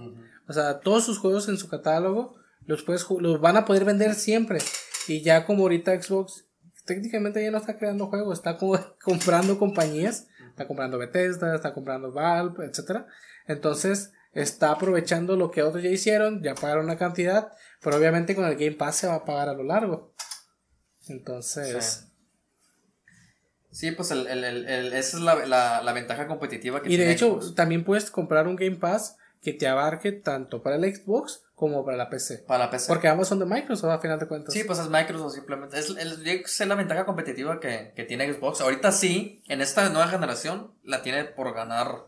[0.48, 2.36] O sea, todos sus juegos en su catálogo
[2.66, 4.60] los, puedes, los van a poder vender siempre.
[5.08, 6.46] Y ya como ahorita Xbox
[6.86, 10.28] técnicamente ya no está creando juegos, está como comprando compañías
[10.58, 13.06] Está comprando Bethesda, está comprando Valve, etcétera.
[13.46, 14.12] Entonces,
[14.42, 17.52] está aprovechando lo que otros ya hicieron, ya pagaron una cantidad,
[17.82, 20.14] pero obviamente con el Game Pass se va a pagar a lo largo.
[21.08, 22.04] Entonces,
[23.72, 27.12] Sí, pues el, el, el, esa es la, la, la ventaja competitiva que y de
[27.12, 27.54] hecho, Xbox.
[27.56, 31.96] también puedes comprar un Game Pass que te abarque tanto para el Xbox como para
[31.98, 32.40] la PC.
[32.48, 32.88] para la PC.
[32.88, 34.54] Porque ambos son de Microsoft a final de cuentas.
[34.54, 35.78] Sí, pues es Microsoft simplemente.
[35.78, 38.62] Es la ventaja competitiva que, que tiene Xbox.
[38.62, 42.06] Ahorita sí, en esta nueva generación, la tiene por ganar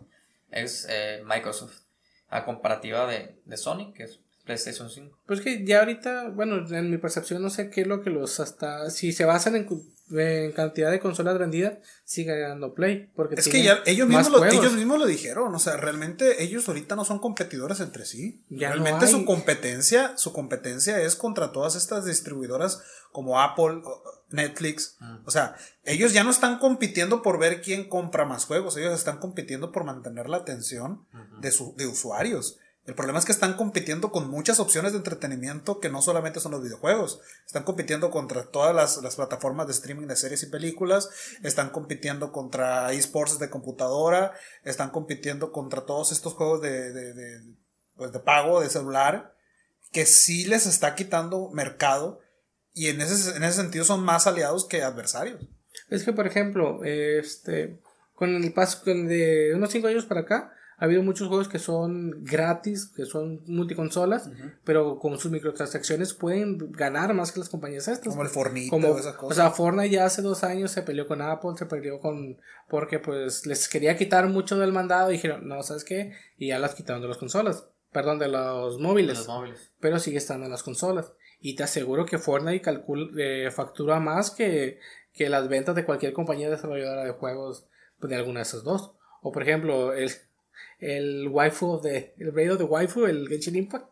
[0.49, 1.81] es eh, Microsoft.
[2.29, 5.17] A comparativa de, de Sony, que es PlayStation 5.
[5.25, 8.39] Pues que ya ahorita, bueno, en mi percepción no sé qué es lo que los
[8.39, 8.89] hasta...
[8.89, 9.67] Si se basan en,
[10.11, 13.09] en cantidad de consolas vendidas, sigue ganando Play.
[13.15, 16.67] Porque Es que ya ellos mismos, lo, ellos mismos lo dijeron, o sea, realmente ellos
[16.67, 18.43] ahorita no son competidores entre sí.
[18.49, 19.11] Ya no realmente hay.
[19.11, 22.81] su competencia, su competencia es contra todas estas distribuidoras
[23.11, 23.81] como Apple,
[24.29, 24.97] Netflix.
[25.25, 29.17] O sea, ellos ya no están compitiendo por ver quién compra más juegos, ellos están
[29.17, 31.05] compitiendo por mantener la atención
[31.41, 32.57] de, su, de usuarios.
[32.89, 36.53] El problema es que están compitiendo con muchas opciones de entretenimiento que no solamente son
[36.53, 37.21] los videojuegos.
[37.45, 41.11] Están compitiendo contra todas las, las plataformas de streaming de series y películas.
[41.43, 44.33] Están compitiendo contra esports de computadora.
[44.63, 47.41] Están compitiendo contra todos estos juegos de, de, de,
[47.95, 49.35] pues de pago de celular.
[49.91, 52.21] Que sí les está quitando mercado.
[52.73, 55.47] Y en ese, en ese sentido son más aliados que adversarios.
[55.91, 57.77] Es que, por ejemplo, este,
[58.15, 62.23] con el paso de unos 5 años para acá, ha habido muchos juegos que son
[62.23, 64.29] gratis, que son multiconsolas,
[64.63, 68.13] pero con sus microtransacciones pueden ganar más que las compañías estas.
[68.13, 69.35] Como el Fornite Como, o esas o cosas.
[69.35, 72.37] sea, Fortnite ya hace dos años se peleó con Apple, se peleó con,
[72.69, 76.13] porque pues les quería quitar mucho del mandado y dijeron, no, ¿sabes qué?
[76.37, 79.71] Y ya las quitaron de las consolas, perdón, de los móviles, Los móviles.
[79.81, 81.11] pero sigue estando en las consolas.
[81.41, 84.79] Y te aseguro que Fortnite calcula, eh, factura más que,
[85.13, 87.65] que las ventas de cualquier compañía desarrolladora de juegos
[88.01, 88.93] de alguna de esas dos.
[89.21, 90.09] O por ejemplo, el,
[90.79, 93.87] el waifu de, el rey de waifu, el Genshin Impact,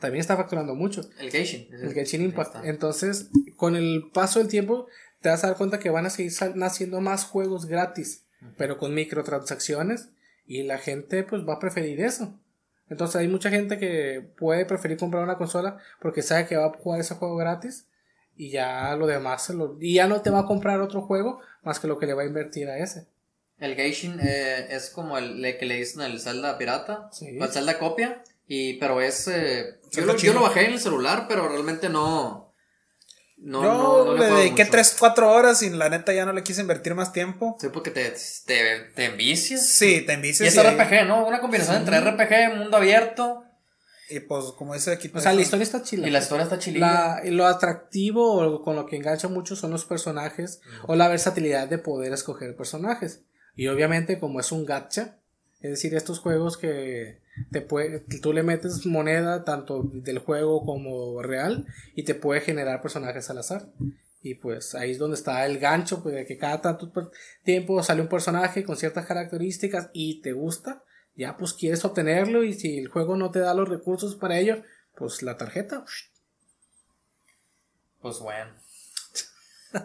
[0.00, 1.02] también está facturando mucho.
[1.18, 1.68] El Genshin.
[1.72, 2.64] El Genshin Impact.
[2.64, 4.86] Entonces, con el paso del tiempo,
[5.20, 8.24] te vas a dar cuenta que van a seguir naciendo más juegos gratis,
[8.58, 10.10] pero con microtransacciones,
[10.46, 12.38] y la gente pues va a preferir eso.
[12.90, 16.72] Entonces hay mucha gente que puede preferir comprar una consola porque sabe que va a
[16.76, 17.86] jugar ese juego gratis
[18.36, 21.40] y ya lo demás se lo, y ya no te va a comprar otro juego
[21.62, 23.06] más que lo que le va a invertir a ese.
[23.58, 27.08] El Genshin eh, es como el, le- que le dicen el Zelda pirata.
[27.12, 27.38] Sí.
[27.40, 28.22] O el Zelda copia.
[28.46, 29.26] Y, pero es.
[29.28, 32.52] eh, yo, lo, yo lo bajé en el celular, pero realmente no.
[33.36, 34.72] No, Yo no, no le juego dediqué mucho.
[34.72, 37.56] 3, 4 horas y la neta ya no le quise invertir más tiempo.
[37.60, 38.14] Sí, porque te,
[38.46, 39.66] te, te envicias.
[39.66, 40.48] Sí, te Y envicias.
[40.48, 41.26] es y- RPG, ¿no?
[41.26, 43.44] Una combinación entre RPG, mundo abierto.
[44.08, 45.10] Y pues, como dice aquí.
[45.14, 46.06] O sea, la historia está chila.
[46.06, 47.20] Y la historia está chilita.
[47.22, 51.68] La- lo atractivo o con lo que engancha mucho son los personajes o la versatilidad
[51.68, 53.22] de poder escoger personajes.
[53.56, 55.18] Y obviamente como es un gacha,
[55.60, 57.20] es decir, estos juegos que
[57.50, 62.82] te puede, tú le metes moneda tanto del juego como real y te puede generar
[62.82, 63.68] personajes al azar.
[64.22, 66.92] Y pues ahí es donde está el gancho, pues de que cada tanto
[67.44, 70.82] tiempo sale un personaje con ciertas características y te gusta,
[71.14, 74.62] ya pues quieres obtenerlo y si el juego no te da los recursos para ello,
[74.96, 75.84] pues la tarjeta,
[78.00, 78.52] Pues bueno.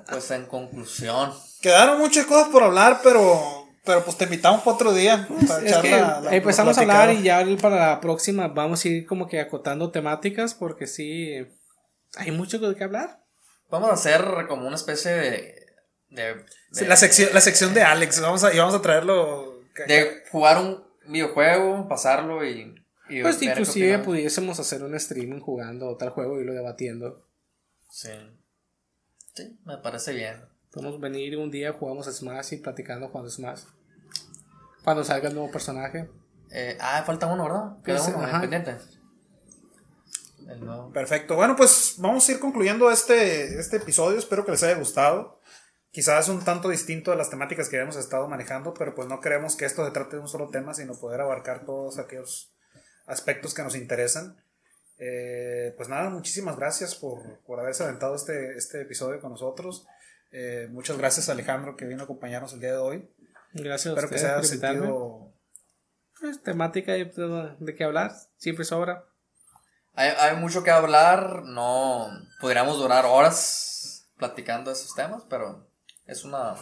[0.10, 1.32] Pues en conclusión.
[1.62, 3.58] Quedaron muchas cosas por hablar, pero.
[3.86, 5.28] Pero pues te invitamos para otro día.
[5.48, 8.88] Para Es que la- la- empezamos a hablar y ya para la próxima vamos a
[8.88, 11.48] ir como que acotando temáticas porque sí
[12.18, 13.24] hay mucho de qué hablar.
[13.70, 15.66] Vamos a hacer como una especie de.
[16.10, 18.22] de, Sí, de- la, sección, la sección de Alex.
[18.22, 19.62] Vamos a, y vamos a traerlo.
[19.88, 22.76] de jugar un videojuego, pasarlo y.
[23.10, 27.26] y Pues inclusive pudiésemos hacer un streaming jugando tal juego y lo debatiendo.
[27.90, 28.12] Sí.
[29.34, 30.44] Sí, me parece bien.
[30.72, 33.64] Podemos venir un día, jugamos a Smash y platicando jugando Smash.
[34.84, 36.10] Cuando salga el nuevo personaje.
[36.52, 37.84] Eh, ah, falta uno, ¿verdad?
[37.84, 38.42] Queda Pues, uno ajá.
[38.42, 38.78] pendiente.
[40.48, 40.92] El nuevo.
[40.92, 41.36] Perfecto.
[41.36, 44.18] Bueno, pues vamos a ir concluyendo este, este episodio.
[44.18, 45.40] Espero que les haya gustado.
[45.92, 49.56] Quizás un tanto distinto de las temáticas que habíamos estado manejando, pero pues no queremos
[49.56, 52.54] que esto se trate de un solo tema, sino poder abarcar todos aquellos
[53.08, 54.38] aspectos que nos interesan.
[55.00, 59.88] Eh, pues nada, muchísimas gracias por, por haberse aventado este, este episodio con nosotros.
[60.32, 63.10] Eh, muchas gracias a Alejandro que vino a acompañarnos el día de hoy.
[63.54, 65.34] Gracias a Espero que se haya sentido
[66.20, 67.06] Pues, temática de,
[67.60, 69.06] de qué hablar, siempre sobra.
[69.94, 75.68] Hay, hay mucho que hablar, no podríamos durar horas platicando de esos temas, pero
[76.06, 76.56] es una...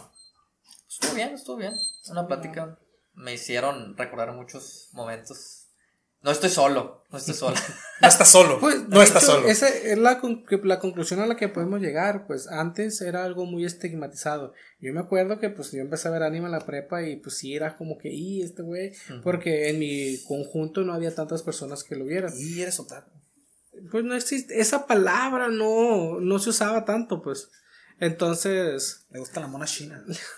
[0.88, 1.74] Estuvo bien, estuvo bien.
[2.10, 2.78] Una plática.
[3.12, 5.57] Me hicieron recordar muchos momentos
[6.20, 7.56] No estoy solo, no estoy solo.
[8.00, 9.48] no estás solo, Pues, no estás hecho, solo.
[9.48, 10.20] Esa es la,
[10.64, 12.26] la conclusión a la que podemos llegar.
[12.26, 14.52] Pues antes era algo muy estigmatizado.
[14.80, 17.36] Yo me acuerdo que pues yo empecé a ver anime en la prepa y pues
[17.36, 18.92] sí era como que, y este güey,
[19.22, 22.32] porque en mi conjunto no había tantas personas que lo vieran.
[22.36, 23.10] Y eres otaku.
[23.92, 27.48] Pues no existe, esa palabra no, no se usaba tanto, pues.
[28.00, 30.04] Entonces, Le gusta la mona china.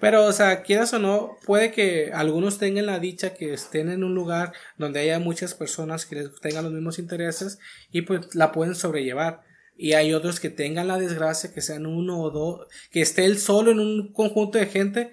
[0.00, 4.04] Pero, o sea, quieras o no, puede que algunos tengan la dicha que estén en
[4.04, 7.58] un lugar donde haya muchas personas que les tengan los mismos intereses
[7.90, 9.42] y pues la pueden sobrellevar.
[9.76, 13.38] Y hay otros que tengan la desgracia que sean uno o dos, que esté él
[13.38, 15.12] solo en un conjunto de gente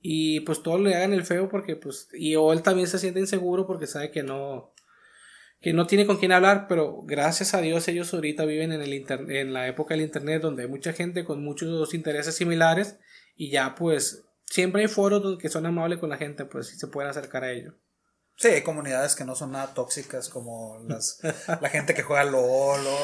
[0.00, 3.20] y pues todos le hagan el feo porque pues, y o él también se siente
[3.20, 4.73] inseguro porque sabe que no,
[5.64, 8.92] que no tiene con quién hablar, pero gracias a Dios ellos ahorita viven en, el
[8.92, 12.98] inter- en la época del Internet donde hay mucha gente con muchos intereses similares
[13.34, 16.76] y ya pues siempre hay foros donde que son amables con la gente, pues y
[16.78, 17.74] se pueden acercar a ello.
[18.36, 21.20] Sí, hay comunidades que no son nada tóxicas como las,
[21.62, 22.98] la gente que juega LOL o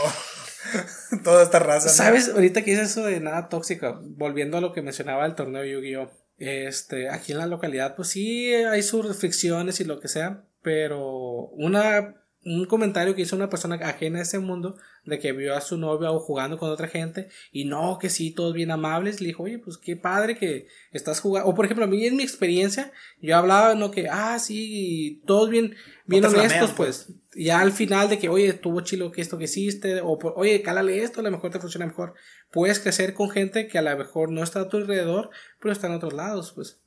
[1.25, 1.87] toda esta raza.
[1.89, 1.95] ¿no?
[1.95, 2.29] ¿Sabes?
[2.29, 6.11] Ahorita que dices eso de nada tóxica, volviendo a lo que mencionaba el torneo Yu-Gi-Oh!
[6.37, 11.49] Este, aquí en la localidad, pues sí hay sus fricciones y lo que sea, pero
[11.53, 15.61] una, un comentario que hizo una persona ajena a ese mundo de que vio a
[15.61, 19.29] su novia o jugando con otra gente y no, que sí, todos bien amables, le
[19.29, 21.51] dijo, oye, pues qué padre que estás jugando.
[21.51, 25.51] O por ejemplo, a mí en mi experiencia, yo hablaba, no, que, ah, sí, todos
[25.51, 25.75] bien,
[26.07, 27.09] bien honestos, flamean, pues.
[27.35, 30.63] Ya al final de que, oye, estuvo chilo que esto que hiciste, o por, oye,
[30.63, 32.15] cálale esto, a lo mejor te funciona mejor.
[32.51, 35.31] Puedes crecer con gente que a lo mejor no está a tu alrededor,
[35.61, 36.81] pero está en otros lados, pues.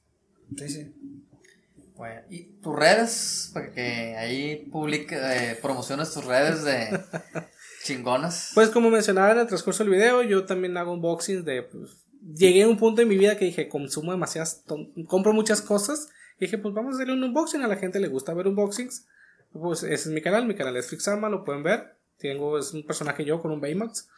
[0.58, 0.94] Sí, sí.
[2.04, 7.00] Bueno, y tus redes, para que ahí publique, eh, promociones tus redes de
[7.86, 8.52] chingonas.
[8.54, 12.04] Pues como mencionaba en el transcurso del video, yo también hago unboxings de, pues,
[12.36, 14.66] llegué a un punto en mi vida que dije, consumo demasiadas,
[15.08, 18.10] compro muchas cosas, y dije, pues vamos a hacerle un unboxing, a la gente le
[18.10, 19.08] gusta ver unboxings,
[19.54, 22.86] pues ese es mi canal, mi canal es Flixama, lo pueden ver, tengo, es un
[22.86, 24.10] personaje yo con un Baymax,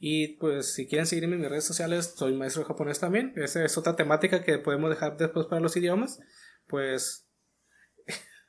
[0.00, 3.64] y pues si quieren seguirme en mis redes sociales, soy maestro de japonés también, esa
[3.64, 6.18] es otra temática que podemos dejar después para los idiomas,
[6.66, 7.27] pues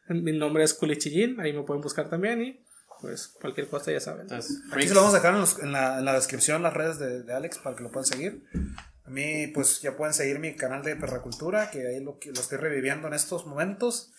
[0.09, 2.63] mi nombre es Kulichijin, ahí me pueden buscar también, y
[3.01, 4.21] pues cualquier cosa ya saben.
[4.21, 6.73] Entonces, Aquí se lo vamos a dejar en, los- en la, en la descripción, las
[6.73, 8.43] redes de, de Alex, para que lo puedan seguir.
[9.05, 12.39] A mí, pues ya pueden seguir mi canal de Perracultura, que ahí lo, que- lo
[12.41, 14.11] estoy reviviendo en estos momentos.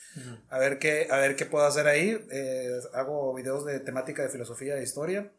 [0.48, 2.18] A ver qué, a ver qué puedo hacer ahí.
[2.32, 5.30] Eh, hago videos de temática de filosofía e historia.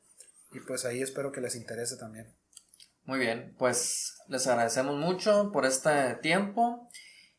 [0.54, 2.34] Y pues ahí espero que les interese también.
[3.06, 6.88] Muy bien, pues les agradecemos mucho por este tiempo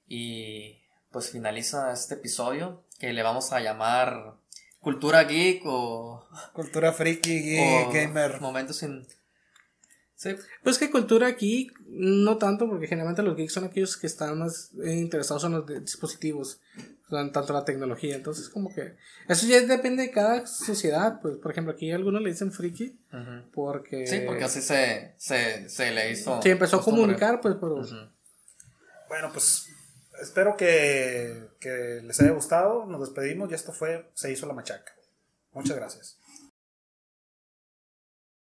[0.06, 4.36] y pues finaliza este episodio que le vamos a llamar
[4.78, 8.40] Cultura Geek o, Cultura friki, geek, o gamer.
[8.40, 9.04] Momentos sin...
[10.14, 14.38] Sí, Pues que cultura aquí, no tanto, porque generalmente los geeks son aquellos que están
[14.38, 16.60] más eh, interesados en los dispositivos,
[17.10, 18.14] tanto la tecnología.
[18.14, 18.94] Entonces, como que
[19.28, 21.20] eso ya depende de cada sociedad.
[21.20, 23.50] Pues, por ejemplo, aquí algunos le dicen friki ujú.
[23.52, 24.06] porque.
[24.06, 26.40] sí porque así se, se, se le hizo...
[26.40, 27.78] Sí, empezó a comunicar, pues, pero.
[27.78, 27.96] Ujú.
[29.08, 29.71] Bueno, pues
[30.22, 31.48] espero que,
[32.04, 32.86] les haya gustado.
[32.86, 34.94] Nos despedimos y esto fue Se hizo la machaca.
[35.52, 36.18] Muchas gracias.